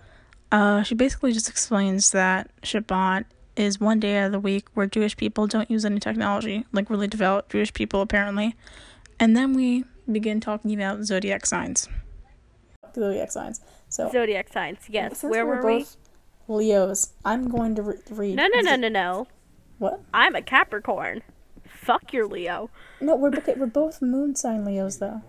Uh, 0.51 0.81
she 0.81 0.95
basically 0.95 1.33
just 1.33 1.49
explains 1.49 2.11
that 2.11 2.49
Shabbat 2.61 3.25
is 3.57 3.79
one 3.81 3.99
day 3.99 4.17
out 4.17 4.27
of 4.27 4.31
the 4.31 4.39
week 4.39 4.67
where 4.75 4.87
Jewish 4.87 5.17
people 5.17 5.45
don't 5.45 5.69
use 5.69 5.83
any 5.83 5.99
technology, 5.99 6.65
like 6.71 6.89
really 6.89 7.07
developed 7.07 7.51
Jewish 7.51 7.73
people 7.73 8.01
apparently. 8.01 8.55
And 9.19 9.35
then 9.35 9.53
we 9.53 9.83
begin 10.09 10.39
talking 10.39 10.73
about 10.73 11.03
zodiac 11.03 11.45
signs. 11.45 11.89
Zodiac 12.97 13.31
signs. 13.31 13.61
So 13.89 14.09
zodiac 14.11 14.51
signs. 14.51 14.79
Yes. 14.89 15.19
since 15.19 15.31
Where 15.31 15.45
we're 15.45 15.61
were 15.61 15.67
we? 15.67 15.79
both 15.79 15.97
Leos, 16.47 17.13
I'm 17.25 17.49
going 17.49 17.75
to 17.75 17.81
re- 17.81 17.97
read. 18.09 18.35
No, 18.35 18.47
no, 18.47 18.59
no, 18.61 18.75
no, 18.75 18.87
no. 18.87 19.27
What? 19.77 20.01
I'm 20.13 20.35
a 20.35 20.41
Capricorn. 20.41 21.21
Fuck 21.67 22.13
your 22.13 22.27
Leo. 22.27 22.69
No, 22.99 23.15
we're 23.15 23.31
we're 23.55 23.65
both 23.67 24.01
moon 24.01 24.35
sign 24.35 24.65
Leos 24.65 24.97
though. 24.97 25.21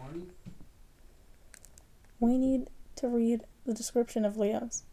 We 2.20 2.38
need 2.38 2.68
to 2.96 3.08
read 3.08 3.42
the 3.64 3.74
description 3.74 4.24
of 4.24 4.36
Leos. 4.36 4.84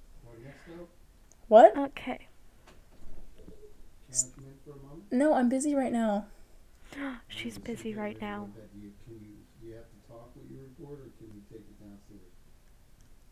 What? 1.48 1.78
Okay. 1.78 2.28
No, 5.12 5.34
I'm 5.34 5.50
busy 5.50 5.76
right 5.76 5.92
now. 5.92 6.26
She's 7.28 7.58
busy 7.58 7.94
right 7.94 8.20
now. 8.20 8.50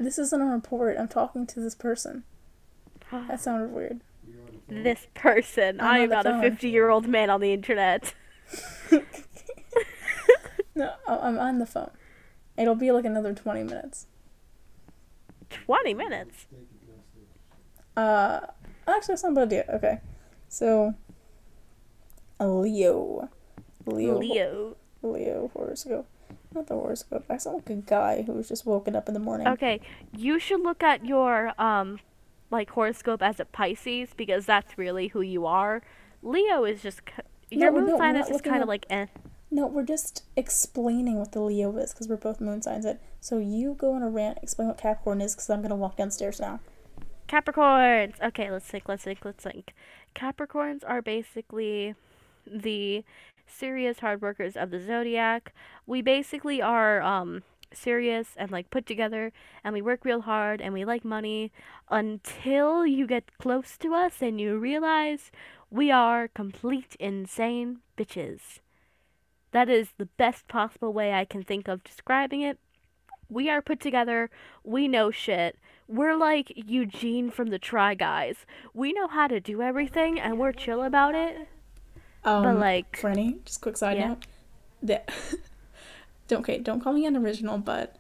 This 0.04 0.18
isn't 0.20 0.42
a 0.42 0.46
report. 0.46 0.98
I'm 1.00 1.08
talking 1.08 1.46
to 1.48 1.60
this 1.60 1.76
person. 1.76 2.24
That 3.12 3.40
sounded 3.42 3.72
weird. 3.72 4.02
This 4.68 5.08
person. 5.14 5.80
I'm 5.82 5.86
I 5.86 5.90
on 5.90 6.12
on 6.12 6.28
am 6.28 6.40
not 6.40 6.46
a 6.46 6.50
50 6.50 6.70
year 6.70 6.90
old 6.90 7.08
man 7.08 7.30
on 7.30 7.42
the 7.42 7.54
internet. 7.54 8.14
No, 10.76 10.94
I'm 11.08 11.38
on 11.38 11.60
the 11.60 11.66
phone. 11.66 11.92
It'll 12.58 12.76
be 12.76 12.92
like 12.92 13.06
another 13.06 13.34
20 13.34 13.64
minutes. 13.64 14.08
20 15.50 15.94
minutes. 15.94 16.48
Uh, 17.96 18.42
actually, 18.88 19.14
that's 19.14 19.24
not 19.24 19.34
a 19.34 19.36
bad 19.36 19.44
idea. 19.44 19.66
Okay. 19.70 20.00
So, 20.50 20.96
Leo. 22.40 23.30
Leo. 23.86 24.18
Leo. 24.18 24.78
Leo 25.04 25.52
horoscope. 25.54 26.08
Not 26.54 26.68
the 26.68 26.76
horoscope. 26.76 27.26
I 27.30 27.38
sound 27.38 27.58
like 27.58 27.70
a 27.70 27.76
guy 27.76 28.22
who 28.24 28.34
was 28.34 28.48
just 28.48 28.66
woken 28.66 28.96
up 28.96 29.08
in 29.08 29.14
the 29.14 29.20
morning. 29.20 29.48
Okay, 29.48 29.80
you 30.16 30.40
should 30.40 30.62
look 30.62 30.84
at 30.84 31.06
your 31.06 31.60
um 31.62 32.00
like 32.52 32.70
horoscope 32.70 33.22
as 33.22 33.40
a 33.40 33.46
Pisces 33.46 34.10
because 34.16 34.46
that's 34.46 34.78
really 34.78 35.08
who 35.08 35.22
you 35.22 35.46
are. 35.46 35.82
Leo 36.22 36.64
is 36.64 36.82
just 36.82 37.02
your 37.50 37.72
No, 37.72 37.80
moon 37.80 37.90
no, 37.90 37.98
sign 37.98 38.16
is 38.16 38.28
just 38.28 38.44
kind 38.44 38.62
of 38.62 38.68
like 38.68 38.86
eh. 38.90 39.08
No, 39.50 39.68
we're 39.68 39.84
just 39.84 40.24
explaining 40.36 41.20
what 41.20 41.32
the 41.32 41.40
Leo 41.42 41.76
is 41.78 41.92
because 41.94 42.08
we're 42.08 42.18
both 42.18 42.40
moon 42.40 42.62
signs. 42.62 42.86
It. 42.86 43.00
So 43.20 43.38
you 43.38 43.76
go 43.78 43.94
on 43.94 44.04
a 44.04 44.10
rant, 44.10 44.40
explain 44.42 44.68
what 44.68 44.78
Capricorn 44.78 45.22
is 45.22 45.36
because 45.36 45.50
I'm 45.50 45.62
gonna 45.62 45.76
walk 45.76 45.98
downstairs 45.98 46.40
now. 46.40 46.60
Capricorns. 47.28 48.22
Okay, 48.22 48.52
let's 48.52 48.66
think, 48.66 48.88
let's 48.88 49.04
think, 49.04 49.26
let's 49.26 49.44
think. 49.44 49.74
Capricorns 50.16 50.84
are 50.86 51.02
basically 51.02 51.96
the 52.46 53.04
serious 53.46 54.00
hard 54.00 54.22
workers 54.22 54.56
of 54.56 54.72
the 54.72 54.80
zodiac. 54.80 55.54
We 55.86 56.02
basically 56.02 56.62
are 56.62 57.02
um 57.02 57.44
serious 57.76 58.30
and 58.38 58.52
like 58.52 58.70
put 58.70 58.86
together 58.86 59.32
and 59.64 59.74
we 59.74 59.82
work 59.82 60.06
real 60.06 60.22
hard 60.22 60.62
and 60.62 60.74
we 60.74 60.86
like 60.86 61.04
money 61.04 61.52
until 61.90 62.86
you 62.86 63.08
get 63.08 63.38
close 63.40 63.78
to 63.80 63.94
us 63.94 64.22
and 64.22 64.40
you 64.40 64.58
realize 64.58 65.32
we 65.70 65.92
are 65.92 66.28
complete 66.28 66.96
insane 67.00 67.80
bitches. 67.98 68.60
That 69.52 69.70
is 69.70 69.90
the 69.98 70.06
best 70.06 70.48
possible 70.48 70.94
way 70.94 71.14
I 71.14 71.26
can 71.26 71.44
think 71.44 71.68
of 71.68 71.84
describing 71.84 72.42
it. 72.42 72.60
We 73.30 73.50
are 73.50 73.62
put 73.62 73.80
together, 73.80 74.30
we 74.64 74.88
know 74.88 75.10
shit. 75.10 75.58
We're 75.88 76.16
like 76.16 76.52
Eugene 76.56 77.30
from 77.30 77.50
the 77.50 77.60
Try 77.60 77.94
Guys. 77.94 78.46
We 78.74 78.94
know 78.94 79.08
how 79.08 79.28
to 79.28 79.40
do 79.40 79.62
everything 79.62 80.20
and 80.20 80.38
we're 80.38 80.54
chill 80.54 80.84
about 80.84 81.16
it. 81.16 81.48
Um, 82.26 82.44
But, 82.44 82.60
like- 82.60 83.00
Franny, 83.00 83.44
just 83.46 83.62
quick 83.62 83.78
side 83.78 83.98
Yeah. 83.98 84.08
note. 84.10 84.26
That 84.82 85.10
don't 86.28 86.40
okay, 86.42 86.58
don't 86.60 86.82
call 86.82 86.94
me 86.94 87.06
unoriginal, 87.06 87.58
but 87.58 87.96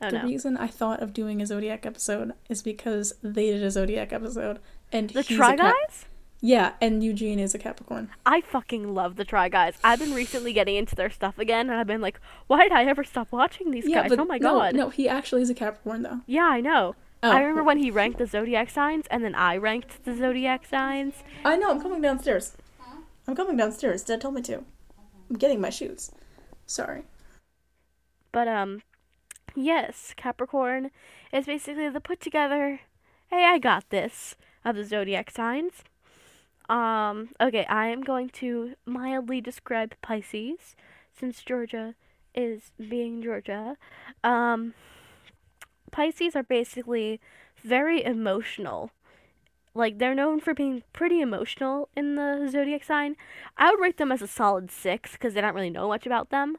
Oh 0.00 0.10
the 0.10 0.18
no. 0.18 0.24
reason 0.24 0.56
I 0.56 0.68
thought 0.68 1.00
of 1.02 1.12
doing 1.12 1.42
a 1.42 1.46
Zodiac 1.46 1.84
episode 1.84 2.32
is 2.48 2.62
because 2.62 3.14
they 3.22 3.50
did 3.50 3.62
a 3.62 3.70
Zodiac 3.70 4.12
episode, 4.12 4.60
and 4.92 5.10
The 5.10 5.22
he's 5.22 5.36
Try 5.36 5.54
a 5.54 5.56
Cap- 5.56 5.74
Guys? 5.88 6.04
Yeah, 6.40 6.74
and 6.80 7.02
Eugene 7.02 7.40
is 7.40 7.52
a 7.52 7.58
Capricorn. 7.58 8.10
I 8.24 8.42
fucking 8.42 8.94
love 8.94 9.16
the 9.16 9.24
Try 9.24 9.48
Guys. 9.48 9.74
I've 9.82 9.98
been 9.98 10.14
recently 10.14 10.52
getting 10.52 10.76
into 10.76 10.94
their 10.94 11.10
stuff 11.10 11.36
again 11.36 11.68
and 11.68 11.80
I've 11.80 11.88
been 11.88 12.00
like, 12.00 12.20
why 12.46 12.62
did 12.62 12.70
I 12.70 12.84
ever 12.84 13.02
stop 13.02 13.32
watching 13.32 13.72
these 13.72 13.88
Yeah, 13.88 14.02
guys? 14.02 14.10
but 14.10 14.20
oh 14.20 14.24
my 14.24 14.38
no, 14.38 14.54
god. 14.54 14.76
no, 14.76 14.88
he 14.90 15.08
actually 15.08 15.42
is 15.42 15.50
a 15.50 15.54
Capricorn 15.54 16.02
though. 16.04 16.20
Yeah, 16.26 16.44
I 16.44 16.60
know. 16.60 16.94
Oh, 17.24 17.30
I 17.32 17.40
remember 17.40 17.64
when 17.64 17.78
he 17.78 17.90
ranked 17.90 18.18
the 18.18 18.26
zodiac 18.28 18.70
signs 18.70 19.06
and 19.10 19.24
then 19.24 19.34
I 19.34 19.56
ranked 19.56 20.04
the 20.04 20.14
zodiac 20.16 20.64
signs. 20.64 21.14
I 21.44 21.56
know. 21.56 21.72
I'm 21.72 21.82
coming 21.82 22.00
downstairs. 22.00 22.52
I'm 23.28 23.36
coming 23.36 23.58
downstairs. 23.58 24.02
Dad 24.04 24.22
told 24.22 24.34
me 24.34 24.42
to. 24.42 24.64
I'm 25.28 25.36
getting 25.36 25.60
my 25.60 25.68
shoes. 25.68 26.10
Sorry. 26.64 27.02
But 28.32 28.48
um 28.48 28.80
yes, 29.54 30.14
Capricorn 30.16 30.90
is 31.30 31.44
basically 31.44 31.90
the 31.90 32.00
put 32.00 32.20
together, 32.20 32.80
hey, 33.30 33.44
I 33.44 33.58
got 33.58 33.90
this 33.90 34.34
of 34.64 34.76
the 34.76 34.84
zodiac 34.84 35.30
signs. 35.30 35.84
Um 36.70 37.28
okay, 37.38 37.66
I 37.66 37.88
am 37.88 38.00
going 38.00 38.30
to 38.30 38.74
mildly 38.86 39.42
describe 39.42 39.94
Pisces 40.00 40.74
since 41.12 41.42
Georgia 41.42 41.94
is 42.34 42.72
being 42.78 43.22
Georgia. 43.22 43.76
Um 44.24 44.72
Pisces 45.92 46.34
are 46.34 46.42
basically 46.42 47.20
very 47.62 48.02
emotional 48.02 48.90
like 49.78 49.98
they're 49.98 50.14
known 50.14 50.40
for 50.40 50.54
being 50.54 50.82
pretty 50.92 51.20
emotional 51.20 51.88
in 51.96 52.16
the 52.16 52.48
zodiac 52.50 52.84
sign. 52.84 53.16
I 53.56 53.70
would 53.70 53.80
rate 53.80 53.96
them 53.98 54.12
as 54.12 54.22
a 54.22 54.26
solid 54.26 54.70
six 54.70 55.12
because 55.12 55.36
I 55.36 55.40
don't 55.40 55.54
really 55.54 55.70
know 55.70 55.88
much 55.88 56.06
about 56.06 56.30
them. 56.30 56.56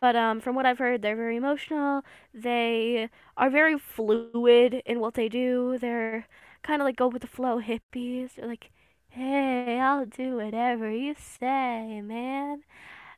But 0.00 0.14
um, 0.16 0.40
from 0.40 0.54
what 0.56 0.66
I've 0.66 0.78
heard, 0.78 1.00
they're 1.02 1.16
very 1.16 1.36
emotional. 1.36 2.02
They 2.34 3.08
are 3.36 3.48
very 3.50 3.78
fluid 3.78 4.82
in 4.84 5.00
what 5.00 5.14
they 5.14 5.28
do. 5.28 5.78
They're 5.80 6.26
kind 6.62 6.82
of 6.82 6.86
like 6.86 6.96
go 6.96 7.08
with 7.08 7.22
the 7.22 7.28
flow 7.28 7.60
hippies. 7.62 8.34
They're 8.34 8.46
like, 8.48 8.70
hey, 9.08 9.80
I'll 9.80 10.04
do 10.06 10.36
whatever 10.36 10.90
you 10.90 11.14
say, 11.18 12.02
man. 12.02 12.62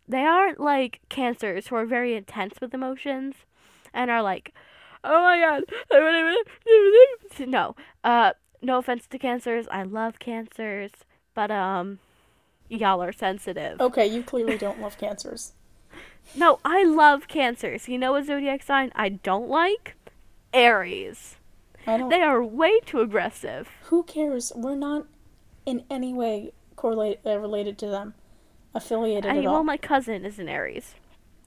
They 0.08 0.22
aren't 0.24 0.60
like 0.60 1.00
cancers 1.08 1.68
who 1.68 1.76
are 1.76 1.86
very 1.86 2.14
intense 2.16 2.60
with 2.60 2.74
emotions 2.74 3.36
and 3.94 4.10
are 4.10 4.22
like, 4.22 4.54
oh 5.04 5.22
my 5.22 5.40
god. 5.40 5.64
No. 7.46 7.76
Uh, 8.04 8.32
no 8.62 8.78
offense 8.78 9.06
to 9.06 9.18
cancers. 9.18 9.66
I 9.70 9.82
love 9.82 10.18
cancers. 10.18 10.90
But, 11.34 11.50
um, 11.50 11.98
y'all 12.68 13.02
are 13.02 13.12
sensitive. 13.12 13.80
Okay, 13.80 14.06
you 14.06 14.22
clearly 14.22 14.58
don't 14.58 14.80
love 14.80 14.98
cancers. 14.98 15.52
No, 16.36 16.58
I 16.62 16.84
love 16.84 17.26
cancers. 17.26 17.88
You 17.88 17.96
know 17.96 18.14
a 18.14 18.22
zodiac 18.22 18.62
sign 18.62 18.92
I 18.94 19.08
don't 19.08 19.48
like? 19.48 19.96
Aries. 20.52 21.36
I 21.86 21.96
don't. 21.96 22.10
They 22.10 22.20
are 22.20 22.44
way 22.44 22.80
too 22.80 23.00
aggressive. 23.00 23.70
Who 23.84 24.02
cares? 24.02 24.52
We're 24.54 24.74
not 24.74 25.06
in 25.64 25.84
any 25.90 26.12
way 26.12 26.52
correlate 26.76 27.20
uh, 27.24 27.38
related 27.38 27.78
to 27.78 27.86
them, 27.86 28.12
affiliated 28.74 29.26
I, 29.30 29.38
at 29.38 29.44
well, 29.44 29.56
all. 29.56 29.64
my 29.64 29.78
cousin 29.78 30.24
is 30.26 30.38
an 30.38 30.48
Aries. 30.50 30.94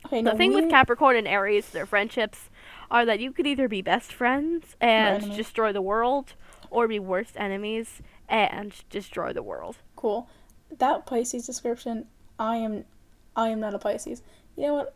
okay, 0.08 0.24
The 0.24 0.32
no, 0.32 0.38
thing 0.38 0.54
with 0.54 0.70
Capricorn 0.70 1.16
and 1.16 1.28
Aries, 1.28 1.70
their 1.70 1.86
friendships, 1.86 2.50
are 2.90 3.06
that 3.06 3.20
you 3.20 3.32
could 3.32 3.46
either 3.48 3.68
be 3.68 3.82
best 3.84 4.12
friends 4.12 4.76
and 4.82 5.36
destroy 5.36 5.72
the 5.72 5.82
world, 5.82 6.34
or 6.72 6.88
be 6.88 6.98
worst 7.00 7.36
enemies 7.38 8.02
and 8.28 8.74
destroy 8.90 9.32
the 9.34 9.44
world. 9.44 9.78
cool. 9.96 10.28
That 10.80 11.06
Pisces 11.06 11.46
description, 11.46 12.08
I 12.40 12.56
am, 12.56 12.86
I 13.36 13.50
am 13.50 13.60
not 13.60 13.74
a 13.74 13.78
Pisces. 13.78 14.22
You 14.56 14.68
know 14.68 14.74
what? 14.76 14.96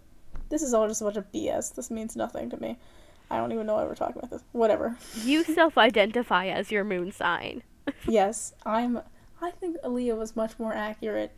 This 0.50 0.62
is 0.64 0.74
all 0.74 0.88
just 0.88 1.02
a 1.02 1.04
bunch 1.04 1.18
of 1.18 1.30
BS. 1.34 1.76
This 1.76 1.92
means 1.92 2.16
nothing 2.16 2.50
to 2.50 2.58
me. 2.62 2.78
I 3.30 3.38
don't 3.38 3.52
even 3.52 3.66
know 3.66 3.76
why 3.76 3.84
we're 3.84 3.96
talking 3.96 4.18
about 4.18 4.30
this. 4.32 4.44
Whatever. 4.54 4.98
You 5.24 5.44
self-identify 5.44 6.48
as 6.48 6.72
your 6.72 6.84
moon 6.86 7.12
sign. 7.12 7.64
yes, 8.08 8.54
I'm. 8.66 9.02
I 9.42 9.52
think 9.52 9.78
a 9.84 9.90
Leo 9.90 10.16
was 10.16 10.36
much 10.36 10.58
more 10.58 10.74
accurate. 10.74 11.32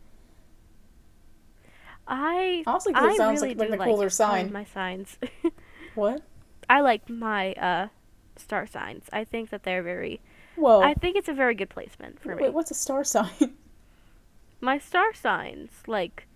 I 2.06 2.62
Honestly, 2.66 2.92
it 2.92 2.98
I 2.98 3.16
sounds 3.16 3.42
really 3.42 3.54
like, 3.54 3.70
like 3.70 3.78
the 3.80 3.84
cooler 3.84 4.06
of 4.06 4.12
sign. 4.12 4.52
my 4.52 4.64
signs. 4.64 5.18
What? 5.94 6.22
I 6.70 6.80
like 6.80 7.08
my 7.10 7.54
uh 7.54 7.88
star 8.36 8.66
signs. 8.68 9.06
I 9.12 9.24
think 9.24 9.50
that 9.50 9.64
they're 9.64 9.82
very. 9.82 10.20
Whoa. 10.58 10.80
I 10.80 10.94
think 10.94 11.16
it's 11.16 11.28
a 11.28 11.32
very 11.32 11.54
good 11.54 11.70
placement 11.70 12.20
for 12.20 12.34
me. 12.34 12.42
Wait, 12.44 12.52
what's 12.52 12.70
a 12.70 12.74
star 12.74 13.04
sign? 13.04 13.54
my 14.60 14.78
star 14.78 15.14
signs, 15.14 15.70
like 15.86 16.26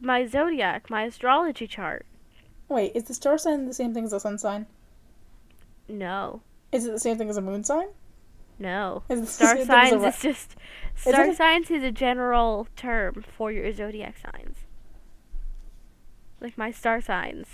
my 0.00 0.26
zodiac, 0.26 0.88
my 0.90 1.02
astrology 1.04 1.66
chart. 1.66 2.06
Wait, 2.68 2.92
is 2.94 3.04
the 3.04 3.14
star 3.14 3.36
sign 3.36 3.66
the 3.66 3.74
same 3.74 3.92
thing 3.92 4.04
as 4.04 4.12
a 4.12 4.20
sun 4.20 4.38
sign? 4.38 4.66
No, 5.88 6.42
Is 6.70 6.86
it 6.86 6.92
the 6.92 7.00
same 7.00 7.18
thing 7.18 7.28
as 7.28 7.36
a 7.36 7.40
moon 7.40 7.64
sign? 7.64 7.88
no. 8.60 9.02
Is 9.08 9.28
Star 9.30 9.56
same 9.56 9.66
thing 9.66 9.74
as 9.74 9.92
a 9.92 9.98
signs 9.98 10.14
is 10.16 10.22
just 10.22 10.56
star 10.94 11.24
a- 11.30 11.34
signs 11.34 11.70
is 11.70 11.82
a 11.82 11.90
general 11.90 12.68
term 12.76 13.24
for 13.36 13.50
your 13.50 13.72
zodiac 13.72 14.16
signs. 14.18 14.58
Like 16.40 16.56
my 16.56 16.70
star 16.70 17.00
signs. 17.00 17.46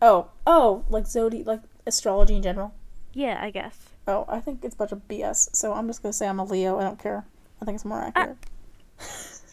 Oh, 0.00 0.28
oh, 0.46 0.84
like 0.88 1.04
zodi, 1.04 1.44
like 1.44 1.62
astrology 1.86 2.36
in 2.36 2.42
general. 2.42 2.72
Yeah, 3.12 3.38
I 3.42 3.50
guess. 3.50 3.87
Oh, 4.08 4.24
I 4.26 4.40
think 4.40 4.64
it's 4.64 4.74
a 4.74 4.78
bunch 4.78 4.92
of 4.92 5.06
BS. 5.06 5.54
So 5.54 5.74
I'm 5.74 5.86
just 5.86 6.02
gonna 6.02 6.12
say 6.12 6.26
I'm 6.26 6.40
a 6.40 6.44
Leo. 6.44 6.78
I 6.78 6.82
don't 6.82 6.98
care. 6.98 7.24
I 7.60 7.64
think 7.64 7.76
it's 7.76 7.84
more 7.84 8.00
ah. 8.02 8.12
accurate. 8.14 8.38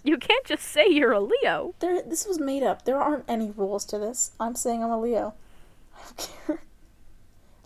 You 0.03 0.17
can't 0.17 0.45
just 0.45 0.63
say 0.63 0.87
you're 0.87 1.13
a 1.13 1.19
Leo. 1.19 1.73
there, 1.79 2.01
this 2.03 2.27
was 2.27 2.39
made 2.39 2.61
up. 2.61 2.85
There 2.85 3.01
aren't 3.01 3.25
any 3.27 3.49
rules 3.49 3.85
to 3.85 3.97
this. 3.97 4.31
I'm 4.39 4.53
saying 4.53 4.83
I'm 4.83 4.91
a 4.91 5.01
Leo. 5.01 5.33
I 5.95 5.99
don't 6.05 6.29
care. 6.45 6.61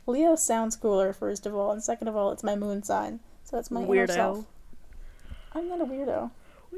Leo 0.08 0.36
sounds 0.36 0.78
cooler, 0.78 1.12
first 1.12 1.46
of 1.46 1.54
all, 1.54 1.72
and 1.72 1.84
second 1.84 2.08
of 2.08 2.16
all, 2.16 2.32
it's 2.32 2.44
my 2.44 2.56
moon 2.56 2.82
sign, 2.82 3.20
so 3.44 3.58
that's 3.58 3.70
my 3.70 3.82
inner 3.82 4.08
Weirdo. 4.08 4.14
self. 4.14 4.46
I'm 5.54 5.68
not 5.68 5.82
a 5.82 5.86
weirdo. 5.86 6.32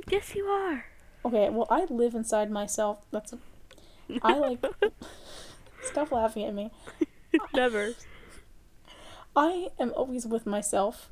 Yes, 0.10 0.34
you 0.36 0.46
are. 0.46 0.86
Okay, 1.26 1.50
well, 1.50 1.68
I 1.70 1.86
live 1.90 2.16
inside 2.16 2.50
myself. 2.50 3.06
That's. 3.12 3.34
A, 3.34 3.38
I 4.24 4.38
like. 4.38 4.66
Stop 5.84 6.12
laughing 6.12 6.46
at 6.46 6.54
me. 6.54 6.72
Never. 7.54 7.94
I 9.36 9.70
am 9.80 9.94
always 9.96 10.26
with 10.26 10.46
myself. 10.46 11.10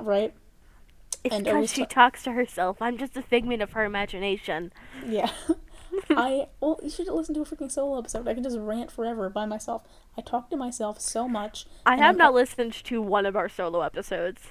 Right? 0.00 0.34
It's 1.22 1.34
And 1.34 1.44
because 1.44 1.70
she 1.72 1.82
ta- 1.82 1.86
talks 2.06 2.22
to 2.24 2.32
herself. 2.32 2.82
I'm 2.82 2.98
just 2.98 3.16
a 3.16 3.22
figment 3.22 3.62
of 3.62 3.72
her 3.72 3.84
imagination. 3.84 4.72
Yeah. 5.06 5.30
I 6.10 6.48
well, 6.60 6.80
you 6.82 6.90
should 6.90 7.06
listen 7.06 7.34
to 7.36 7.42
a 7.42 7.44
freaking 7.44 7.70
solo 7.70 7.98
episode. 7.98 8.26
I 8.26 8.34
can 8.34 8.42
just 8.42 8.58
rant 8.58 8.90
forever 8.90 9.30
by 9.30 9.46
myself. 9.46 9.82
I 10.18 10.22
talk 10.22 10.50
to 10.50 10.56
myself 10.56 11.00
so 11.00 11.28
much. 11.28 11.66
I 11.86 11.92
have 11.96 12.06
I'm- 12.06 12.16
not 12.16 12.34
listened 12.34 12.72
to 12.84 13.00
one 13.00 13.26
of 13.26 13.36
our 13.36 13.48
solo 13.48 13.80
episodes. 13.82 14.42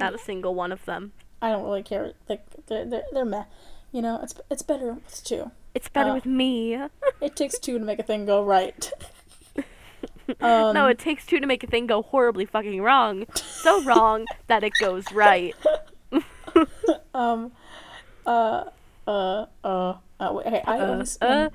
Not 0.00 0.14
a 0.14 0.18
single 0.18 0.54
one 0.54 0.72
of 0.72 0.84
them. 0.86 1.12
I 1.42 1.50
don't 1.50 1.64
really 1.64 1.82
care. 1.82 2.12
Like 2.28 2.44
they're 2.66 2.86
they're, 2.86 3.02
they're 3.12 3.24
meh. 3.26 3.44
You 3.92 4.00
know, 4.00 4.18
it's 4.22 4.34
it's 4.50 4.62
better 4.62 4.94
with 4.94 5.22
two. 5.22 5.50
It's 5.74 5.88
better 5.88 6.10
Uh, 6.10 6.14
with 6.14 6.26
me. 6.26 6.78
It 7.20 7.36
takes 7.36 7.58
two 7.58 7.78
to 7.78 7.84
make 7.84 7.98
a 7.98 8.02
thing 8.02 8.24
go 8.24 8.42
right. 8.42 8.90
um, 10.40 10.74
no, 10.74 10.86
it 10.86 10.98
takes 10.98 11.26
two 11.26 11.40
to 11.40 11.46
make 11.46 11.62
a 11.64 11.66
thing 11.66 11.86
go 11.86 12.02
horribly 12.02 12.44
fucking 12.46 12.80
wrong. 12.82 13.26
So 13.34 13.82
wrong 13.84 14.26
that 14.46 14.62
it 14.64 14.72
goes 14.80 15.10
right. 15.12 15.54
um, 17.14 17.52
uh, 18.26 18.64
uh, 19.06 19.46
uh, 19.64 19.94
uh 20.20 20.32
wait, 20.32 20.46
okay. 20.46 20.62
I 20.66 20.78
Uh, 20.78 20.92
always 20.92 21.10
spend, 21.12 21.32
uh. 21.32 21.50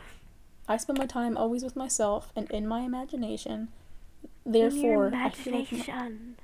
I 0.68 0.78
spend 0.78 1.00
my 1.00 1.06
time 1.06 1.38
always 1.38 1.64
with 1.64 1.76
myself 1.76 2.32
and 2.36 2.50
in 2.52 2.68
my 2.68 2.82
imagination. 2.82 3.70
Therefore, 4.46 5.12
I 5.14 5.30
feel 5.30 5.54
like 5.54 5.72
my- 5.72 5.78
imagination. 5.78 6.36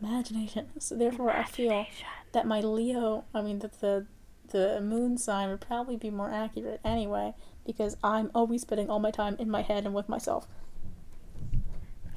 imagination. 0.00 0.66
So 0.78 0.96
therefore, 0.96 1.30
I 1.30 1.44
feel 1.44 1.86
that 2.32 2.46
my 2.46 2.60
Leo, 2.60 3.24
I 3.34 3.42
mean 3.42 3.60
that 3.60 3.80
the 3.80 4.06
the 4.50 4.80
moon 4.82 5.16
sign 5.16 5.48
would 5.48 5.60
probably 5.62 5.96
be 5.96 6.10
more 6.10 6.30
accurate 6.30 6.78
anyway 6.84 7.32
because 7.64 7.96
I'm 8.04 8.30
always 8.34 8.62
spending 8.62 8.90
all 8.90 8.98
my 8.98 9.10
time 9.10 9.34
in 9.38 9.48
my 9.48 9.62
head 9.62 9.86
and 9.86 9.94
with 9.94 10.08
myself. 10.08 10.46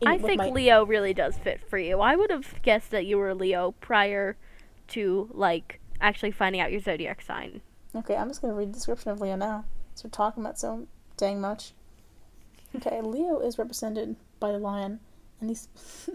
I 0.08 0.18
think 0.18 0.38
my- 0.38 0.50
Leo 0.50 0.86
really 0.86 1.14
does 1.14 1.38
fit 1.38 1.62
for 1.70 1.78
you. 1.78 2.00
I 2.00 2.16
would 2.16 2.32
have 2.32 2.62
guessed 2.62 2.92
that 2.92 3.06
you 3.06 3.18
were 3.18 3.34
Leo 3.34 3.72
prior 3.82 4.38
to 4.90 5.30
like 5.34 5.80
actually 6.02 6.32
finding 6.32 6.62
out 6.62 6.72
your 6.72 6.82
zodiac 6.82 7.22
sign. 7.22 7.62
Okay, 7.96 8.16
I'm 8.16 8.28
just 8.28 8.42
gonna 8.42 8.54
read 8.54 8.70
the 8.70 8.74
description 8.74 9.12
of 9.12 9.22
Leo 9.22 9.36
now. 9.36 9.66
So 9.96 10.08
we're 10.08 10.12
talking 10.12 10.44
about 10.44 10.60
so 10.60 10.88
dang 11.18 11.40
much. 11.40 11.74
Okay, 12.76 13.02
Leo 13.02 13.40
is 13.40 13.58
represented 13.58 14.18
by 14.40 14.52
the 14.52 14.60
lion, 14.60 15.00
and 15.40 15.50
these. 15.50 15.70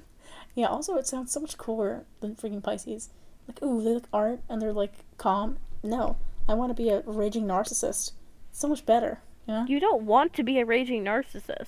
yeah. 0.55 0.67
Also, 0.67 0.97
it 0.97 1.07
sounds 1.07 1.33
so 1.33 1.41
much 1.41 1.57
cooler 1.57 2.05
than 2.21 2.37
freaking 2.37 2.63
Pisces. 2.63 3.09
Like, 3.49 3.63
ooh, 3.63 3.83
they 3.83 3.91
look 3.91 4.09
art 4.13 4.41
and 4.49 4.61
they're 4.61 4.73
like 4.73 4.93
calm. 5.17 5.57
No, 5.83 6.17
I 6.47 6.55
want 6.55 6.71
to 6.71 6.81
be 6.83 6.91
a 6.91 7.01
raging 7.07 7.47
narcissist. 7.47 8.13
It's 8.51 8.61
so 8.61 8.69
much 8.69 8.85
better. 8.85 9.21
You 9.47 9.55
know. 9.55 9.65
You 9.67 9.81
don't 9.81 10.03
want 10.03 10.35
to 10.35 10.43
be 10.43 10.61
a 10.61 10.67
raging 10.67 11.05
narcissist. 11.05 11.67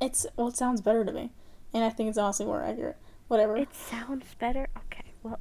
It's 0.00 0.26
well, 0.36 0.48
it 0.48 0.56
sounds 0.56 0.80
better 0.80 1.04
to 1.04 1.12
me, 1.12 1.30
and 1.74 1.84
I 1.84 1.90
think 1.90 2.08
it's 2.08 2.18
honestly 2.18 2.46
more 2.46 2.62
accurate. 2.62 2.96
Whatever. 3.28 3.56
It 3.56 3.74
sounds 3.74 4.26
better. 4.38 4.68
Okay, 4.86 5.12
well, 5.22 5.40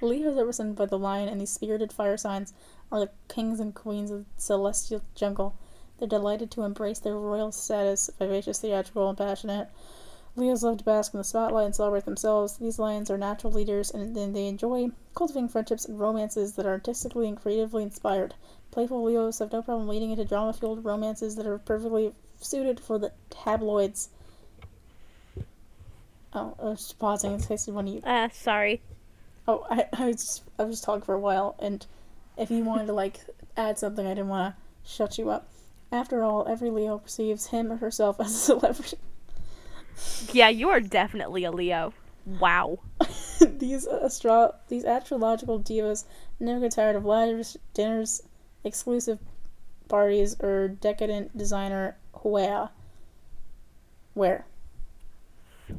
Leo 0.00 0.30
is 0.30 0.36
represented 0.36 0.76
by 0.76 0.86
the 0.86 0.98
lion, 0.98 1.28
and 1.28 1.40
these 1.40 1.50
spirited 1.50 1.92
fire 1.92 2.16
signs 2.16 2.52
are 2.90 3.00
the 3.00 3.10
kings 3.28 3.60
and 3.60 3.74
queens 3.74 4.10
of 4.10 4.24
the 4.24 4.42
celestial 4.42 5.02
jungle. 5.14 5.54
They're 5.98 6.08
delighted 6.08 6.50
to 6.52 6.62
embrace 6.62 7.00
their 7.00 7.16
royal 7.16 7.52
status, 7.52 8.08
vivacious, 8.18 8.60
theatrical, 8.60 9.08
and 9.08 9.18
passionate. 9.18 9.68
Leos 10.36 10.62
love 10.62 10.78
to 10.78 10.84
bask 10.84 11.12
in 11.12 11.18
the 11.18 11.24
spotlight 11.24 11.66
and 11.66 11.74
celebrate 11.74 12.04
themselves. 12.04 12.56
These 12.58 12.78
lions 12.78 13.10
are 13.10 13.18
natural 13.18 13.52
leaders, 13.52 13.90
and 13.90 14.14
then 14.14 14.32
they 14.32 14.46
enjoy 14.46 14.90
cultivating 15.16 15.48
friendships 15.48 15.84
and 15.84 15.98
romances 15.98 16.54
that 16.54 16.66
are 16.66 16.70
artistically 16.70 17.26
and 17.26 17.36
creatively 17.36 17.82
inspired. 17.82 18.34
Playful 18.70 19.02
Leos 19.02 19.40
have 19.40 19.50
no 19.50 19.62
problem 19.62 19.88
leading 19.88 20.12
into 20.12 20.24
drama-filled 20.24 20.84
romances 20.84 21.34
that 21.34 21.46
are 21.46 21.58
perfectly 21.58 22.14
suited 22.40 22.78
for 22.78 23.00
the 23.00 23.10
tabloids. 23.30 24.10
Oh, 26.38 26.54
I 26.60 26.64
was 26.66 26.80
just 26.80 26.98
pausing 27.00 27.32
in 27.32 27.40
case 27.40 27.66
you 27.66 27.74
want 27.74 27.88
to 27.88 28.08
uh, 28.08 28.28
sorry. 28.32 28.80
Oh, 29.48 29.66
I, 29.68 29.86
I 29.92 30.06
was 30.06 30.16
just, 30.16 30.42
I 30.58 30.64
was 30.64 30.74
just 30.74 30.84
talking 30.84 31.02
for 31.02 31.14
a 31.14 31.20
while, 31.20 31.56
and 31.58 31.84
if 32.36 32.50
you 32.50 32.62
wanted 32.62 32.86
to 32.86 32.92
like 32.92 33.20
add 33.56 33.78
something, 33.78 34.06
I 34.06 34.10
didn't 34.10 34.28
want 34.28 34.54
to 34.54 34.88
shut 34.88 35.18
you 35.18 35.30
up. 35.30 35.48
After 35.90 36.22
all, 36.22 36.46
every 36.46 36.70
Leo 36.70 36.98
perceives 36.98 37.46
him 37.46 37.72
or 37.72 37.76
herself 37.78 38.20
as 38.20 38.32
a 38.34 38.38
celebrity. 38.38 38.98
Yeah, 40.32 40.48
you 40.48 40.68
are 40.68 40.80
definitely 40.80 41.42
a 41.44 41.50
Leo. 41.50 41.92
Wow. 42.24 42.78
these 43.40 43.86
astro 43.86 44.54
these 44.68 44.84
astrological 44.84 45.58
divas 45.60 46.04
never 46.38 46.60
get 46.60 46.72
tired 46.72 46.94
of 46.94 47.04
lavish 47.04 47.56
dinners, 47.74 48.22
exclusive 48.62 49.18
parties, 49.88 50.36
or 50.40 50.68
decadent 50.68 51.36
designer 51.36 51.96
wear. 52.22 52.68
Where? 54.14 54.46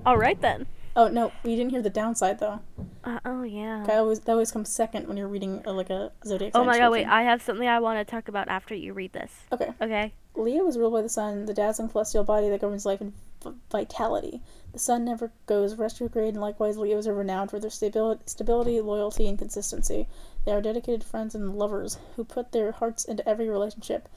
All 0.06 0.18
right 0.18 0.40
then. 0.40 0.68
Oh 0.96 1.08
no, 1.08 1.32
you 1.44 1.56
didn't 1.56 1.70
hear 1.72 1.82
the 1.82 1.90
downside 1.90 2.40
though. 2.40 2.60
Uh, 3.04 3.20
oh 3.26 3.44
yeah. 3.44 3.84
That 3.86 3.98
always 4.00 4.20
that 4.22 4.32
always 4.32 4.52
comes 4.52 4.70
second 4.70 5.08
when 5.08 5.18
you're 5.18 5.28
reading 5.28 5.62
uh, 5.66 5.72
like 5.72 5.90
a 5.90 6.12
zodiac. 6.26 6.52
Oh 6.56 6.64
my 6.64 6.78
god, 6.78 6.92
wait. 6.92 7.06
I 7.08 7.24
have 7.24 7.42
something 7.42 7.68
I 7.68 7.80
want 7.80 8.06
to 8.06 8.10
talk 8.10 8.28
about 8.28 8.48
after 8.48 8.74
you 8.76 8.94
read 8.94 9.14
this. 9.14 9.32
Okay. 9.52 9.70
Okay. 9.82 10.14
Leo 10.36 10.68
is 10.68 10.78
ruled 10.78 10.94
by 10.94 11.02
the 11.02 11.10
sun, 11.10 11.46
the 11.46 11.54
dazzling 11.54 11.90
celestial 11.90 12.24
body 12.24 12.50
that 12.50 12.62
governs 12.62 12.86
life 12.86 13.02
and 13.02 13.14
v- 13.44 13.52
vitality. 13.72 14.42
The 14.74 14.80
sun 14.80 15.04
never 15.06 15.32
goes 15.48 15.76
retrograde, 15.76 16.34
and 16.36 16.42
likewise, 16.42 16.78
Leos 16.78 17.08
are 17.08 17.14
renowned 17.14 17.50
for 17.50 17.60
their 17.60 17.70
stabil- 17.70 18.20
stability, 18.26 18.80
loyalty, 18.80 19.28
and 19.28 19.38
consistency. 19.38 20.08
They 20.46 20.52
are 20.52 20.62
dedicated 20.62 21.04
friends 21.04 21.36
and 21.36 21.56
lovers 21.56 21.98
who 22.16 22.24
put 22.24 22.52
their 22.52 22.72
hearts 22.72 23.04
into 23.06 23.28
every 23.28 23.50
relationship. 23.50 24.08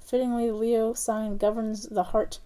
Fittingly, 0.00 0.48
the 0.48 0.54
Leo 0.54 0.92
sign 0.94 1.36
governs 1.36 1.88
the 1.88 2.04
heart. 2.04 2.38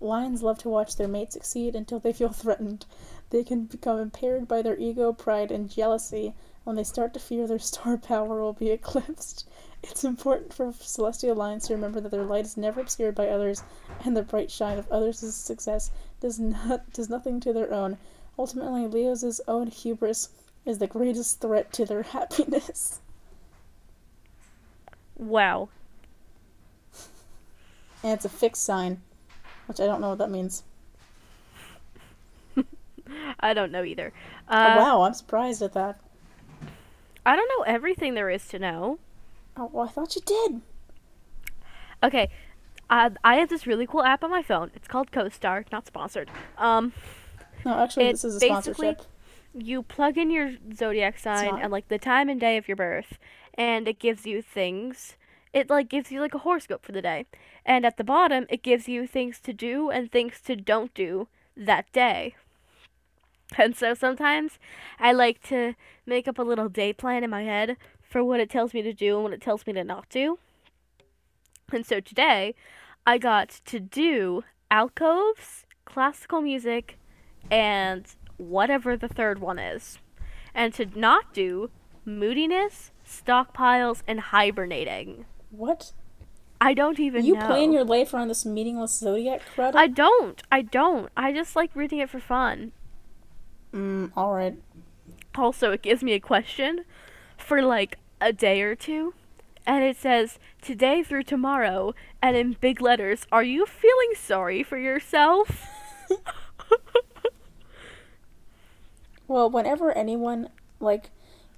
Lions 0.00 0.42
love 0.42 0.58
to 0.58 0.68
watch 0.68 0.96
their 0.96 1.08
mate 1.08 1.32
succeed 1.32 1.76
until 1.76 1.98
they 1.98 2.12
feel 2.12 2.28
threatened. 2.32 2.86
They 3.30 3.44
can 3.44 3.64
become 3.64 3.98
impaired 3.98 4.48
by 4.48 4.62
their 4.62 4.78
ego, 4.78 5.12
pride, 5.12 5.50
and 5.50 5.68
jealousy. 5.68 6.34
When 6.64 6.76
they 6.76 6.84
start 6.84 7.14
to 7.14 7.20
fear 7.20 7.46
their 7.46 7.58
star 7.70 7.96
power 7.96 8.40
will 8.40 8.52
be 8.52 8.70
eclipsed. 8.70 9.46
It's 9.82 10.04
important 10.04 10.52
for 10.52 10.72
celestial 10.72 11.34
lions 11.34 11.66
to 11.66 11.74
remember 11.74 12.00
that 12.00 12.10
their 12.10 12.24
light 12.24 12.44
is 12.44 12.56
never 12.56 12.80
obscured 12.80 13.14
by 13.14 13.28
others, 13.28 13.62
and 14.04 14.16
the 14.16 14.22
bright 14.22 14.50
shine 14.50 14.78
of 14.78 14.90
others' 14.90 15.34
success 15.34 15.90
does 16.20 16.38
not 16.38 16.92
does 16.92 17.08
nothing 17.08 17.40
to 17.40 17.52
their 17.52 17.72
own. 17.72 17.96
Ultimately, 18.38 18.86
Leo's 18.86 19.40
own 19.48 19.68
hubris 19.68 20.28
is 20.66 20.78
the 20.78 20.86
greatest 20.86 21.40
threat 21.40 21.72
to 21.72 21.84
their 21.84 22.02
happiness. 22.16 23.00
Wow. 25.16 25.68
And 28.02 28.12
it's 28.12 28.24
a 28.24 28.30
fixed 28.30 28.62
sign, 28.62 29.02
which 29.70 29.78
I 29.80 29.86
don't 29.86 30.00
know 30.00 30.08
what 30.08 30.18
that 30.18 30.30
means. 30.32 30.64
I 33.40 33.54
don't 33.54 33.70
know 33.70 33.84
either. 33.84 34.12
oh, 34.48 34.56
Uh, 34.56 34.74
wow, 34.76 35.02
I'm 35.02 35.14
surprised 35.14 35.62
at 35.62 35.72
that. 35.74 36.00
I 37.24 37.36
don't 37.36 37.48
know 37.56 37.62
everything 37.72 38.14
there 38.14 38.30
is 38.30 38.46
to 38.48 38.58
know. 38.58 38.98
Oh, 39.56 39.70
well, 39.72 39.86
I 39.86 39.90
thought 39.92 40.16
you 40.16 40.22
did. 40.26 40.60
Okay. 42.02 42.30
Uh, 42.88 43.10
I 43.22 43.36
have 43.36 43.48
this 43.48 43.64
really 43.64 43.86
cool 43.86 44.02
app 44.02 44.24
on 44.24 44.30
my 44.30 44.42
phone. 44.42 44.72
It's 44.74 44.88
called 44.88 45.12
CoStar, 45.12 45.64
not 45.70 45.86
sponsored. 45.86 46.30
Um, 46.58 46.92
No, 47.64 47.74
actually, 47.78 48.10
this 48.10 48.24
is 48.24 48.36
a 48.36 48.40
basically- 48.40 48.88
sponsorship. 48.88 49.06
you 49.54 49.82
plug 49.84 50.18
in 50.18 50.30
your 50.32 50.52
zodiac 50.74 51.16
sign 51.18 51.60
and 51.60 51.70
like 51.70 51.86
the 51.88 51.98
time 51.98 52.28
and 52.28 52.40
day 52.40 52.56
of 52.56 52.66
your 52.66 52.76
birth, 52.76 53.18
and 53.54 53.86
it 53.86 54.00
gives 54.00 54.26
you 54.26 54.42
things. 54.42 55.16
It 55.52 55.68
like 55.68 55.88
gives 55.88 56.12
you 56.12 56.20
like 56.20 56.34
a 56.34 56.38
horoscope 56.38 56.84
for 56.84 56.92
the 56.92 57.02
day, 57.02 57.26
and 57.64 57.84
at 57.84 57.96
the 57.96 58.04
bottom 58.04 58.46
it 58.48 58.62
gives 58.62 58.88
you 58.88 59.06
things 59.06 59.40
to 59.40 59.52
do 59.52 59.90
and 59.90 60.10
things 60.10 60.40
to 60.42 60.54
don't 60.56 60.94
do 60.94 61.28
that 61.56 61.90
day. 61.92 62.36
And 63.58 63.76
so 63.76 63.94
sometimes 63.94 64.58
I 64.98 65.12
like 65.12 65.42
to 65.44 65.74
make 66.06 66.28
up 66.28 66.38
a 66.38 66.42
little 66.42 66.68
day 66.68 66.92
plan 66.92 67.24
in 67.24 67.30
my 67.30 67.42
head 67.42 67.76
for 68.00 68.22
what 68.22 68.40
it 68.40 68.48
tells 68.48 68.72
me 68.74 68.82
to 68.82 68.92
do 68.92 69.16
and 69.16 69.24
what 69.24 69.32
it 69.32 69.40
tells 69.40 69.66
me 69.66 69.72
to 69.72 69.84
not 69.84 70.08
do. 70.08 70.38
And 71.72 71.84
so 71.84 72.00
today 72.00 72.54
I 73.06 73.18
got 73.18 73.60
to 73.66 73.80
do 73.80 74.44
alcoves, 74.70 75.66
classical 75.84 76.40
music, 76.40 76.98
and 77.50 78.06
whatever 78.36 78.96
the 78.96 79.08
third 79.08 79.40
one 79.40 79.58
is. 79.58 79.98
And 80.54 80.72
to 80.74 80.86
not 80.98 81.32
do 81.32 81.70
moodiness, 82.04 82.92
stockpiles, 83.06 84.02
and 84.06 84.20
hibernating. 84.20 85.26
What? 85.50 85.92
I 86.60 86.74
don't 86.74 87.00
even 87.00 87.24
You 87.24 87.34
know. 87.34 87.46
plan 87.46 87.72
your 87.72 87.84
life 87.84 88.12
around 88.12 88.28
this 88.28 88.44
meaningless 88.44 88.98
zodiac 88.98 89.40
crud? 89.56 89.74
I 89.74 89.86
don't. 89.86 90.42
I 90.52 90.62
don't. 90.62 91.10
I 91.16 91.32
just 91.32 91.56
like 91.56 91.70
reading 91.74 91.98
it 92.00 92.10
for 92.10 92.20
fun. 92.20 92.72
Mm, 93.72 94.14
alright. 94.16 94.56
Also, 95.36 95.70
it 95.72 95.82
gives 95.82 96.02
me 96.02 96.12
a 96.12 96.20
question 96.20 96.84
for 97.38 97.62
like 97.62 97.98
a 98.20 98.32
day 98.32 98.60
or 98.62 98.74
two. 98.74 99.14
And 99.66 99.84
it 99.84 99.96
says, 99.96 100.38
today 100.60 101.02
through 101.02 101.22
tomorrow, 101.24 101.94
and 102.22 102.36
in 102.36 102.56
big 102.60 102.80
letters, 102.80 103.26
are 103.30 103.44
you 103.44 103.66
feeling 103.66 104.12
sorry 104.16 104.62
for 104.62 104.78
yourself? 104.78 105.66
Well, 109.28 109.48
whenever 109.48 109.92
anyone, 109.92 110.48
like, 110.80 111.10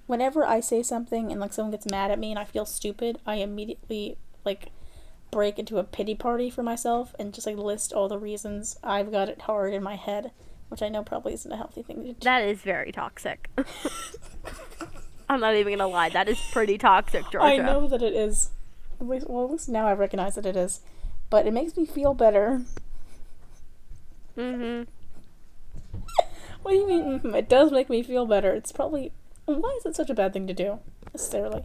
whenever 0.07 0.45
I 0.45 0.59
say 0.59 0.83
something 0.83 1.31
and, 1.31 1.39
like, 1.41 1.53
someone 1.53 1.71
gets 1.71 1.89
mad 1.89 2.11
at 2.11 2.19
me 2.19 2.31
and 2.31 2.39
I 2.39 2.43
feel 2.45 2.65
stupid, 2.65 3.19
I 3.25 3.35
immediately, 3.35 4.17
like, 4.45 4.71
break 5.31 5.57
into 5.57 5.79
a 5.79 5.83
pity 5.83 6.15
party 6.15 6.49
for 6.49 6.61
myself 6.63 7.15
and 7.17 7.33
just, 7.33 7.47
like, 7.47 7.57
list 7.57 7.93
all 7.93 8.07
the 8.07 8.19
reasons 8.19 8.77
I've 8.83 9.11
got 9.11 9.29
it 9.29 9.41
hard 9.41 9.73
in 9.73 9.81
my 9.83 9.95
head, 9.95 10.31
which 10.69 10.81
I 10.81 10.89
know 10.89 11.03
probably 11.03 11.33
isn't 11.33 11.51
a 11.51 11.57
healthy 11.57 11.81
thing 11.83 12.03
to 12.03 12.13
do. 12.13 12.19
that 12.21 12.43
is 12.43 12.59
very 12.61 12.91
toxic. 12.91 13.49
I'm 15.29 15.39
not 15.39 15.55
even 15.55 15.77
gonna 15.77 15.87
lie, 15.89 16.09
that 16.09 16.27
is 16.29 16.39
pretty 16.51 16.77
toxic, 16.77 17.23
Georgia. 17.31 17.45
I 17.45 17.57
know 17.57 17.87
that 17.87 18.03
it 18.03 18.13
is. 18.13 18.49
At 18.99 19.07
least, 19.07 19.29
well, 19.29 19.45
at 19.45 19.51
least 19.51 19.69
now 19.69 19.87
I 19.87 19.93
recognize 19.93 20.35
that 20.35 20.45
it 20.45 20.55
is. 20.55 20.81
But 21.29 21.47
it 21.47 21.53
makes 21.53 21.75
me 21.75 21.85
feel 21.85 22.13
better. 22.13 22.61
Mm-hmm. 24.37 24.83
What 26.61 26.71
do 26.71 26.77
you 26.77 26.87
mean? 26.87 27.19
mhm? 27.19 27.35
It 27.35 27.49
does 27.49 27.71
make 27.73 27.89
me 27.89 28.03
feel 28.03 28.25
better. 28.25 28.51
It's 28.53 28.71
probably. 28.71 29.11
Why 29.45 29.77
is 29.77 29.85
it 29.85 29.95
such 29.95 30.09
a 30.09 30.13
bad 30.13 30.33
thing 30.33 30.47
to 30.47 30.53
do, 30.53 30.79
necessarily? 31.11 31.63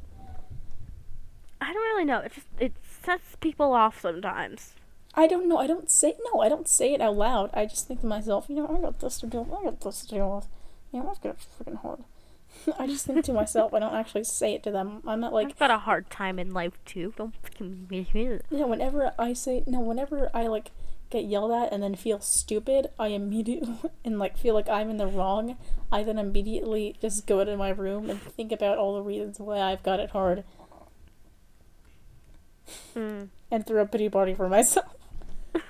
I 1.61 1.72
don't 1.72 1.83
really 1.83 2.05
know. 2.05 2.20
It 2.20 2.33
just 2.35 2.47
it 2.59 2.72
sets 2.83 3.37
people 3.41 3.72
off 3.72 4.01
sometimes. 4.01 4.74
I 5.14 5.26
don't 5.26 5.49
know. 5.49 5.59
I 5.59 5.66
don't 5.66 5.91
say 5.91 6.14
no. 6.33 6.41
I 6.41 6.49
don't 6.49 6.68
say 6.68 6.95
it 6.95 7.01
out 7.01 7.16
loud. 7.16 7.51
I 7.53 7.66
just 7.66 7.89
think 7.89 8.01
to 8.01 8.07
myself, 8.07 8.47
you 8.49 8.57
know, 8.57 8.76
I 8.76 8.81
got 8.81 9.01
this 9.01 9.18
to 9.20 9.26
deal. 9.26 9.45
with. 9.45 9.59
I 9.59 9.64
got 9.64 9.81
this 9.81 10.03
to 10.03 10.09
deal 10.14 10.37
with. 10.37 10.47
You 10.93 11.03
know, 11.03 11.11
I've 11.11 11.20
got 11.20 11.37
freaking 11.39 11.81
hard. 11.83 12.01
I 12.79 12.87
just 12.87 13.07
think 13.07 13.24
to 13.24 13.33
myself. 13.33 13.74
I 13.74 13.79
don't 13.79 13.95
actually 13.95 14.24
say 14.24 14.55
it 14.55 14.62
to 14.64 14.70
them. 14.70 15.03
I'm 15.07 15.20
not 15.20 15.33
like 15.33 15.49
I've 15.49 15.59
got 15.59 15.70
a 15.70 15.79
hard 15.79 16.11
time 16.11 16.39
in 16.39 16.53
life 16.53 16.79
too. 16.85 17.14
Don't 17.16 17.35
fucking 17.43 17.89
you 17.91 18.41
know. 18.51 18.66
Whenever 18.66 19.12
I 19.18 19.33
say 19.33 19.64
no, 19.66 19.81
whenever 19.81 20.31
I 20.35 20.47
like 20.47 20.70
get 21.11 21.24
yelled 21.24 21.52
at 21.52 21.72
and 21.72 21.82
then 21.82 21.94
feel 21.94 22.20
stupid, 22.20 22.90
I 22.98 23.09
immediately 23.09 23.74
and 24.04 24.18
like 24.18 24.36
feel 24.36 24.54
like 24.54 24.68
I'm 24.68 24.90
in 24.90 24.96
the 24.98 25.06
wrong. 25.06 25.56
I 25.90 26.02
then 26.02 26.18
immediately 26.18 26.96
just 27.00 27.26
go 27.26 27.44
to 27.44 27.56
my 27.56 27.70
room 27.70 28.11
and 28.11 28.20
think 28.20 28.52
about 28.52 28.78
all 28.78 28.94
the 28.94 29.02
reasons 29.02 29.40
why 29.40 29.61
I've 29.61 29.82
got 29.82 30.00
it 30.00 30.11
hard 30.11 30.44
Mm. 32.94 33.28
and 33.50 33.66
throw 33.66 33.80
a 33.80 33.86
pity 33.86 34.11
party 34.11 34.34
for 34.34 34.48
myself. 34.48 34.94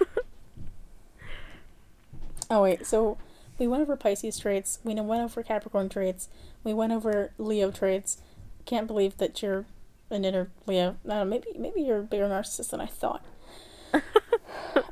Oh 2.51 2.62
wait, 2.62 2.86
so 2.86 3.18
we 3.59 3.66
went 3.66 3.82
over 3.82 3.95
Pisces 3.97 4.39
traits, 4.39 4.78
we 4.82 4.95
went 4.95 5.22
over 5.22 5.43
Capricorn 5.43 5.89
traits, 5.91 6.28
we 6.64 6.72
went 6.72 6.93
over 6.93 7.32
Leo 7.36 7.70
traits. 7.70 8.18
Can't 8.64 8.86
believe 8.86 9.18
that 9.18 9.43
you're 9.43 9.66
an 10.11 10.24
inner 10.24 10.49
Leo. 10.66 10.97
I 11.05 11.09
don't 11.09 11.09
know, 11.09 11.24
maybe 11.26 11.49
maybe 11.59 11.82
you're 11.82 11.99
a 11.99 12.03
bigger 12.03 12.26
narcissist 12.26 12.70
than 12.70 12.80
I 12.80 12.86
thought. 12.86 13.22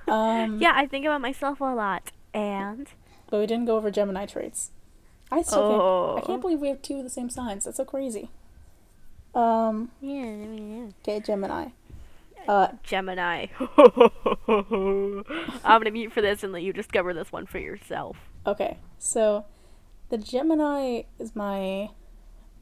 Um, 0.09 0.61
Yeah, 0.61 0.73
I 0.75 0.87
think 0.87 1.07
about 1.07 1.21
myself 1.21 1.61
a 1.61 1.65
lot. 1.65 2.13
And 2.33 2.89
but 3.29 3.41
we 3.41 3.47
didn't 3.47 3.67
go 3.67 3.77
over 3.77 3.91
Gemini 3.91 4.27
traits. 4.27 4.71
I 5.31 5.43
still 5.43 5.59
oh, 5.59 6.15
can't. 6.15 6.25
I 6.25 6.27
can't 6.27 6.41
believe 6.41 6.61
we 6.61 6.69
have 6.69 6.83
two 6.83 6.99
of 6.99 7.05
the 7.05 7.11
same 7.11 7.31
signs. 7.31 7.65
That's 7.65 7.79
so 7.79 7.85
crazy. 7.85 8.31
Um. 9.35 9.91
Yeah, 10.01 10.23
I 10.23 10.47
mean, 10.47 10.95
Okay, 11.03 11.21
Gemini. 11.21 11.69
Uh, 12.47 12.69
Gemini. 12.85 13.47
I'm 14.49 15.25
gonna 15.65 15.91
mute 15.91 16.13
for 16.13 16.21
this 16.21 16.45
and 16.45 16.53
let 16.53 16.63
you 16.63 16.73
discover 16.73 17.13
this 17.13 17.33
one 17.33 17.47
for 17.47 17.59
yourself. 17.59 18.17
Okay, 18.47 18.79
so 18.99 19.45
the 20.11 20.19
Gemini 20.19 21.03
is 21.19 21.35
my 21.35 21.91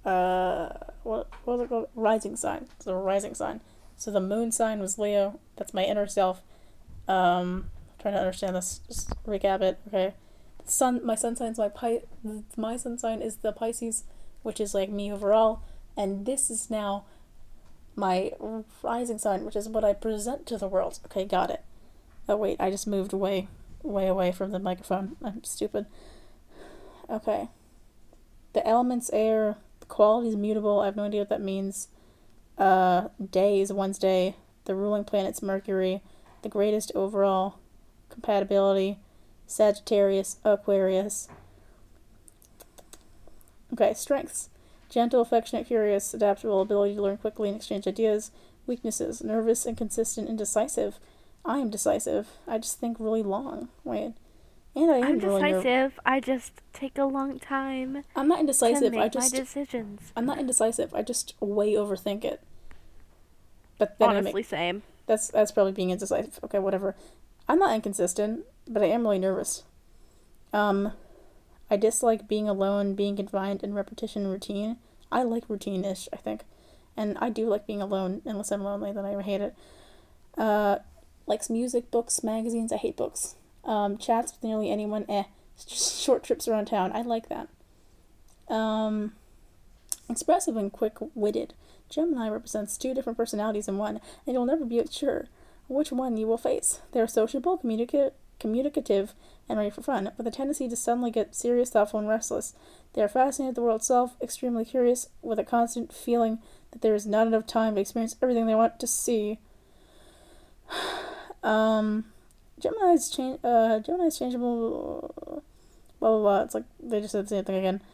uh 0.04 0.70
what 1.02 1.28
what 1.44 1.58
was 1.58 1.60
it 1.60 1.68
called? 1.68 1.88
Rising 1.94 2.36
sign. 2.36 2.66
It's 2.76 2.86
a 2.86 2.94
rising 2.94 3.34
sign. 3.34 3.60
So 3.96 4.10
the 4.10 4.20
moon 4.20 4.52
sign 4.52 4.80
was 4.80 4.98
Leo. 4.98 5.38
That's 5.56 5.74
my 5.74 5.84
inner 5.84 6.06
self. 6.06 6.42
Um, 7.06 7.70
trying 8.00 8.14
to 8.14 8.20
understand 8.20 8.56
this. 8.56 8.80
Just 8.86 9.10
recap 9.24 9.60
it. 9.60 9.78
Okay, 9.88 10.14
sun. 10.64 11.04
My 11.04 11.14
sun 11.14 11.36
sign's 11.36 11.58
my 11.58 11.68
pi. 11.68 12.02
My 12.56 12.76
sun 12.76 12.98
sign 12.98 13.20
is 13.22 13.36
the 13.36 13.52
Pisces, 13.52 14.04
which 14.42 14.60
is 14.60 14.74
like 14.74 14.90
me 14.90 15.12
overall, 15.12 15.62
and 15.96 16.26
this 16.26 16.50
is 16.50 16.70
now 16.70 17.04
my 17.96 18.32
rising 18.82 19.18
sign, 19.18 19.44
which 19.44 19.56
is 19.56 19.68
what 19.68 19.84
I 19.84 19.92
present 19.92 20.46
to 20.46 20.58
the 20.58 20.68
world. 20.68 20.98
Okay, 21.06 21.24
got 21.24 21.50
it. 21.50 21.62
Oh 22.28 22.36
wait, 22.36 22.60
I 22.60 22.70
just 22.70 22.86
moved 22.86 23.12
way, 23.12 23.48
way 23.82 24.06
away 24.06 24.32
from 24.32 24.50
the 24.50 24.58
microphone. 24.58 25.16
I'm 25.22 25.44
stupid. 25.44 25.86
Okay. 27.10 27.48
The 28.54 28.66
elements 28.66 29.10
air, 29.12 29.56
the 29.80 29.86
quality 29.86 30.28
is 30.28 30.36
mutable. 30.36 30.80
I 30.80 30.86
have 30.86 30.96
no 30.96 31.04
idea 31.04 31.20
what 31.20 31.28
that 31.28 31.40
means. 31.40 31.88
Uh, 32.56 33.08
day 33.30 33.60
is 33.60 33.72
Wednesday. 33.72 34.36
The 34.64 34.74
ruling 34.74 35.04
planet's 35.04 35.42
Mercury. 35.42 36.02
The 36.44 36.50
greatest 36.50 36.92
overall 36.94 37.54
compatibility, 38.10 38.98
Sagittarius, 39.46 40.36
Aquarius. 40.44 41.26
Okay, 43.72 43.94
strengths. 43.94 44.50
Gentle, 44.90 45.22
affectionate, 45.22 45.66
curious, 45.66 46.12
adaptable, 46.12 46.60
ability 46.60 46.96
to 46.96 47.02
learn 47.02 47.16
quickly 47.16 47.48
and 47.48 47.56
exchange 47.56 47.86
ideas. 47.88 48.30
Weaknesses. 48.66 49.24
Nervous, 49.24 49.64
inconsistent, 49.64 50.28
indecisive. 50.28 50.98
I 51.46 51.60
am 51.60 51.70
decisive. 51.70 52.28
I 52.46 52.58
just 52.58 52.78
think 52.78 52.98
really 53.00 53.22
long. 53.22 53.70
Wait. 53.82 54.12
And 54.76 54.90
I 54.90 54.98
am 54.98 55.04
I'm 55.04 55.18
really 55.20 55.50
decisive. 55.50 55.98
I 56.04 56.20
just 56.20 56.52
take 56.74 56.98
a 56.98 57.06
long 57.06 57.38
time 57.38 58.04
I'm 58.14 58.28
not 58.28 58.40
indecisive. 58.40 58.94
I 58.94 59.08
just 59.08 59.32
my 59.32 59.38
decisions. 59.38 60.12
I'm 60.14 60.26
not 60.26 60.38
indecisive. 60.38 60.92
I 60.94 61.00
just 61.00 61.32
way 61.40 61.72
overthink 61.72 62.22
it. 62.22 62.42
But 63.78 63.98
then 63.98 64.10
I 64.10 64.16
Honestly, 64.16 64.40
make, 64.40 64.46
same. 64.46 64.82
That's 65.06 65.28
that's 65.28 65.52
probably 65.52 65.72
being 65.72 65.90
indecisive. 65.90 66.40
Okay, 66.44 66.58
whatever. 66.58 66.94
I'm 67.48 67.58
not 67.58 67.74
inconsistent, 67.74 68.44
but 68.66 68.82
I 68.82 68.86
am 68.86 69.02
really 69.02 69.18
nervous. 69.18 69.64
Um, 70.52 70.92
I 71.70 71.76
dislike 71.76 72.28
being 72.28 72.48
alone, 72.48 72.94
being 72.94 73.16
confined 73.16 73.62
in 73.62 73.74
repetition 73.74 74.26
routine. 74.26 74.78
I 75.12 75.22
like 75.22 75.48
routine-ish, 75.48 76.08
I 76.12 76.16
think, 76.16 76.42
and 76.96 77.18
I 77.18 77.28
do 77.28 77.46
like 77.46 77.66
being 77.66 77.82
alone. 77.82 78.22
Unless 78.24 78.50
I'm 78.50 78.62
lonely, 78.62 78.92
then 78.92 79.04
I 79.04 79.20
hate 79.20 79.40
it. 79.40 79.54
Uh, 80.38 80.78
likes 81.26 81.50
music, 81.50 81.90
books, 81.90 82.22
magazines. 82.22 82.72
I 82.72 82.76
hate 82.76 82.96
books. 82.96 83.36
Um, 83.64 83.98
chats 83.98 84.32
with 84.32 84.42
nearly 84.42 84.70
anyone. 84.70 85.04
Eh. 85.08 85.24
Short 85.68 86.24
trips 86.24 86.48
around 86.48 86.66
town. 86.66 86.92
I 86.92 87.02
like 87.02 87.28
that. 87.28 87.48
Um, 88.52 89.12
expressive 90.08 90.56
and 90.56 90.72
quick-witted. 90.72 91.54
Gemini 91.94 92.28
represents 92.28 92.76
two 92.76 92.92
different 92.92 93.16
personalities 93.16 93.68
in 93.68 93.78
one, 93.78 94.00
and 94.26 94.34
you'll 94.34 94.46
never 94.46 94.64
be 94.64 94.82
sure 94.90 95.28
which 95.68 95.92
one 95.92 96.16
you 96.16 96.26
will 96.26 96.38
face. 96.38 96.80
They 96.92 97.00
are 97.00 97.06
sociable, 97.06 97.58
communica- 97.58 98.12
communicative, 98.40 99.14
and 99.48 99.58
ready 99.58 99.70
for 99.70 99.82
fun, 99.82 100.10
with 100.16 100.26
a 100.26 100.30
tendency 100.30 100.68
to 100.68 100.76
suddenly 100.76 101.10
get 101.10 101.34
serious, 101.34 101.70
thoughtful, 101.70 102.00
and 102.00 102.08
restless. 102.08 102.54
They 102.94 103.02
are 103.02 103.08
fascinated 103.08 103.50
with 103.50 103.54
the 103.56 103.62
world 103.62 103.80
itself, 103.80 104.16
extremely 104.20 104.64
curious, 104.64 105.08
with 105.22 105.38
a 105.38 105.44
constant 105.44 105.92
feeling 105.92 106.38
that 106.72 106.82
there 106.82 106.94
is 106.94 107.06
not 107.06 107.26
enough 107.26 107.46
time 107.46 107.74
to 107.74 107.80
experience 107.80 108.16
everything 108.20 108.46
they 108.46 108.54
want 108.54 108.80
to 108.80 108.86
see. 108.86 109.38
um, 111.42 112.06
Gemini's 112.58 113.08
change. 113.08 113.38
Uh, 113.44 113.78
Gemini's 113.80 114.18
changeable. 114.18 115.42
Blah 116.00 116.10
blah 116.10 116.20
blah. 116.20 116.42
It's 116.42 116.54
like 116.54 116.64
they 116.82 117.00
just 117.00 117.12
said 117.12 117.26
the 117.26 117.28
same 117.28 117.44
thing 117.44 117.56
again. 117.56 117.82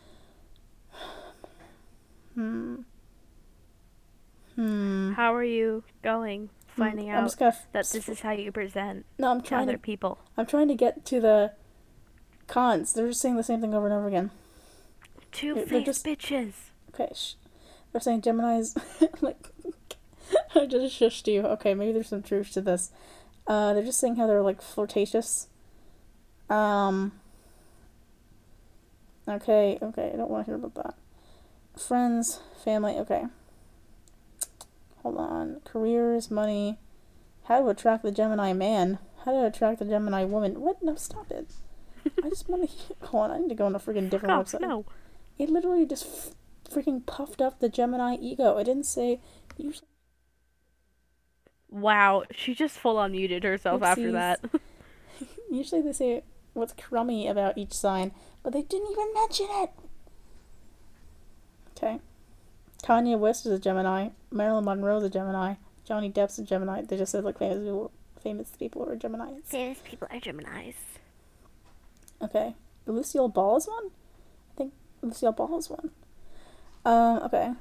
Hmm. 2.34 2.82
Hmm. 4.57 5.12
How 5.12 5.34
are 5.34 5.44
you 5.44 5.84
going? 6.03 6.51
Finding 6.68 7.11
I'm 7.11 7.24
out 7.24 7.42
f- 7.42 7.66
that 7.72 7.86
this 7.88 8.09
is 8.09 8.20
how 8.20 8.30
you 8.30 8.53
present 8.53 9.05
No, 9.18 9.30
I'm 9.30 9.40
to 9.42 9.46
trying 9.48 9.62
other 9.62 9.72
to. 9.72 9.78
people. 9.78 10.18
I'm 10.36 10.46
trying 10.46 10.68
to 10.68 10.74
get 10.74 11.05
to 11.07 11.20
the 11.20 11.53
cons. 12.46 12.92
They're 12.92 13.09
just 13.09 13.20
saying 13.20 13.36
the 13.36 13.42
same 13.42 13.61
thing 13.61 13.74
over 13.74 13.86
and 13.86 13.94
over 13.94 14.07
again. 14.09 14.30
Two 15.32 15.57
faced 15.66 15.86
just- 15.86 16.05
bitches. 16.07 16.53
Okay, 16.94 17.12
sh- 17.14 17.34
they're 17.92 18.01
saying 18.01 18.22
Gemini's 18.22 18.76
like. 19.20 19.36
I 20.55 20.66
just 20.66 20.98
shushed 20.98 21.26
you. 21.32 21.42
Okay, 21.42 21.74
maybe 21.74 21.92
there's 21.92 22.09
some 22.09 22.22
truth 22.22 22.53
to 22.53 22.61
this. 22.61 22.92
Uh, 23.48 23.74
they're 23.74 23.84
just 23.84 23.98
saying 23.98 24.14
how 24.16 24.26
they're 24.28 24.42
like 24.42 24.62
flirtatious. 24.62 25.48
Um. 26.48 27.12
Okay, 29.28 29.78
okay, 29.82 30.11
I 30.12 30.16
don't 30.16 30.30
want 30.30 30.46
to 30.46 30.51
hear 30.51 30.57
about 30.57 30.74
that. 30.74 30.94
Friends, 31.80 32.40
family, 32.64 32.94
okay. 32.94 33.24
Hold 35.03 35.16
on. 35.18 35.61
Careers, 35.64 36.30
money. 36.30 36.78
How 37.44 37.61
to 37.62 37.68
attract 37.68 38.03
the 38.03 38.12
Gemini 38.12 38.53
man. 38.53 38.98
How 39.24 39.32
to 39.32 39.46
attract 39.46 39.78
the 39.80 39.84
Gemini 39.84 40.24
woman. 40.24 40.61
What? 40.61 40.82
No, 40.82 40.94
stop 40.94 41.30
it. 41.30 41.51
I 42.22 42.28
just 42.28 42.48
want 42.48 42.68
to. 42.70 42.76
Hold 43.07 43.24
on, 43.24 43.30
I 43.30 43.38
need 43.38 43.48
to 43.51 43.55
go 43.55 43.66
on 43.66 43.74
a 43.74 43.78
freaking 43.78 44.09
different 44.11 44.32
Oh, 44.34 44.42
website. 44.42 44.61
no. 44.61 44.84
It 45.38 45.51
literally 45.51 45.86
just 45.86 46.07
f- 46.07 46.34
freaking 46.72 47.05
puffed 47.07 47.40
up 47.42 47.61
the 47.61 47.68
Gemini 47.68 48.16
ego. 48.20 48.57
It 48.59 48.64
didn't 48.64 48.84
say. 48.86 49.20
Usually, 49.57 49.86
Wow, 51.70 52.24
she 52.32 52.55
just 52.55 52.76
full 52.78 52.98
on 52.98 53.12
muted 53.12 53.44
herself 53.44 53.82
after 53.82 54.11
that. 54.12 54.40
usually 55.51 55.82
they 55.82 55.92
say 55.92 56.22
what's 56.53 56.72
crummy 56.72 57.28
about 57.28 57.57
each 57.59 57.72
sign, 57.72 58.12
but 58.42 58.53
they 58.53 58.62
didn't 58.62 58.90
even 58.90 59.12
mention 59.14 59.46
it. 59.51 59.70
Okay. 61.76 62.01
Kanye 62.83 63.18
West 63.18 63.47
is 63.47 63.53
a 63.53 63.59
Gemini. 63.59 64.09
Marilyn 64.31 64.64
Monroe 64.64 64.99
is 64.99 65.05
a 65.05 65.11
Gemini. 65.11 65.55
Johnny 65.85 66.11
Depp's 66.11 66.39
a 66.39 66.45
Gemini. 66.45 66.83
They 66.83 66.97
just 66.97 67.12
said 67.12 67.24
like 67.24 67.39
famous 67.39 67.59
people, 67.62 67.91
famous 68.22 68.51
people 68.59 68.83
are 68.89 68.97
Geminis. 68.97 69.45
Famous 69.45 69.78
people 69.85 70.09
are 70.11 70.18
Geminis. 70.20 70.74
Okay. 72.22 72.55
Lucille 72.87 73.28
Ball 73.28 73.57
is 73.57 73.66
one? 73.66 73.87
I 73.87 74.57
think 74.57 74.72
Lucille 75.03 75.33
Ball 75.33 75.59
is 75.59 75.68
one. 75.70 75.91
Um, 76.85 77.18
okay. 77.24 77.53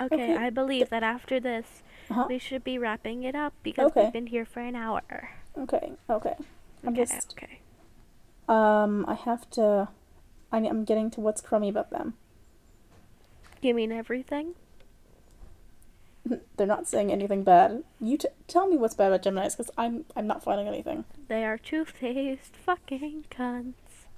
Okay, 0.00 0.14
Okay. 0.14 0.36
I 0.36 0.50
believe 0.50 0.88
that 0.90 1.02
after 1.02 1.38
this, 1.40 1.82
Uh-huh. 2.10 2.26
we 2.28 2.38
should 2.38 2.64
be 2.64 2.78
wrapping 2.78 3.22
it 3.22 3.34
up 3.34 3.52
because 3.62 3.90
Okay. 3.92 4.04
we've 4.04 4.12
been 4.12 4.26
here 4.28 4.44
for 4.44 4.60
an 4.60 4.74
hour. 4.74 5.30
Okay, 5.56 5.92
okay. 6.08 6.34
I'm 6.82 6.90
Okay, 6.94 7.04
just 7.04 7.34
okay. 7.36 7.60
um 8.48 9.04
I 9.06 9.14
have 9.14 9.48
to 9.50 9.88
I'm 10.52 10.84
getting 10.84 11.10
to 11.12 11.20
what's 11.20 11.40
crummy 11.40 11.68
about 11.68 11.90
them. 11.90 12.14
You 13.62 13.74
mean 13.74 13.92
everything? 13.92 14.54
They're 16.56 16.66
not 16.66 16.86
saying 16.88 17.12
anything 17.12 17.42
bad. 17.44 17.84
You 18.00 18.18
t- 18.18 18.28
tell 18.48 18.66
me 18.66 18.76
what's 18.76 18.94
bad 18.94 19.08
about 19.08 19.22
Gemini's 19.22 19.54
because 19.54 19.70
I'm 19.76 20.04
I'm 20.16 20.26
not 20.26 20.42
finding 20.42 20.68
anything. 20.68 21.04
They 21.28 21.44
are 21.44 21.58
two-faced 21.58 22.56
fucking 22.56 23.24
cunts. 23.30 23.74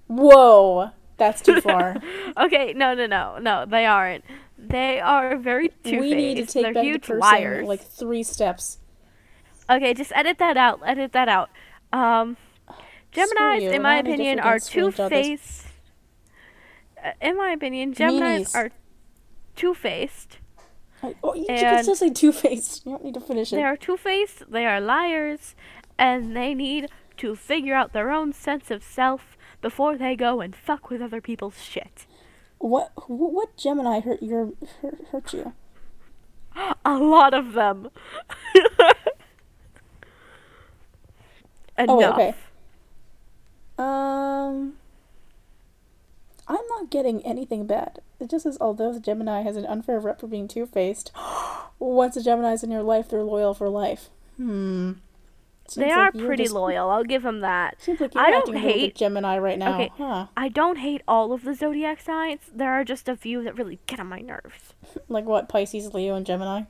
Whoa, 0.07 0.91
that's 1.16 1.41
too 1.43 1.61
far. 1.61 1.97
Okay, 2.37 2.72
no, 2.74 2.95
no, 2.95 3.07
no, 3.07 3.39
no, 3.39 3.64
they 3.66 3.87
aren't. 3.87 4.24
They 4.59 5.01
are 5.01 5.37
very 5.37 5.68
two-faced. 5.68 6.01
we 6.01 6.14
need 6.14 6.37
to 6.37 6.47
take 6.47 6.62
They're 6.64 6.74
back 6.74 6.83
the 6.83 6.89
huge 6.89 7.03
cursing 7.07 7.18
liars. 7.20 7.66
like 7.68 7.80
three 7.83 8.22
steps. 8.22 8.78
Okay, 9.70 9.95
just 9.95 10.12
edit 10.14 10.39
that 10.39 10.57
out. 10.57 10.80
Edit 10.85 11.12
that 11.12 11.28
out. 11.28 11.51
Um, 11.93 12.37
Geminis, 13.12 13.72
in 13.72 13.83
my 13.83 13.97
I 13.99 14.03
need 14.03 14.09
to 14.09 14.12
opinion, 14.14 14.41
are 14.41 14.59
two-faced. 14.59 15.62
Uh, 17.03 17.13
in 17.21 17.37
my 17.37 17.51
opinion, 17.51 17.95
Geminis 17.95 18.21
Meanies. 18.21 18.55
are 18.55 18.71
two-faced. 19.57 20.39
Oh, 21.23 21.35
you, 21.35 21.47
can 21.47 21.83
still 21.83 21.97
say 21.97 22.11
two 22.11 22.31
faced. 22.31 22.87
You 22.87 22.93
don't 22.93 23.05
need 23.05 23.15
to 23.15 23.21
finish 23.21 23.53
it. 23.53 23.57
They 23.57 23.65
are 23.65 23.77
two-faced. 23.77 24.51
They 24.51 24.67
are 24.67 24.81
liars, 24.81 25.57
and 25.99 26.37
they 26.37 26.55
need 26.55 26.89
to 27.17 27.35
figure 27.35 27.75
out 27.75 27.93
their 27.93 28.11
own 28.11 28.33
sense 28.33 28.71
of 28.71 28.85
self 28.85 29.37
before 29.61 29.97
they 29.97 30.15
go 30.15 30.41
and 30.41 30.55
fuck 30.55 30.91
with 30.91 31.03
other 31.03 31.21
people's 31.21 31.61
shit. 31.61 32.07
What 32.59 32.93
what 33.09 33.57
Gemini 33.57 34.01
hurt 34.01 34.23
your 34.23 34.53
hurt, 34.81 34.99
hurt 35.11 35.33
you? 35.33 35.53
A 36.85 36.99
lot 36.99 37.35
of 37.35 37.55
them. 37.55 37.91
Enough. 41.79 41.89
Oh 41.89 42.13
okay. 42.13 42.35
Um, 43.79 44.75
I'm 46.49 46.66
not 46.76 46.90
getting 46.90 47.24
anything 47.24 47.66
bad. 47.66 48.01
It 48.20 48.30
just 48.30 48.43
says 48.45 48.59
although 48.61 48.93
the 48.93 49.01
Gemini 49.01 49.43
has 49.43 49.57
an 49.57 49.66
unfair 49.66 49.99
rep 50.01 50.20
for 50.20 50.26
being 50.26 50.49
two 50.49 50.66
faced, 50.66 51.12
once 51.78 52.16
a 52.16 52.22
Gemini's 52.22 52.62
in 52.62 52.70
your 52.70 52.82
life, 52.82 53.09
they're 53.09 53.22
loyal 53.22 53.55
for 53.55 53.68
life. 53.68 54.11
Hmm. 54.36 54.93
They 55.76 55.84
Seems 55.84 55.93
are 55.93 56.05
like 56.07 56.14
you're 56.14 56.26
pretty 56.26 56.43
just- 56.45 56.55
loyal. 56.55 56.90
I'll 56.90 57.05
give 57.05 57.22
them 57.22 57.40
that. 57.40 57.80
Seems 57.80 58.01
like 58.01 58.12
you're 58.14 58.22
I 58.22 58.30
don't 58.30 58.40
acting 58.40 58.55
a 58.57 58.59
little 58.59 58.72
hate- 58.80 58.95
Gemini 58.97 59.38
right 59.38 59.59
now, 59.59 59.74
Okay. 59.76 59.93
huh? 59.97 60.26
I 60.36 60.49
don't 60.49 60.76
hate 60.78 61.03
all 61.07 61.32
of 61.32 61.45
the 61.45 61.55
zodiac 61.55 62.01
signs. 62.01 62.40
There 62.53 62.72
are 62.72 62.84
just 62.84 63.09
a 63.09 63.16
few 63.16 63.43
that 63.45 63.57
really 63.57 63.78
get 63.86 64.01
on 64.01 64.09
my 64.09 64.18
nerves. 64.20 64.74
Like 65.09 65.24
what? 65.24 65.49
Pisces, 65.49 65.95
Leo, 65.95 66.14
and 66.16 66.26
Gemini. 66.26 66.62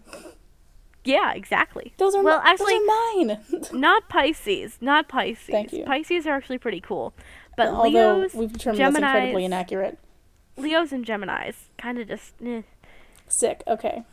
Yeah, 1.05 1.33
exactly. 1.33 1.95
Those 1.97 2.15
are 2.15 2.23
Well, 2.23 2.41
mi- 2.43 2.49
actually- 2.51 2.75
those 2.79 2.89
are 2.89 3.61
mine. 3.71 3.71
Not 3.81 4.09
Pisces. 4.09 4.79
Not 4.81 5.09
Pisces. 5.09 5.47
Thank 5.49 5.73
you. 5.73 5.85
Pisces 5.85 6.27
are 6.29 6.35
actually 6.37 6.59
pretty 6.59 6.81
cool. 6.81 7.13
But 7.57 7.69
Although 7.69 8.17
Leos, 8.17 8.35
we've 8.35 8.53
determined 8.53 8.81
that's 8.81 8.97
incredibly 8.97 9.45
inaccurate. 9.45 9.99
Leos 10.57 10.93
and 10.93 11.05
Geminis 11.05 11.55
kind 11.79 11.99
of 11.99 12.09
just 12.09 12.35
eh. 12.45 12.63
Sick. 13.29 13.63
Okay. 13.67 14.05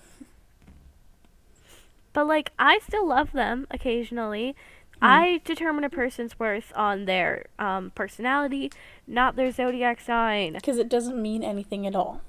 But 2.14 2.28
like 2.28 2.52
I 2.60 2.80
still 2.80 3.08
love 3.08 3.32
them 3.32 3.68
occasionally. 3.72 4.56
Hmm. 5.00 5.06
I 5.06 5.42
determine 5.46 5.84
a 5.84 5.90
person's 5.90 6.38
worth 6.38 6.74
on 6.76 7.06
their 7.06 7.46
um, 7.58 7.92
personality, 7.96 8.72
not 9.08 9.36
their 9.36 9.52
zodiac 9.52 10.02
sign. 10.02 10.54
Because 10.54 10.78
it 10.78 10.90
doesn't 10.90 11.22
mean 11.22 11.44
anything 11.44 11.88
at 11.88 11.96
all. 11.96 12.22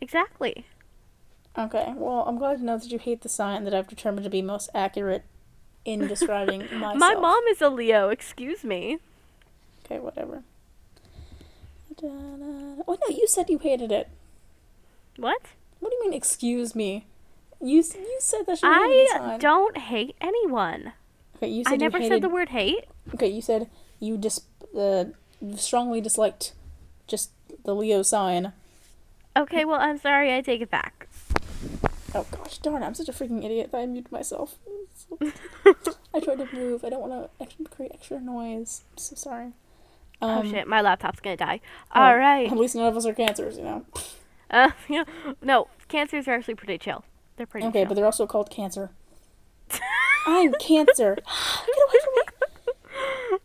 Exactly. 0.00 0.66
Okay, 1.58 1.94
well, 1.96 2.24
I'm 2.26 2.36
glad 2.36 2.58
to 2.58 2.64
know 2.64 2.76
that 2.76 2.90
you 2.90 2.98
hate 2.98 3.22
the 3.22 3.28
sign 3.28 3.64
that 3.64 3.74
I've 3.74 3.86
determined 3.86 4.24
to 4.24 4.30
be 4.30 4.42
most 4.42 4.68
accurate 4.74 5.24
in 5.84 6.06
describing 6.06 6.60
myself. 6.72 6.96
My 6.96 7.14
mom 7.14 7.42
is 7.44 7.62
a 7.62 7.70
Leo, 7.70 8.10
excuse 8.10 8.62
me. 8.62 8.98
Okay, 9.84 9.98
whatever. 9.98 10.42
Da-da-da. 12.00 12.82
Oh 12.86 12.98
no, 13.08 13.16
you 13.16 13.26
said 13.26 13.48
you 13.48 13.58
hated 13.58 13.90
it. 13.90 14.08
What? 15.16 15.42
What 15.80 15.90
do 15.90 15.96
you 15.96 16.04
mean? 16.04 16.12
Excuse 16.16 16.74
me. 16.74 17.06
You 17.60 17.76
you 17.76 18.18
said 18.20 18.46
that 18.46 18.62
you 18.62 18.70
hated 18.70 19.16
I 19.20 19.38
don't 19.38 19.78
hate 19.78 20.14
anyone. 20.20 20.92
Okay, 21.36 21.48
you 21.48 21.64
said 21.64 21.74
I 21.74 21.76
never 21.76 21.98
you 21.98 22.08
said 22.08 22.22
the 22.22 22.28
word 22.28 22.50
hate. 22.50 22.84
Okay, 23.14 23.28
you 23.28 23.40
said 23.40 23.70
you 23.98 24.18
dis 24.18 24.40
uh, 24.76 25.04
strongly 25.56 26.00
disliked 26.00 26.52
just 27.06 27.30
the 27.64 27.74
Leo 27.74 28.02
sign. 28.02 28.52
Okay, 29.36 29.64
well, 29.64 29.80
I'm 29.80 29.98
sorry, 29.98 30.34
I 30.34 30.40
take 30.40 30.62
it 30.62 30.70
back. 30.70 31.08
Oh 32.14 32.26
gosh, 32.30 32.58
darn! 32.58 32.82
I'm 32.82 32.94
such 32.94 33.08
a 33.08 33.12
freaking 33.12 33.44
idiot 33.44 33.72
that 33.72 33.78
I 33.78 33.86
muted 33.86 34.10
myself. 34.12 34.56
I 35.20 35.32
I 36.14 36.20
tried 36.20 36.38
to 36.38 36.48
move. 36.52 36.84
I 36.84 36.90
don't 36.90 37.06
want 37.06 37.30
to 37.38 37.64
create 37.68 37.92
extra 37.92 38.20
noise. 38.20 38.84
I'm 38.92 38.98
so 38.98 39.16
sorry. 39.16 39.52
Oh 40.22 40.40
Um, 40.40 40.50
shit, 40.50 40.66
my 40.66 40.80
laptop's 40.80 41.20
gonna 41.20 41.36
die. 41.36 41.60
oh, 41.94 42.00
All 42.02 42.16
right. 42.16 42.50
At 42.50 42.56
least 42.58 42.74
none 42.74 42.86
of 42.86 42.96
us 42.96 43.06
are 43.06 43.14
cancers, 43.14 43.56
you 43.58 43.64
know. 43.64 43.84
Uh, 44.48 44.70
yeah. 44.88 45.02
No, 45.42 45.66
cancers 45.88 46.28
are 46.28 46.34
actually 46.34 46.54
pretty 46.54 46.78
chill. 46.78 47.02
They're 47.36 47.46
pretty 47.48 47.66
Okay, 47.66 47.80
chill. 47.80 47.88
but 47.88 47.94
they're 47.96 48.04
also 48.04 48.28
called 48.28 48.48
cancer. 48.48 48.90
I'm 50.26 50.52
cancer. 50.60 51.16
Get 51.66 51.76
away 51.88 51.98
from 52.04 52.14
me. 53.34 53.38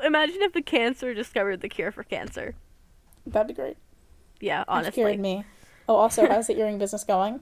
Imagine 0.06 0.42
if 0.42 0.52
the 0.52 0.62
cancer 0.62 1.12
discovered 1.12 1.60
the 1.60 1.68
cure 1.68 1.90
for 1.90 2.04
cancer. 2.04 2.54
That'd 3.26 3.48
be 3.48 3.54
great. 3.54 3.76
Yeah, 4.40 4.62
honestly. 4.68 4.92
cured 5.02 5.18
me. 5.18 5.44
Oh, 5.88 5.96
also, 5.96 6.26
how's 6.28 6.46
the 6.46 6.56
earring 6.56 6.78
business 6.78 7.02
going? 7.02 7.40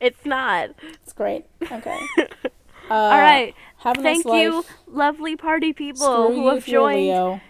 It's 0.00 0.24
not. 0.24 0.70
It's 1.02 1.12
great. 1.12 1.44
Okay. 1.70 1.98
Uh, 2.18 2.94
All 2.94 3.18
right. 3.20 3.54
Have 3.78 3.98
a 3.98 4.02
Thank 4.02 4.24
nice 4.26 4.42
you, 4.42 4.64
lovely 4.86 5.36
party 5.36 5.72
people 5.74 6.06
Screw 6.06 6.34
who 6.34 6.48
have 6.48 6.58
if 6.58 6.68
you're 6.68 6.88
a 6.88 6.92
joined. 6.94 7.06
Leo. 7.06 7.40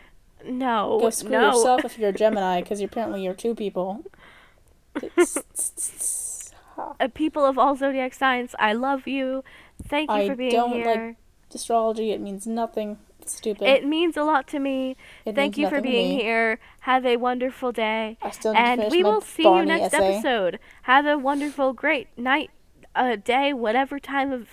No, 0.47 0.99
Go 1.01 1.11
screw 1.11 1.30
no. 1.30 1.49
yourself 1.53 1.84
if 1.84 1.99
you're 1.99 2.11
a 2.11 2.12
Gemini, 2.12 2.61
because 2.61 2.80
apparently 2.80 3.22
you're 3.24 3.34
two 3.34 3.55
people. 3.55 4.05
It's- 5.03 5.38
Uh, 6.76 7.07
people 7.14 7.45
of 7.45 7.57
all 7.57 7.76
zodiac 7.76 8.12
signs, 8.12 8.53
I 8.59 8.72
love 8.72 9.07
you. 9.07 9.45
Thank 9.86 10.11
you 10.11 10.16
I 10.16 10.28
for 10.28 10.34
being 10.34 10.51
here. 10.51 10.61
I 10.61 10.95
don't 10.97 11.07
like. 11.07 11.16
Astrology, 11.55 12.11
it 12.11 12.20
means 12.20 12.49
nothing. 12.49 12.99
It's 13.20 13.36
stupid. 13.36 13.68
it 13.68 13.86
means 13.86 14.16
a 14.16 14.24
lot 14.24 14.49
to 14.49 14.59
me. 14.59 14.97
It 15.24 15.36
Thank 15.36 15.57
you 15.57 15.68
for 15.68 15.80
being 15.80 16.18
here. 16.18 16.59
Have 16.80 17.07
a 17.07 17.16
wonderful 17.16 17.70
day. 17.70 18.18
I 18.20 18.30
still 18.30 18.55
need 18.55 18.59
And 18.59 18.90
we 18.90 19.05
will 19.05 19.20
see 19.20 19.45
you 19.45 19.64
next 19.64 19.95
essay. 19.95 20.14
episode. 20.16 20.59
Have 20.82 21.07
a 21.07 21.16
wonderful, 21.16 21.74
great 21.74 22.09
night, 22.18 22.51
uh, 22.97 23.14
day, 23.22 23.53
whatever 23.53 24.01
time 24.01 24.32
of, 24.32 24.49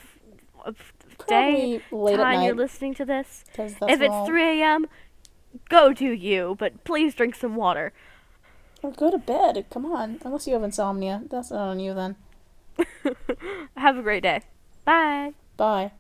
of 0.64 0.94
day, 1.28 1.82
Probably 1.90 2.06
late 2.12 2.20
at 2.20 2.24
time 2.24 2.44
you're 2.44 2.54
listening 2.54 2.94
to 2.96 3.06
this. 3.06 3.46
if 3.58 4.00
it's 4.00 4.28
3 4.28 4.62
a.m., 4.62 4.86
go 5.70 5.94
to 5.94 6.12
you, 6.12 6.56
but 6.60 6.84
please 6.84 7.16
drink 7.16 7.36
some 7.36 7.56
water. 7.56 7.94
Or 8.84 8.92
go 8.92 9.12
to 9.12 9.18
bed. 9.18 9.66
Come 9.70 9.86
on. 9.86 10.20
Unless 10.24 10.48
you 10.48 10.54
have 10.54 10.64
insomnia. 10.64 11.24
That's 11.30 11.52
not 11.52 11.70
on 11.70 11.80
you 11.80 11.94
then. 11.94 12.16
Have 13.78 13.98
a 13.98 14.02
great 14.02 14.24
day. 14.24 14.42
Bye. 14.86 15.34
Bye. 15.58 15.92